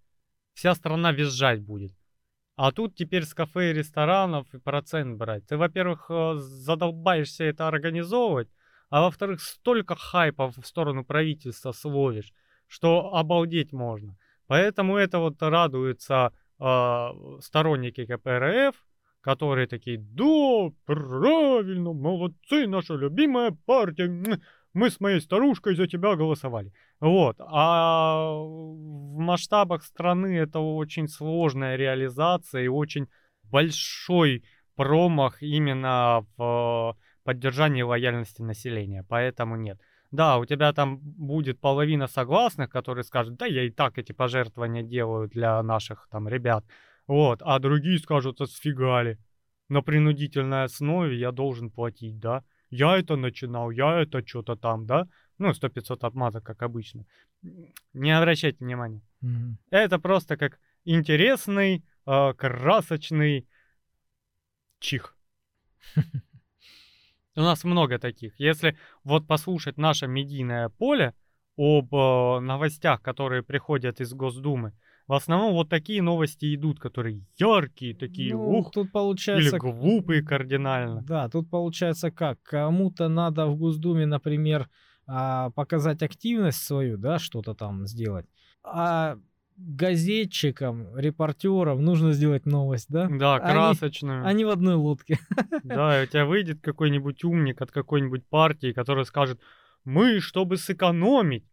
вся 0.53 0.75
страна 0.75 1.11
визжать 1.11 1.61
будет. 1.61 1.93
А 2.55 2.71
тут 2.71 2.95
теперь 2.95 3.23
с 3.23 3.33
кафе 3.33 3.71
и 3.71 3.73
ресторанов 3.73 4.53
и 4.53 4.59
процент 4.59 5.17
брать. 5.17 5.45
Ты, 5.45 5.57
во-первых, 5.57 6.05
э, 6.09 6.35
задолбаешься 6.37 7.43
это 7.43 7.67
организовывать, 7.67 8.49
а 8.89 9.01
во-вторых, 9.01 9.41
столько 9.41 9.95
хайпов 9.95 10.55
в 10.55 10.65
сторону 10.65 11.03
правительства 11.03 11.73
словишь, 11.73 12.31
что 12.67 13.13
обалдеть 13.13 13.73
можно. 13.73 14.17
Поэтому 14.47 14.97
это 14.97 15.19
вот 15.19 15.41
радуются 15.41 16.31
э, 16.59 17.07
сторонники 17.41 18.05
КПРФ, 18.05 18.75
которые 19.21 19.67
такие, 19.67 19.97
да, 19.97 20.71
правильно, 20.85 21.93
молодцы, 21.93 22.67
наша 22.67 22.93
любимая 22.93 23.57
партия, 23.65 24.39
мы 24.73 24.89
с 24.89 24.99
моей 24.99 25.21
старушкой 25.21 25.75
за 25.75 25.87
тебя 25.87 26.15
голосовали. 26.15 26.71
Вот, 26.99 27.37
а 27.39 28.33
в 28.33 29.17
масштабах 29.17 29.83
страны 29.83 30.37
это 30.37 30.59
очень 30.59 31.07
сложная 31.07 31.75
реализация 31.75 32.63
и 32.63 32.67
очень 32.67 33.07
большой 33.43 34.43
промах 34.75 35.41
именно 35.41 36.25
в 36.37 36.95
поддержании 37.23 37.81
лояльности 37.81 38.41
населения, 38.41 39.03
поэтому 39.07 39.55
нет. 39.55 39.79
Да, 40.11 40.37
у 40.37 40.45
тебя 40.45 40.71
там 40.73 40.99
будет 40.99 41.59
половина 41.59 42.07
согласных, 42.07 42.69
которые 42.69 43.03
скажут, 43.03 43.35
да, 43.35 43.45
я 43.45 43.63
и 43.63 43.69
так 43.69 43.97
эти 43.97 44.11
пожертвования 44.11 44.83
делаю 44.83 45.27
для 45.27 45.61
наших 45.63 46.07
там 46.11 46.27
ребят, 46.27 46.65
вот, 47.07 47.41
а 47.43 47.59
другие 47.59 47.99
скажут, 47.99 48.41
а 48.41 48.45
сфигали, 48.45 49.17
на 49.69 49.81
принудительной 49.81 50.63
основе 50.63 51.17
я 51.17 51.31
должен 51.31 51.69
платить, 51.69 52.19
да, 52.19 52.43
я 52.69 52.97
это 52.97 53.15
начинал, 53.15 53.71
я 53.71 54.01
это 54.01 54.25
что-то 54.25 54.55
там, 54.55 54.85
да, 54.85 55.07
ну, 55.37 55.53
100-500 55.53 56.03
отмазок, 56.03 56.43
как 56.43 56.61
обычно. 56.61 57.05
Не 57.93 58.17
обращайте 58.17 58.63
внимания. 58.63 59.01
Мгм. 59.21 59.57
Это 59.69 59.99
просто 59.99 60.37
как 60.37 60.59
интересный, 60.85 61.83
э, 62.05 62.33
красочный 62.33 63.47
чих. 64.79 65.17
У 67.35 67.41
нас 67.41 67.63
много 67.63 67.99
таких. 67.99 68.39
Если 68.39 68.77
вот 69.03 69.27
послушать 69.27 69.77
наше 69.77 70.07
медийное 70.07 70.69
поле 70.69 71.13
об 71.57 71.93
э, 71.93 72.39
новостях, 72.39 73.01
которые 73.01 73.43
приходят 73.43 74.01
из 74.01 74.13
Госдумы, 74.13 74.73
в 75.07 75.13
основном 75.13 75.53
вот 75.53 75.69
такие 75.69 76.01
новости 76.01 76.55
идут, 76.55 76.79
которые 76.79 77.21
яркие, 77.37 77.95
такие, 77.95 78.33
Ну, 78.33 78.59
ух, 78.59 78.71
тут 78.71 78.85
или 78.85 78.91
получается... 78.91 79.57
глупые 79.59 80.23
кардинально. 80.23 81.01
Да, 81.03 81.29
тут 81.29 81.49
получается 81.49 82.09
как? 82.09 82.41
Кому-то 82.41 83.07
надо 83.07 83.45
в 83.45 83.55
Госдуме, 83.55 84.05
например, 84.05 84.67
а, 85.05 85.51
показать 85.51 86.01
активность 86.01 86.63
свою, 86.63 86.97
да, 86.97 87.19
что-то 87.19 87.53
там 87.53 87.85
сделать. 87.85 88.25
А 88.63 89.17
газетчикам, 89.57 90.95
репортерам 90.97 91.83
нужно 91.83 92.11
сделать 92.13 92.45
новость, 92.45 92.87
да? 92.89 93.07
Да, 93.09 93.35
Они- 93.35 93.53
красочную. 93.53 94.25
Они 94.25 94.45
в 94.45 94.49
одной 94.49 94.75
лодке. 94.75 95.19
Да, 95.63 96.01
и 96.01 96.03
у 96.05 96.07
тебя 96.07 96.25
выйдет 96.25 96.61
какой-нибудь 96.61 97.23
умник 97.23 97.61
от 97.61 97.71
какой-нибудь 97.71 98.25
партии, 98.27 98.73
который 98.73 99.05
скажет, 99.05 99.39
мы, 99.83 100.19
чтобы 100.19 100.57
сэкономить, 100.57 101.45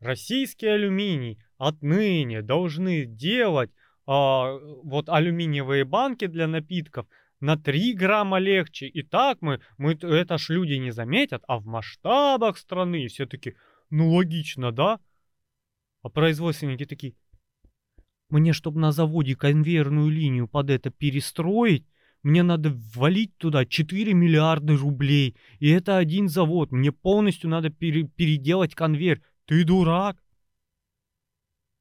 российский 0.00 0.66
алюминий 0.66 1.38
отныне 1.58 2.42
должны 2.42 3.04
делать 3.04 3.70
а, 4.06 4.58
вот 4.82 5.08
алюминиевые 5.08 5.84
банки 5.84 6.26
для 6.26 6.46
напитков 6.46 7.06
на 7.40 7.56
3 7.56 7.94
грамма 7.94 8.38
легче. 8.38 8.86
И 8.86 9.02
так 9.02 9.38
мы, 9.40 9.60
мы 9.78 9.92
это 9.92 10.38
ж 10.38 10.50
люди 10.50 10.74
не 10.74 10.90
заметят, 10.90 11.42
а 11.46 11.58
в 11.58 11.66
масштабах 11.66 12.58
страны 12.58 13.06
все 13.08 13.26
таки 13.26 13.54
ну 13.90 14.12
логично, 14.12 14.72
да? 14.72 14.98
А 16.02 16.10
производственники 16.10 16.84
такие, 16.84 17.14
мне, 18.34 18.52
чтобы 18.52 18.80
на 18.80 18.90
заводе 18.90 19.36
конвейерную 19.36 20.10
линию 20.10 20.48
под 20.48 20.68
это 20.68 20.90
перестроить, 20.90 21.86
мне 22.24 22.42
надо 22.42 22.70
ввалить 22.70 23.36
туда 23.36 23.64
4 23.64 24.12
миллиарда 24.12 24.76
рублей. 24.76 25.36
И 25.60 25.70
это 25.70 25.98
один 25.98 26.28
завод. 26.28 26.72
Мне 26.72 26.90
полностью 26.90 27.48
надо 27.48 27.70
пере- 27.70 28.08
переделать 28.08 28.74
конвейер. 28.74 29.22
Ты 29.44 29.64
дурак. 29.64 30.16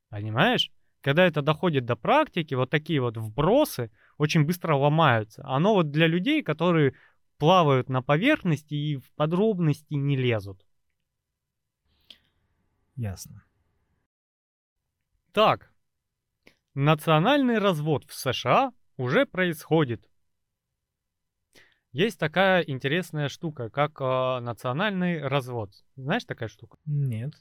Понимаешь? 0.10 0.70
Когда 1.02 1.26
это 1.26 1.42
доходит 1.42 1.86
до 1.86 1.96
практики, 1.96 2.54
вот 2.54 2.70
такие 2.70 3.02
вот 3.02 3.18
вбросы 3.18 3.90
очень 4.18 4.46
быстро 4.46 4.76
ломаются. 4.76 5.44
Оно 5.46 5.74
вот 5.74 5.90
для 5.90 6.08
людей, 6.08 6.44
которые 6.44 6.94
плавают 7.40 7.90
на 7.90 8.02
поверхности 8.04 8.76
и 8.76 8.98
в 8.98 9.12
подробности 9.16 9.96
не 9.96 10.16
лезут. 10.16 10.64
Ясно. 12.96 13.44
Так, 15.32 15.73
национальный 16.76 17.60
развод 17.60 18.06
в 18.06 18.14
США 18.14 18.72
уже 18.98 19.26
происходит. 19.26 20.10
Есть 21.92 22.20
такая 22.20 22.64
интересная 22.64 23.30
штука, 23.30 23.70
как 23.70 24.02
э, 24.02 24.40
национальный 24.40 25.22
развод. 25.22 25.72
Знаешь 25.96 26.26
такая 26.26 26.50
штука? 26.50 26.78
Нет. 26.86 27.34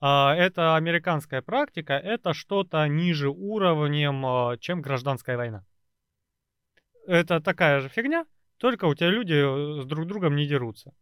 А, 0.00 0.34
это 0.36 0.76
американская 0.76 1.42
практика, 1.42 1.94
это 1.94 2.32
что-то 2.32 2.86
ниже 2.86 3.30
уровнем, 3.30 4.24
а, 4.24 4.56
чем 4.58 4.80
гражданская 4.80 5.36
война. 5.36 5.64
Это 7.06 7.40
такая 7.40 7.80
же 7.80 7.88
фигня, 7.88 8.26
только 8.58 8.84
у 8.84 8.94
тебя 8.94 9.08
люди 9.08 9.32
э, 9.34 9.82
с 9.82 9.86
друг 9.86 10.06
другом 10.06 10.36
не 10.36 10.46
дерутся. 10.46 10.92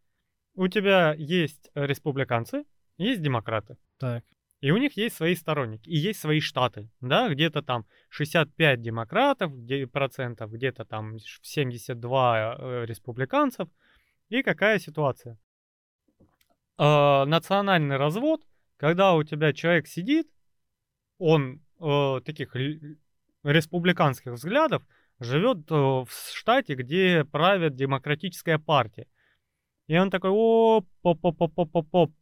У 0.55 0.69
тебя 0.69 1.13
есть 1.15 1.71
республиканцы, 1.75 2.65
есть 2.97 3.21
демократы. 3.21 3.77
Так. 3.99 4.25
И 4.65 4.71
у 4.71 4.79
них 4.79 4.97
есть 4.97 5.15
свои 5.17 5.35
сторонники, 5.35 5.91
и 5.91 5.95
есть 5.95 6.21
свои 6.21 6.41
штаты, 6.41 6.89
да, 7.03 7.29
где-то 7.29 7.61
там 7.61 7.85
65 8.09 8.81
демократов, 8.81 9.53
процентов, 9.93 10.51
где-то 10.53 10.87
там 10.87 11.19
72 11.19 12.57
э, 12.59 12.87
республиканцев. 12.87 13.69
И 14.31 14.43
какая 14.43 14.79
ситуация? 14.79 15.37
Э, 16.79 17.27
национальный 17.27 17.99
развод, 17.99 18.41
когда 18.79 19.13
у 19.13 19.23
тебя 19.23 19.53
человек 19.53 19.87
сидит, 19.87 20.31
он 21.19 21.61
э, 21.79 22.21
таких 22.25 22.57
республиканских 23.43 24.33
взглядов, 24.33 24.83
живет 25.21 25.71
э, 25.71 25.75
в 25.75 26.09
штате, 26.33 26.75
где 26.75 27.27
правит 27.27 27.75
демократическая 27.75 28.59
партия. 28.59 29.09
И 29.89 29.99
он 29.99 30.11
такой, 30.11 30.31
поп, 30.31 31.21
поп, 31.21 31.37
поп, 31.37 31.55
поп, 31.55 31.71
поп, 31.71 31.91
поп. 31.91 32.13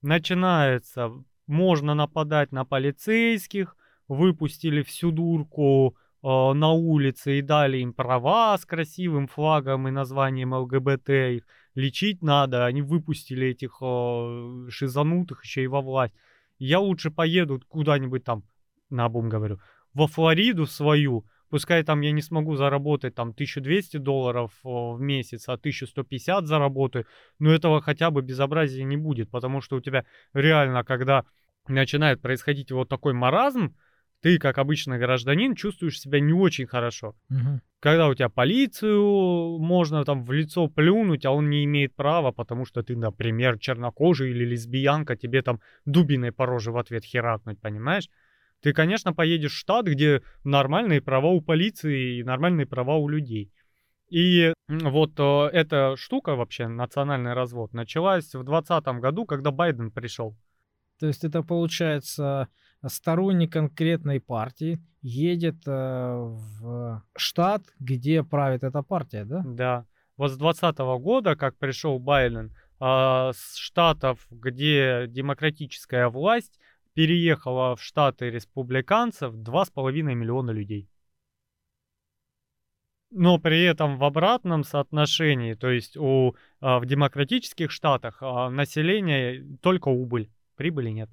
Начинается 0.00 1.24
можно 1.52 1.94
нападать 1.94 2.50
на 2.50 2.64
полицейских, 2.64 3.76
выпустили 4.08 4.82
всю 4.82 5.12
дурку 5.12 5.96
э, 6.22 6.26
на 6.26 6.72
улице 6.72 7.38
и 7.38 7.42
дали 7.42 7.78
им 7.78 7.92
права 7.92 8.58
с 8.58 8.64
красивым 8.64 9.28
флагом 9.28 9.86
и 9.86 9.90
названием 9.90 10.52
ЛГБТ, 10.54 11.10
их 11.10 11.46
лечить 11.74 12.22
надо, 12.22 12.66
они 12.66 12.82
выпустили 12.82 13.48
этих 13.48 13.78
э, 13.80 14.66
шизанутых 14.70 15.44
еще 15.44 15.62
и 15.62 15.68
во 15.68 15.80
власть. 15.80 16.14
Я 16.58 16.80
лучше 16.80 17.10
поеду 17.10 17.60
куда-нибудь 17.68 18.24
там, 18.24 18.44
на 18.90 19.04
обум 19.04 19.28
говорю, 19.28 19.60
во 19.94 20.06
Флориду 20.06 20.66
свою, 20.66 21.26
пускай 21.50 21.82
там 21.82 22.00
я 22.00 22.12
не 22.12 22.22
смогу 22.22 22.56
заработать 22.56 23.14
там 23.14 23.30
1200 23.30 23.98
долларов 23.98 24.52
в 24.62 24.98
месяц, 25.00 25.48
а 25.48 25.54
1150 25.54 26.46
заработаю, 26.46 27.06
но 27.38 27.50
этого 27.50 27.82
хотя 27.82 28.10
бы 28.10 28.22
безобразия 28.22 28.84
не 28.84 28.96
будет, 28.96 29.30
потому 29.30 29.60
что 29.60 29.76
у 29.76 29.80
тебя 29.80 30.04
реально, 30.32 30.84
когда 30.84 31.24
начинает 31.68 32.20
происходить 32.20 32.72
вот 32.72 32.88
такой 32.88 33.12
маразм, 33.12 33.74
ты, 34.20 34.38
как 34.38 34.58
обычный 34.58 34.98
гражданин, 34.98 35.54
чувствуешь 35.54 36.00
себя 36.00 36.20
не 36.20 36.32
очень 36.32 36.66
хорошо. 36.66 37.16
Угу. 37.28 37.60
Когда 37.80 38.08
у 38.08 38.14
тебя 38.14 38.28
полицию 38.28 39.58
можно 39.58 40.04
там 40.04 40.24
в 40.24 40.30
лицо 40.30 40.68
плюнуть, 40.68 41.26
а 41.26 41.32
он 41.32 41.50
не 41.50 41.64
имеет 41.64 41.96
права, 41.96 42.30
потому 42.30 42.64
что 42.64 42.82
ты, 42.84 42.96
например, 42.96 43.58
чернокожий 43.58 44.30
или 44.30 44.44
лесбиянка, 44.44 45.16
тебе 45.16 45.42
там 45.42 45.60
дубиной 45.84 46.30
по 46.30 46.46
роже 46.46 46.70
в 46.70 46.78
ответ 46.78 47.04
херакнуть, 47.04 47.60
понимаешь? 47.60 48.08
Ты, 48.60 48.72
конечно, 48.72 49.12
поедешь 49.12 49.54
в 49.54 49.56
штат, 49.56 49.86
где 49.86 50.22
нормальные 50.44 51.02
права 51.02 51.26
у 51.26 51.40
полиции 51.40 52.18
и 52.18 52.22
нормальные 52.22 52.66
права 52.66 52.96
у 52.96 53.08
людей. 53.08 53.50
И 54.08 54.52
вот 54.68 55.18
э, 55.18 55.48
эта 55.52 55.96
штука 55.96 56.36
вообще, 56.36 56.68
национальный 56.68 57.32
развод, 57.32 57.72
началась 57.72 58.26
в 58.26 58.44
2020 58.44 58.84
году, 59.00 59.26
когда 59.26 59.50
Байден 59.50 59.90
пришел. 59.90 60.36
То 61.02 61.08
есть 61.08 61.24
это 61.24 61.42
получается 61.42 62.46
сторонник 62.86 63.52
конкретной 63.52 64.20
партии 64.20 64.80
едет 65.00 65.56
э, 65.66 65.70
в 65.72 67.02
штат, 67.16 67.64
где 67.80 68.22
правит 68.22 68.62
эта 68.62 68.82
партия, 68.82 69.24
да? 69.24 69.42
Да. 69.44 69.86
Вот 70.16 70.30
с 70.30 70.36
2020 70.36 70.78
года, 71.02 71.34
как 71.34 71.58
пришел 71.58 71.98
Байден, 71.98 72.54
э, 72.78 73.32
с 73.34 73.56
штатов, 73.56 74.28
где 74.30 75.06
демократическая 75.08 76.08
власть, 76.08 76.60
переехала 76.94 77.74
в 77.74 77.82
штаты 77.82 78.30
республиканцев 78.30 79.34
2,5 79.34 80.14
миллиона 80.14 80.52
людей. 80.52 80.88
Но 83.10 83.38
при 83.38 83.64
этом 83.64 83.98
в 83.98 84.04
обратном 84.04 84.62
соотношении, 84.62 85.54
то 85.54 85.68
есть 85.68 85.96
у, 85.96 86.36
а, 86.60 86.78
в 86.78 86.86
демократических 86.86 87.72
штатах 87.72 88.18
а, 88.20 88.50
население 88.50 89.44
только 89.60 89.88
убыль 89.88 90.30
прибыли 90.56 90.90
нет. 90.90 91.10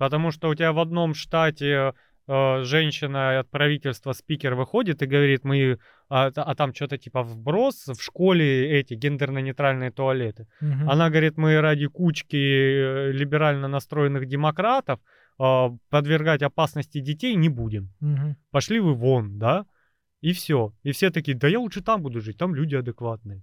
Потому 0.00 0.30
что 0.30 0.48
у 0.48 0.54
тебя 0.54 0.72
в 0.72 0.78
одном 0.78 1.12
штате 1.12 1.92
э, 2.26 2.62
женщина 2.64 3.40
от 3.40 3.50
правительства 3.50 4.12
спикер 4.12 4.54
выходит 4.54 5.02
и 5.02 5.06
говорит, 5.06 5.44
мы, 5.44 5.78
а, 6.08 6.28
а 6.34 6.54
там 6.54 6.72
что-то 6.72 6.96
типа 6.96 7.22
вброс 7.22 7.86
в 7.86 8.00
школе 8.00 8.80
эти 8.80 8.94
гендерно-нейтральные 8.94 9.90
туалеты. 9.90 10.46
Угу. 10.62 10.90
Она 10.90 11.10
говорит, 11.10 11.36
мы 11.36 11.60
ради 11.60 11.86
кучки 11.86 12.36
э, 12.36 13.12
либерально 13.12 13.68
настроенных 13.68 14.26
демократов 14.26 15.00
э, 15.38 15.68
подвергать 15.90 16.42
опасности 16.42 17.00
детей 17.00 17.34
не 17.34 17.50
будем. 17.50 17.92
Угу. 18.00 18.36
Пошли 18.50 18.80
вы 18.80 18.94
вон, 18.94 19.38
да? 19.38 19.66
И 20.22 20.32
все. 20.32 20.72
И 20.82 20.92
все 20.92 21.10
такие, 21.10 21.36
да 21.36 21.46
я 21.46 21.58
лучше 21.58 21.82
там 21.82 22.00
буду 22.02 22.22
жить, 22.22 22.38
там 22.38 22.54
люди 22.54 22.74
адекватные. 22.74 23.42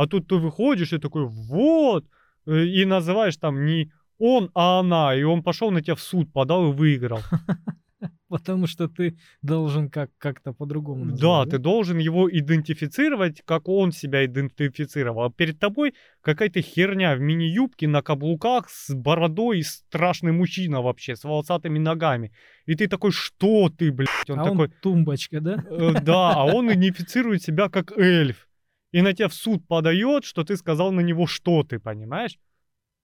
А 0.00 0.06
тут 0.06 0.28
ты 0.28 0.36
выходишь 0.36 0.94
и 0.94 0.98
такой, 0.98 1.26
вот, 1.26 2.06
э, 2.46 2.64
и 2.64 2.86
называешь 2.86 3.36
там 3.36 3.66
не 3.66 3.92
он, 4.18 4.50
а 4.54 4.80
она, 4.80 5.14
и 5.14 5.22
он 5.24 5.42
пошел 5.42 5.70
на 5.70 5.82
тебя 5.82 5.94
в 5.94 6.00
суд, 6.00 6.32
подал 6.32 6.70
и 6.70 6.74
выиграл. 6.74 7.20
Потому 8.28 8.66
что 8.66 8.88
ты 8.88 9.18
должен 9.42 9.90
как- 9.90 10.16
как-то 10.16 10.54
по-другому 10.54 11.04
Да, 11.04 11.10
называть, 11.10 11.50
ты 11.50 11.58
должен 11.58 11.98
его 11.98 12.30
идентифицировать, 12.30 13.42
как 13.44 13.68
он 13.68 13.92
себя 13.92 14.24
идентифицировал. 14.24 15.24
А 15.24 15.30
перед 15.30 15.58
тобой 15.58 15.92
какая-то 16.22 16.62
херня 16.62 17.14
в 17.14 17.20
мини-юбке 17.20 17.86
на 17.86 18.00
каблуках 18.00 18.70
с 18.70 18.94
бородой, 18.94 19.62
страшный 19.62 20.32
мужчина 20.32 20.80
вообще, 20.80 21.14
с 21.14 21.24
волосатыми 21.24 21.78
ногами. 21.78 22.32
И 22.64 22.74
ты 22.74 22.88
такой, 22.88 23.10
что 23.10 23.68
ты, 23.68 23.92
блядь? 23.92 24.30
Он 24.30 24.40
а 24.40 24.44
такой, 24.44 24.66
он 24.68 24.72
тумбочка, 24.80 25.40
да? 25.42 25.62
«Э, 25.68 26.00
да, 26.02 26.32
а 26.36 26.44
он 26.44 26.72
идентифицирует 26.72 27.42
себя 27.42 27.68
как 27.68 27.92
эльф. 27.98 28.46
И 28.92 29.02
на 29.02 29.12
тебя 29.12 29.28
в 29.28 29.34
суд 29.34 29.66
подает, 29.66 30.24
что 30.24 30.44
ты 30.44 30.56
сказал 30.56 30.92
на 30.92 31.00
него 31.00 31.26
что 31.26 31.62
ты, 31.62 31.78
понимаешь? 31.78 32.38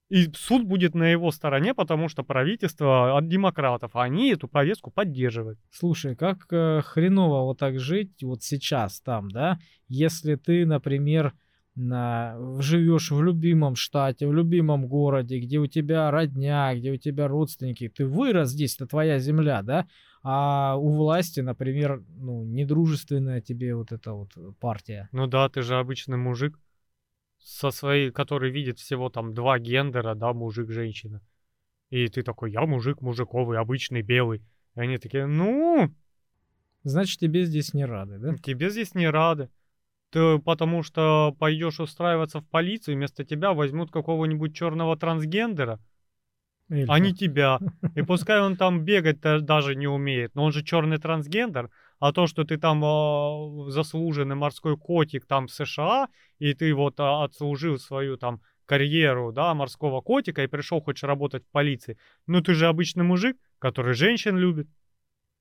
И 0.09 0.31
суд 0.35 0.63
будет 0.63 0.95
на 0.95 1.11
его 1.11 1.31
стороне, 1.31 1.73
потому 1.73 2.07
что 2.07 2.23
правительство 2.23 3.17
от 3.17 3.27
демократов, 3.27 3.95
а 3.95 4.03
они 4.03 4.31
эту 4.31 4.47
повестку 4.47 4.89
поддерживают. 4.89 5.59
Слушай, 5.69 6.15
как 6.15 6.47
э, 6.51 6.81
хреново 6.81 7.43
вот 7.43 7.59
так 7.59 7.77
жить 7.79 8.23
вот 8.23 8.41
сейчас 8.41 9.01
там, 9.01 9.29
да? 9.29 9.59
Если 9.89 10.35
ты, 10.35 10.65
например, 10.65 11.25
на, 11.25 11.33
живешь 11.77 13.11
в 13.11 13.21
любимом 13.21 13.75
штате, 13.75 14.27
в 14.27 14.33
любимом 14.33 14.87
городе, 14.87 15.39
где 15.39 15.59
у 15.59 15.67
тебя 15.67 16.09
родня, 16.09 16.73
где 16.75 16.91
у 16.91 16.97
тебя 16.97 17.27
родственники, 17.27 17.87
ты 17.87 18.05
вырос 18.05 18.49
здесь, 18.49 18.75
это 18.75 18.87
твоя 18.87 19.19
земля, 19.19 19.61
да? 19.61 19.87
А 20.23 20.75
у 20.75 20.89
власти, 20.89 21.41
например, 21.41 22.03
ну, 22.17 22.43
недружественная 22.43 23.41
тебе 23.41 23.75
вот 23.75 23.91
эта 23.91 24.13
вот 24.13 24.31
партия. 24.59 25.07
Ну 25.11 25.27
да, 25.27 25.47
ты 25.49 25.61
же 25.61 25.75
обычный 25.75 26.17
мужик 26.17 26.59
со 27.37 27.69
своей, 27.69 28.11
который 28.11 28.51
видит 28.51 28.79
всего 28.79 29.09
там 29.09 29.33
два 29.33 29.59
гендера, 29.59 30.15
да, 30.15 30.33
мужик-женщина. 30.33 31.21
И 31.91 32.07
ты 32.07 32.23
такой, 32.23 32.51
я 32.51 32.65
мужик 32.65 33.01
мужиковый, 33.01 33.59
обычный 33.59 34.01
белый. 34.01 34.41
И 34.75 34.79
они 34.79 34.97
такие, 34.97 35.27
ну, 35.27 35.93
Значит, 36.83 37.19
тебе 37.19 37.45
здесь 37.45 37.73
не 37.73 37.85
рады, 37.85 38.17
да? 38.17 38.35
тебе 38.37 38.69
здесь 38.69 38.95
не 38.95 39.09
рады. 39.09 39.49
Ты 40.11 40.39
потому 40.39 40.83
что 40.83 41.35
пойдешь 41.37 41.79
устраиваться 41.79 42.39
в 42.39 42.47
полицию, 42.47 42.95
вместо 42.95 43.25
тебя 43.25 43.53
возьмут 43.53 43.91
какого-нибудь 43.91 44.55
черного 44.55 44.97
трансгендера. 44.97 45.79
Эльфа. 46.69 46.93
а 46.93 46.99
не 46.99 47.13
тебя. 47.13 47.59
И 47.95 48.01
пускай 48.01 48.41
он 48.41 48.57
там 48.57 48.83
бегать 48.83 49.21
даже 49.21 49.75
не 49.75 49.87
умеет, 49.87 50.35
но 50.35 50.43
он 50.43 50.51
же 50.51 50.63
черный 50.63 50.97
трансгендер, 50.97 51.69
а 51.99 52.11
то, 52.11 52.27
что 52.27 52.43
ты 52.43 52.57
там 52.57 52.83
э, 52.83 53.71
заслуженный 53.71 54.35
морской 54.35 54.77
котик 54.77 55.25
там 55.25 55.47
в 55.47 55.51
США, 55.51 56.09
и 56.39 56.53
ты 56.53 56.73
вот 56.73 56.99
э, 56.99 57.03
отслужил 57.03 57.77
свою 57.77 58.17
там 58.17 58.41
карьеру, 58.65 59.31
да, 59.31 59.53
морского 59.53 60.01
котика 60.01 60.43
и 60.43 60.47
пришел, 60.47 60.81
хочешь 60.81 61.03
работать 61.03 61.45
в 61.45 61.51
полиции, 61.51 61.97
ну 62.27 62.41
ты 62.41 62.53
же 62.53 62.67
обычный 62.67 63.03
мужик, 63.03 63.37
который 63.59 63.93
женщин 63.93 64.37
любит. 64.37 64.67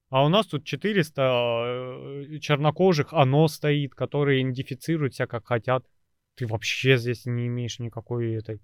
А 0.08 0.24
у 0.24 0.28
нас 0.28 0.46
тут 0.46 0.64
400 0.64 1.22
э, 1.22 2.38
чернокожих, 2.38 3.12
оно 3.12 3.48
стоит, 3.48 3.94
которые 3.94 4.42
идентифицируют 4.42 5.14
себя 5.14 5.26
как 5.26 5.46
хотят. 5.46 5.84
Ты 6.36 6.46
вообще 6.46 6.96
здесь 6.96 7.26
не 7.26 7.46
имеешь 7.46 7.78
никакой 7.78 8.34
этой 8.34 8.60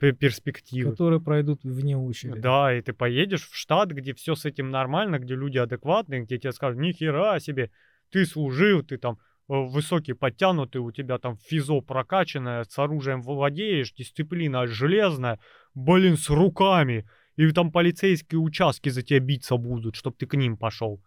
перспективы. 0.00 0.90
Которые 0.90 1.20
пройдут 1.20 1.62
вне 1.62 1.96
очереди. 1.96 2.40
Да, 2.40 2.74
и 2.74 2.80
ты 2.80 2.92
поедешь 2.92 3.48
в 3.48 3.54
штат, 3.54 3.90
где 3.90 4.14
все 4.14 4.34
с 4.34 4.44
этим 4.44 4.70
нормально, 4.70 5.18
где 5.18 5.34
люди 5.34 5.58
адекватные, 5.58 6.22
где 6.22 6.38
тебе 6.38 6.52
скажут, 6.52 6.80
ни 6.80 6.92
хера 6.92 7.38
себе, 7.38 7.70
ты 8.10 8.24
служил, 8.24 8.82
ты 8.82 8.96
там 8.96 9.18
э, 9.48 9.54
высокий, 9.54 10.14
подтянутый, 10.14 10.80
у 10.80 10.90
тебя 10.90 11.18
там 11.18 11.36
физо 11.36 11.80
прокачанное, 11.80 12.64
с 12.64 12.78
оружием 12.78 13.22
владеешь, 13.22 13.92
дисциплина 13.92 14.66
железная, 14.66 15.38
блин, 15.74 16.16
с 16.16 16.30
руками, 16.30 17.08
и 17.36 17.50
там 17.52 17.70
полицейские 17.72 18.38
участки 18.40 18.88
за 18.90 19.02
тебя 19.02 19.20
биться 19.20 19.56
будут, 19.56 19.96
чтобы 19.96 20.16
ты 20.16 20.26
к 20.26 20.34
ним 20.36 20.56
пошел. 20.56 21.00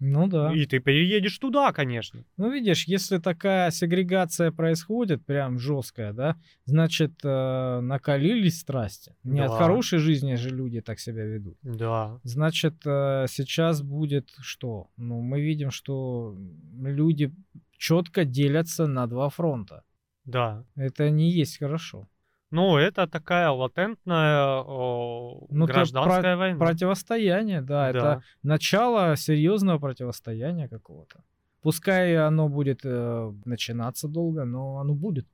Ну 0.00 0.28
да. 0.28 0.52
И 0.54 0.64
ты 0.66 0.78
переедешь 0.78 1.36
туда, 1.38 1.72
конечно. 1.72 2.24
Ну 2.36 2.52
видишь, 2.52 2.84
если 2.84 3.18
такая 3.18 3.72
сегрегация 3.72 4.52
происходит, 4.52 5.26
прям 5.26 5.58
жесткая, 5.58 6.12
да, 6.12 6.36
значит, 6.66 7.14
э, 7.24 7.80
накалились 7.80 8.60
страсти. 8.60 9.16
Не 9.24 9.40
от 9.40 9.50
Да. 9.50 9.56
хорошей 9.58 9.98
жизни 9.98 10.36
же 10.36 10.50
люди 10.50 10.80
так 10.80 11.00
себя 11.00 11.24
ведут. 11.24 11.56
Да. 11.62 12.20
Значит, 12.22 12.74
э, 12.86 13.26
сейчас 13.28 13.82
будет 13.82 14.30
что? 14.40 14.86
Ну, 14.96 15.20
мы 15.20 15.40
видим, 15.40 15.72
что 15.72 16.36
люди 16.80 17.34
четко 17.76 18.24
делятся 18.24 18.86
на 18.86 19.06
два 19.08 19.28
фронта. 19.30 19.82
Да. 20.24 20.64
Это 20.76 21.10
не 21.10 21.28
есть 21.40 21.58
хорошо. 21.58 22.06
Ну, 22.50 22.78
это 22.78 23.06
такая 23.06 23.50
латентная 23.50 24.62
о, 24.62 25.46
Ну, 25.50 25.66
гражданская 25.66 26.36
война. 26.36 26.58
Противостояние, 26.58 27.60
да, 27.60 27.90
это 27.90 28.22
начало 28.42 29.16
серьезного 29.16 29.78
противостояния 29.78 30.68
какого-то. 30.68 31.22
Пускай 31.60 32.16
оно 32.16 32.48
будет 32.48 32.80
э, 32.84 33.32
начинаться 33.44 34.08
долго, 34.08 34.44
но 34.44 34.78
оно 34.78 34.94
будет. 34.94 35.26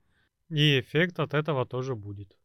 И 0.49 0.81
эффект 0.81 1.21
от 1.21 1.35
этого 1.35 1.67
тоже 1.67 1.95
будет. 1.95 2.37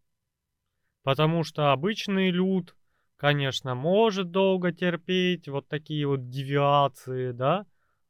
Потому 1.03 1.43
что 1.43 1.72
обычный 1.72 2.30
люд, 2.30 2.76
конечно, 3.15 3.74
может 3.74 4.32
долго 4.32 4.72
терпеть 4.72 5.47
вот 5.47 5.67
такие 5.67 6.05
вот 6.05 6.30
девиации, 6.30 7.32
да, 7.32 7.65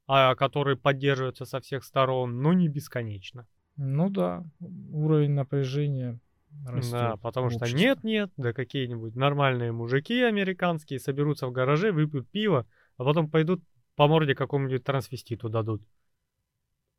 а, 0.07 0.36
которые 0.36 0.76
поддерживаются 0.76 1.45
со 1.45 1.62
всех 1.62 1.84
сторон, 1.84 2.41
но 2.41 2.53
не 2.53 2.68
бесконечно. 2.68 3.47
Ну 3.78 4.10
да, 4.10 4.43
уровень 4.91 5.32
напряжения 5.32 6.20
растет. 6.66 6.91
Да, 6.91 7.18
потому 7.18 7.47
в 7.50 7.52
что 7.54 7.66
нет-нет, 7.74 8.32
да 8.38 8.54
какие-нибудь 8.54 9.16
нормальные 9.16 9.72
мужики 9.72 10.22
американские 10.22 11.00
соберутся 11.00 11.47
в 11.47 11.52
гараже, 11.52 11.91
выпьют 11.91 12.30
пиво, 12.30 12.66
а 12.97 13.04
потом 13.04 13.30
пойдут 13.30 13.62
по 13.95 14.08
морде 14.08 14.36
какому-нибудь 14.36 14.84
трансвеститу 14.84 15.50
дадут. 15.50 15.82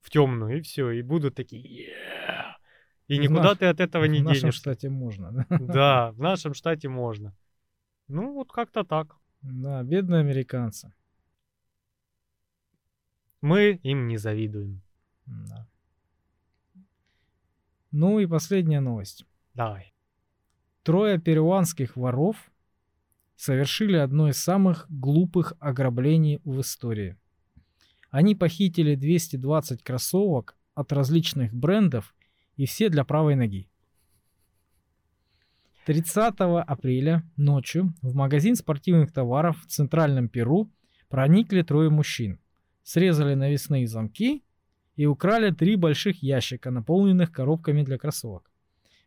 В 0.00 0.10
темную, 0.10 0.58
и 0.58 0.60
все, 0.62 0.90
и 0.90 1.02
будут 1.02 1.34
такие 1.34 1.62
«Yeah!» 1.90 2.54
И 3.08 3.18
В 3.18 3.22
никуда 3.22 3.42
наш- 3.42 3.58
ты 3.58 3.66
от 3.66 3.80
этого 3.80 4.04
не 4.04 4.20
в 4.20 4.24
нашем 4.24 4.40
денешься. 4.42 4.60
штате 4.60 4.88
можно. 4.88 5.32
Да? 5.32 5.58
Да, 5.58 6.12
в 6.16 6.20
нашем 6.20 6.54
штате 6.54 6.88
можно. 6.88 7.34
Ну, 8.08 8.34
вот 8.34 8.52
как-то 8.52 8.84
так. 8.84 9.16
да, 9.42 9.82
бедные 9.82 10.20
американцы. 10.20 10.92
Мы 13.40 13.80
им 13.82 14.06
не 14.06 14.16
завидуем. 14.16 14.82
Да. 15.26 15.66
Ну 17.90 18.20
и 18.20 18.26
последняя 18.26 18.80
новость. 18.80 19.24
Давай. 19.54 19.92
Трое 20.82 21.18
перуанских 21.18 21.96
воров 21.96 22.50
совершили 23.36 23.96
одно 23.96 24.28
из 24.28 24.38
самых 24.38 24.86
глупых 24.88 25.54
ограблений 25.60 26.40
в 26.44 26.60
истории. 26.60 27.16
Они 28.10 28.34
похитили 28.34 28.94
220 28.94 29.82
кроссовок 29.82 30.56
от 30.74 30.92
различных 30.92 31.54
брендов 31.54 32.14
и 32.56 32.66
все 32.66 32.88
для 32.88 33.04
правой 33.04 33.36
ноги. 33.36 33.68
30 35.86 36.34
апреля 36.38 37.22
ночью 37.36 37.94
в 38.02 38.14
магазин 38.14 38.56
спортивных 38.56 39.12
товаров 39.12 39.60
в 39.62 39.66
центральном 39.66 40.28
Перу 40.28 40.70
проникли 41.08 41.62
трое 41.62 41.90
мужчин, 41.90 42.38
срезали 42.82 43.34
навесные 43.34 43.86
замки 43.86 44.44
и 44.96 45.06
украли 45.06 45.50
три 45.50 45.76
больших 45.76 46.22
ящика, 46.22 46.70
наполненных 46.70 47.32
коробками 47.32 47.82
для 47.82 47.98
кроссовок. 47.98 48.49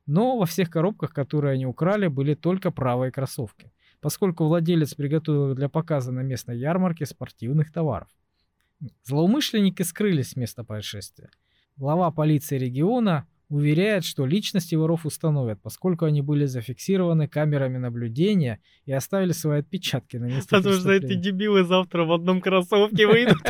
Но 0.05 0.37
во 0.37 0.45
всех 0.45 0.69
коробках, 0.69 1.13
которые 1.13 1.53
они 1.53 1.65
украли, 1.65 2.07
были 2.07 2.33
только 2.33 2.71
правые 2.71 3.11
кроссовки, 3.11 3.71
поскольку 4.01 4.45
владелец 4.45 4.93
приготовил 4.93 5.55
для 5.55 5.69
показа 5.69 6.11
на 6.11 6.21
местной 6.21 6.57
ярмарке 6.57 7.05
спортивных 7.05 7.71
товаров. 7.71 8.09
Злоумышленники 9.03 9.81
скрылись 9.83 10.31
с 10.31 10.35
места 10.35 10.63
происшествия. 10.63 11.29
Глава 11.77 12.11
полиции 12.11 12.57
региона 12.57 13.27
уверяет, 13.47 14.03
что 14.03 14.25
личности 14.25 14.75
воров 14.75 15.05
установят, 15.05 15.61
поскольку 15.61 16.05
они 16.05 16.21
были 16.21 16.45
зафиксированы 16.45 17.27
камерами 17.27 17.77
наблюдения 17.77 18.59
и 18.85 18.91
оставили 18.91 19.31
свои 19.31 19.59
отпечатки 19.59 20.17
на 20.17 20.25
месте 20.25 20.49
Потому 20.49 20.75
что 20.75 20.91
эти 20.91 21.13
дебилы 21.13 21.63
завтра 21.63 22.03
в 22.03 22.11
одном 22.11 22.41
кроссовке 22.41 23.07
выйдут. 23.07 23.41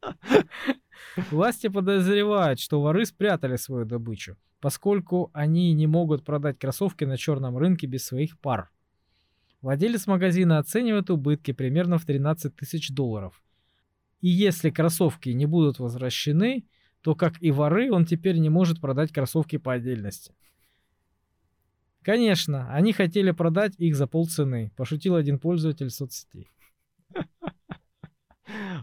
Власти 1.30 1.68
подозревают, 1.68 2.60
что 2.60 2.80
воры 2.80 3.06
спрятали 3.06 3.56
свою 3.56 3.86
добычу, 3.86 4.36
поскольку 4.60 5.30
они 5.32 5.72
не 5.72 5.86
могут 5.86 6.24
продать 6.24 6.58
кроссовки 6.58 7.04
на 7.04 7.16
черном 7.16 7.56
рынке 7.56 7.86
без 7.86 8.04
своих 8.04 8.38
пар. 8.38 8.70
Владелец 9.62 10.06
магазина 10.06 10.58
оценивает 10.58 11.10
убытки 11.10 11.52
примерно 11.52 11.98
в 11.98 12.04
13 12.04 12.54
тысяч 12.54 12.90
долларов. 12.90 13.42
И 14.20 14.28
если 14.28 14.70
кроссовки 14.70 15.30
не 15.30 15.46
будут 15.46 15.78
возвращены, 15.78 16.66
то, 17.00 17.14
как 17.14 17.40
и 17.40 17.50
воры, 17.50 17.90
он 17.90 18.04
теперь 18.04 18.38
не 18.38 18.50
может 18.50 18.80
продать 18.80 19.12
кроссовки 19.12 19.56
по 19.56 19.72
отдельности. 19.72 20.34
Конечно, 22.02 22.72
они 22.72 22.92
хотели 22.92 23.30
продать 23.30 23.74
их 23.78 23.96
за 23.96 24.06
полцены, 24.06 24.70
пошутил 24.76 25.16
один 25.16 25.38
пользователь 25.38 25.90
соцсетей. 25.90 26.48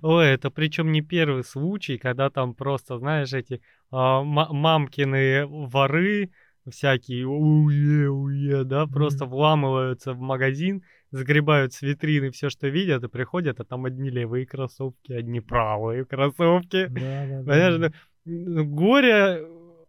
Ой, 0.02 0.28
это 0.28 0.52
причем 0.52 0.92
не 0.92 1.02
первый 1.02 1.44
случай, 1.44 1.98
когда 1.98 2.30
там 2.30 2.54
просто, 2.54 2.98
знаешь, 2.98 3.34
эти 3.34 3.62
а, 3.92 4.22
ма- 4.24 4.52
мамкины 4.52 5.46
воры 5.46 6.32
всякие, 6.70 7.26
уе, 7.28 8.10
уе, 8.10 8.64
да, 8.64 8.88
просто 8.88 9.26
вламываются 9.26 10.14
в 10.14 10.20
магазин, 10.20 10.84
загребают 11.12 11.74
с 11.74 11.82
витрины 11.82 12.32
все, 12.32 12.50
что 12.50 12.68
видят, 12.68 13.04
и 13.04 13.08
приходят, 13.08 13.60
а 13.60 13.66
там 13.66 13.86
одни 13.86 14.10
левые 14.10 14.46
кроссовки, 14.46 15.12
одни 15.12 15.42
правые 15.42 16.06
кроссовки. 16.06 16.88
Да, 16.88 17.26
да, 17.26 17.44
да. 17.44 17.52
Понимаешь, 17.52 17.92
ну, 18.26 18.66
горе 18.66 19.46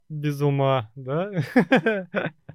без 0.09 0.41
ума, 0.41 0.91
да? 0.95 1.31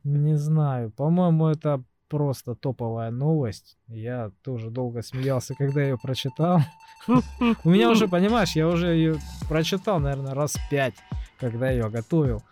Не 0.04 0.38
знаю, 0.38 0.92
по-моему, 0.92 1.48
это 1.48 1.84
просто 2.10 2.56
топовая 2.56 3.12
новость. 3.12 3.78
Я 3.88 4.32
тоже 4.44 4.70
долго 4.70 5.02
смеялся, 5.02 5.54
когда 5.56 5.82
ее 5.82 5.98
прочитал. 5.98 6.62
У 7.08 7.70
меня 7.70 7.90
уже, 7.90 8.08
понимаешь, 8.08 8.52
я 8.56 8.68
уже 8.68 8.88
ее 8.88 9.16
прочитал, 9.48 10.00
наверное, 10.00 10.34
раз 10.34 10.58
пять, 10.70 10.96
когда 11.40 11.70
ее 11.70 11.90
готовил. 11.90 12.44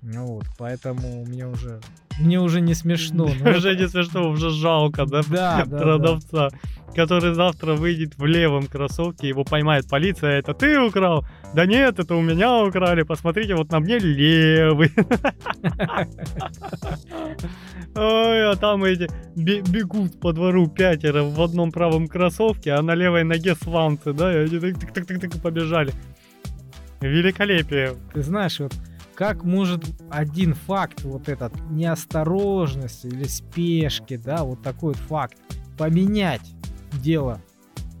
Ну 0.00 0.26
вот, 0.26 0.46
поэтому 0.58 1.24
мне 1.24 1.46
уже 1.46 1.80
мне 2.18 2.40
уже 2.40 2.60
не 2.60 2.74
смешно. 2.74 3.26
но 3.40 3.48
это- 3.50 3.58
Уже 3.58 3.76
не 3.76 3.88
смешно, 3.88 4.28
уже 4.28 4.50
жалко, 4.50 5.06
да? 5.06 5.22
Да, 5.28 5.64
да, 5.66 5.78
Продавца, 5.78 6.48
который 6.94 7.34
завтра 7.34 7.74
выйдет 7.74 8.16
в 8.16 8.24
левом 8.24 8.66
кроссовке, 8.66 9.28
его 9.28 9.44
поймает 9.44 9.88
полиция, 9.88 10.38
это 10.38 10.54
ты 10.54 10.80
украл? 10.80 11.24
Да 11.54 11.66
нет, 11.66 11.98
это 11.98 12.14
у 12.14 12.20
меня 12.20 12.64
украли, 12.64 13.02
посмотрите, 13.02 13.54
вот 13.54 13.70
на 13.70 13.80
мне 13.80 13.98
левый. 13.98 14.90
Ой, 17.94 18.50
а 18.50 18.56
там 18.56 18.84
эти 18.84 19.08
бе- 19.36 19.60
бегут 19.60 20.18
по 20.18 20.32
двору 20.32 20.66
пятеро 20.66 21.22
в 21.22 21.40
одном 21.40 21.70
правом 21.72 22.08
кроссовке, 22.08 22.72
а 22.72 22.82
на 22.82 22.94
левой 22.94 23.24
ноге 23.24 23.54
сланцы, 23.54 24.12
да, 24.12 24.32
и 24.32 24.46
они 24.46 24.72
так 24.72 24.92
так 24.92 25.06
так 25.06 25.20
так 25.20 25.32
побежали. 25.42 25.92
Великолепие. 27.00 27.94
Ты 28.14 28.22
знаешь, 28.22 28.60
вот 28.60 28.74
как 29.14 29.44
может 29.44 29.84
один 30.10 30.54
факт, 30.54 31.02
вот 31.02 31.28
этот 31.28 31.52
неосторожности 31.70 33.08
или 33.08 33.24
спешки, 33.24 34.16
да, 34.16 34.42
вот 34.44 34.62
такой 34.62 34.94
вот 34.94 35.02
факт, 35.02 35.36
поменять 35.76 36.54
дело. 37.00 37.40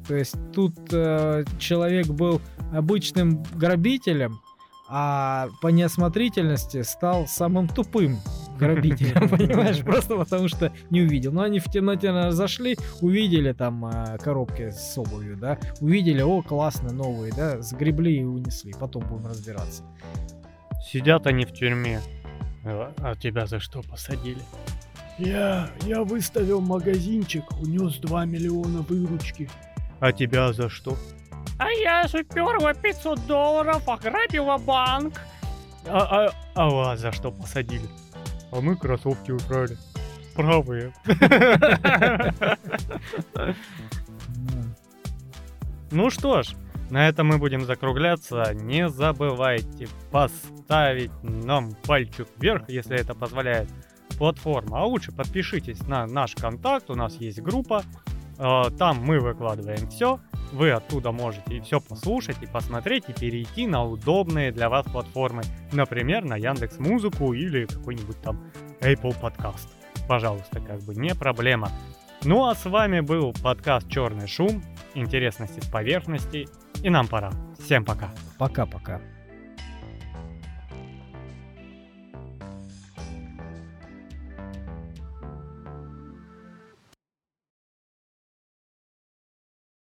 То 0.06 0.16
есть 0.16 0.34
тут 0.52 0.74
э, 0.92 1.44
человек 1.58 2.08
был 2.08 2.40
обычным 2.72 3.44
грабителем, 3.54 4.40
а 4.88 5.48
по 5.62 5.68
неосмотрительности 5.68 6.82
стал 6.82 7.26
самым 7.26 7.68
тупым 7.68 8.18
грабителям, 8.58 9.28
понимаешь? 9.30 9.78
Просто 9.78 10.16
потому 10.16 10.48
что 10.48 10.72
не 10.90 11.02
увидел. 11.02 11.32
Но 11.32 11.42
они 11.42 11.60
в 11.60 11.64
темноте 11.64 12.30
зашли, 12.32 12.76
увидели 13.00 13.52
там 13.52 13.86
э, 13.86 14.18
коробки 14.18 14.70
с 14.70 14.98
обувью, 14.98 15.36
да, 15.36 15.58
увидели, 15.80 16.20
о, 16.20 16.42
классно, 16.42 16.92
новые, 16.92 17.32
да, 17.32 17.62
сгребли 17.62 18.18
и 18.18 18.24
унесли. 18.24 18.74
Потом 18.78 19.04
будем 19.06 19.26
разбираться. 19.26 19.82
Сидят 20.84 21.26
они 21.26 21.44
в 21.44 21.52
тюрьме. 21.52 22.00
А 22.64 22.92
а 22.98 23.16
тебя 23.16 23.46
за 23.46 23.60
что 23.60 23.82
посадили? 23.82 24.42
Я, 25.24 25.68
я 25.86 26.02
выставил 26.02 26.60
магазинчик, 26.60 27.44
унес 27.60 27.98
2 27.98 28.24
миллиона 28.24 28.80
выручки. 28.82 29.48
А 30.00 30.10
тебя 30.10 30.52
за 30.52 30.68
что? 30.68 30.96
А 31.58 31.70
я 31.70 32.08
же 32.08 32.24
перла 32.24 32.74
500 32.74 33.24
долларов, 33.26 33.88
ограбила 33.88 34.58
банк. 34.58 35.14
А, 35.86 36.26
а, 36.26 36.32
а 36.54 36.70
вас 36.70 37.00
за 37.00 37.12
что 37.12 37.30
посадили? 37.30 37.86
А 38.50 38.60
мы 38.60 38.74
кроссовки 38.74 39.30
украли. 39.30 39.76
Правые. 40.34 40.92
Ну 45.94 46.08
что 46.08 46.42
ж, 46.42 46.54
на 46.88 47.06
этом 47.06 47.26
мы 47.26 47.36
будем 47.36 47.66
закругляться. 47.66 48.54
Не 48.54 48.88
забывайте 48.88 49.88
поставить 50.10 51.10
нам 51.22 51.74
пальчик 51.86 52.26
вверх, 52.38 52.70
если 52.70 52.98
это 52.98 53.12
позволяет 53.14 53.68
платформа. 54.12 54.80
А 54.80 54.84
лучше 54.84 55.12
подпишитесь 55.12 55.86
на 55.86 56.06
наш 56.06 56.34
контакт, 56.34 56.90
у 56.90 56.94
нас 56.94 57.14
есть 57.16 57.40
группа. 57.40 57.82
Э, 58.38 58.64
Там 58.78 58.98
мы 59.02 59.20
выкладываем 59.20 59.88
все. 59.88 60.20
Вы 60.52 60.70
оттуда 60.72 61.12
можете 61.12 61.60
все 61.62 61.80
послушать 61.80 62.36
и 62.42 62.46
посмотреть 62.46 63.04
и 63.08 63.12
перейти 63.12 63.66
на 63.66 63.84
удобные 63.84 64.52
для 64.52 64.68
вас 64.68 64.84
платформы. 64.86 65.42
Например, 65.72 66.24
на 66.24 66.36
Яндекс 66.36 66.78
Музыку 66.78 67.32
или 67.32 67.64
какой-нибудь 67.64 68.20
там 68.20 68.38
Apple 68.80 69.18
Podcast. 69.20 69.68
Пожалуйста, 70.08 70.60
как 70.60 70.82
бы 70.82 70.94
не 70.94 71.14
проблема. 71.14 71.70
Ну 72.24 72.46
а 72.46 72.54
с 72.54 72.66
вами 72.66 73.00
был 73.00 73.32
подкаст 73.42 73.88
Черный 73.88 74.28
шум, 74.28 74.62
интересности 74.94 75.60
с 75.60 75.66
поверхности. 75.66 76.48
И 76.82 76.90
нам 76.90 77.08
пора. 77.08 77.32
Всем 77.58 77.84
пока. 77.84 78.12
Пока-пока. 78.38 79.00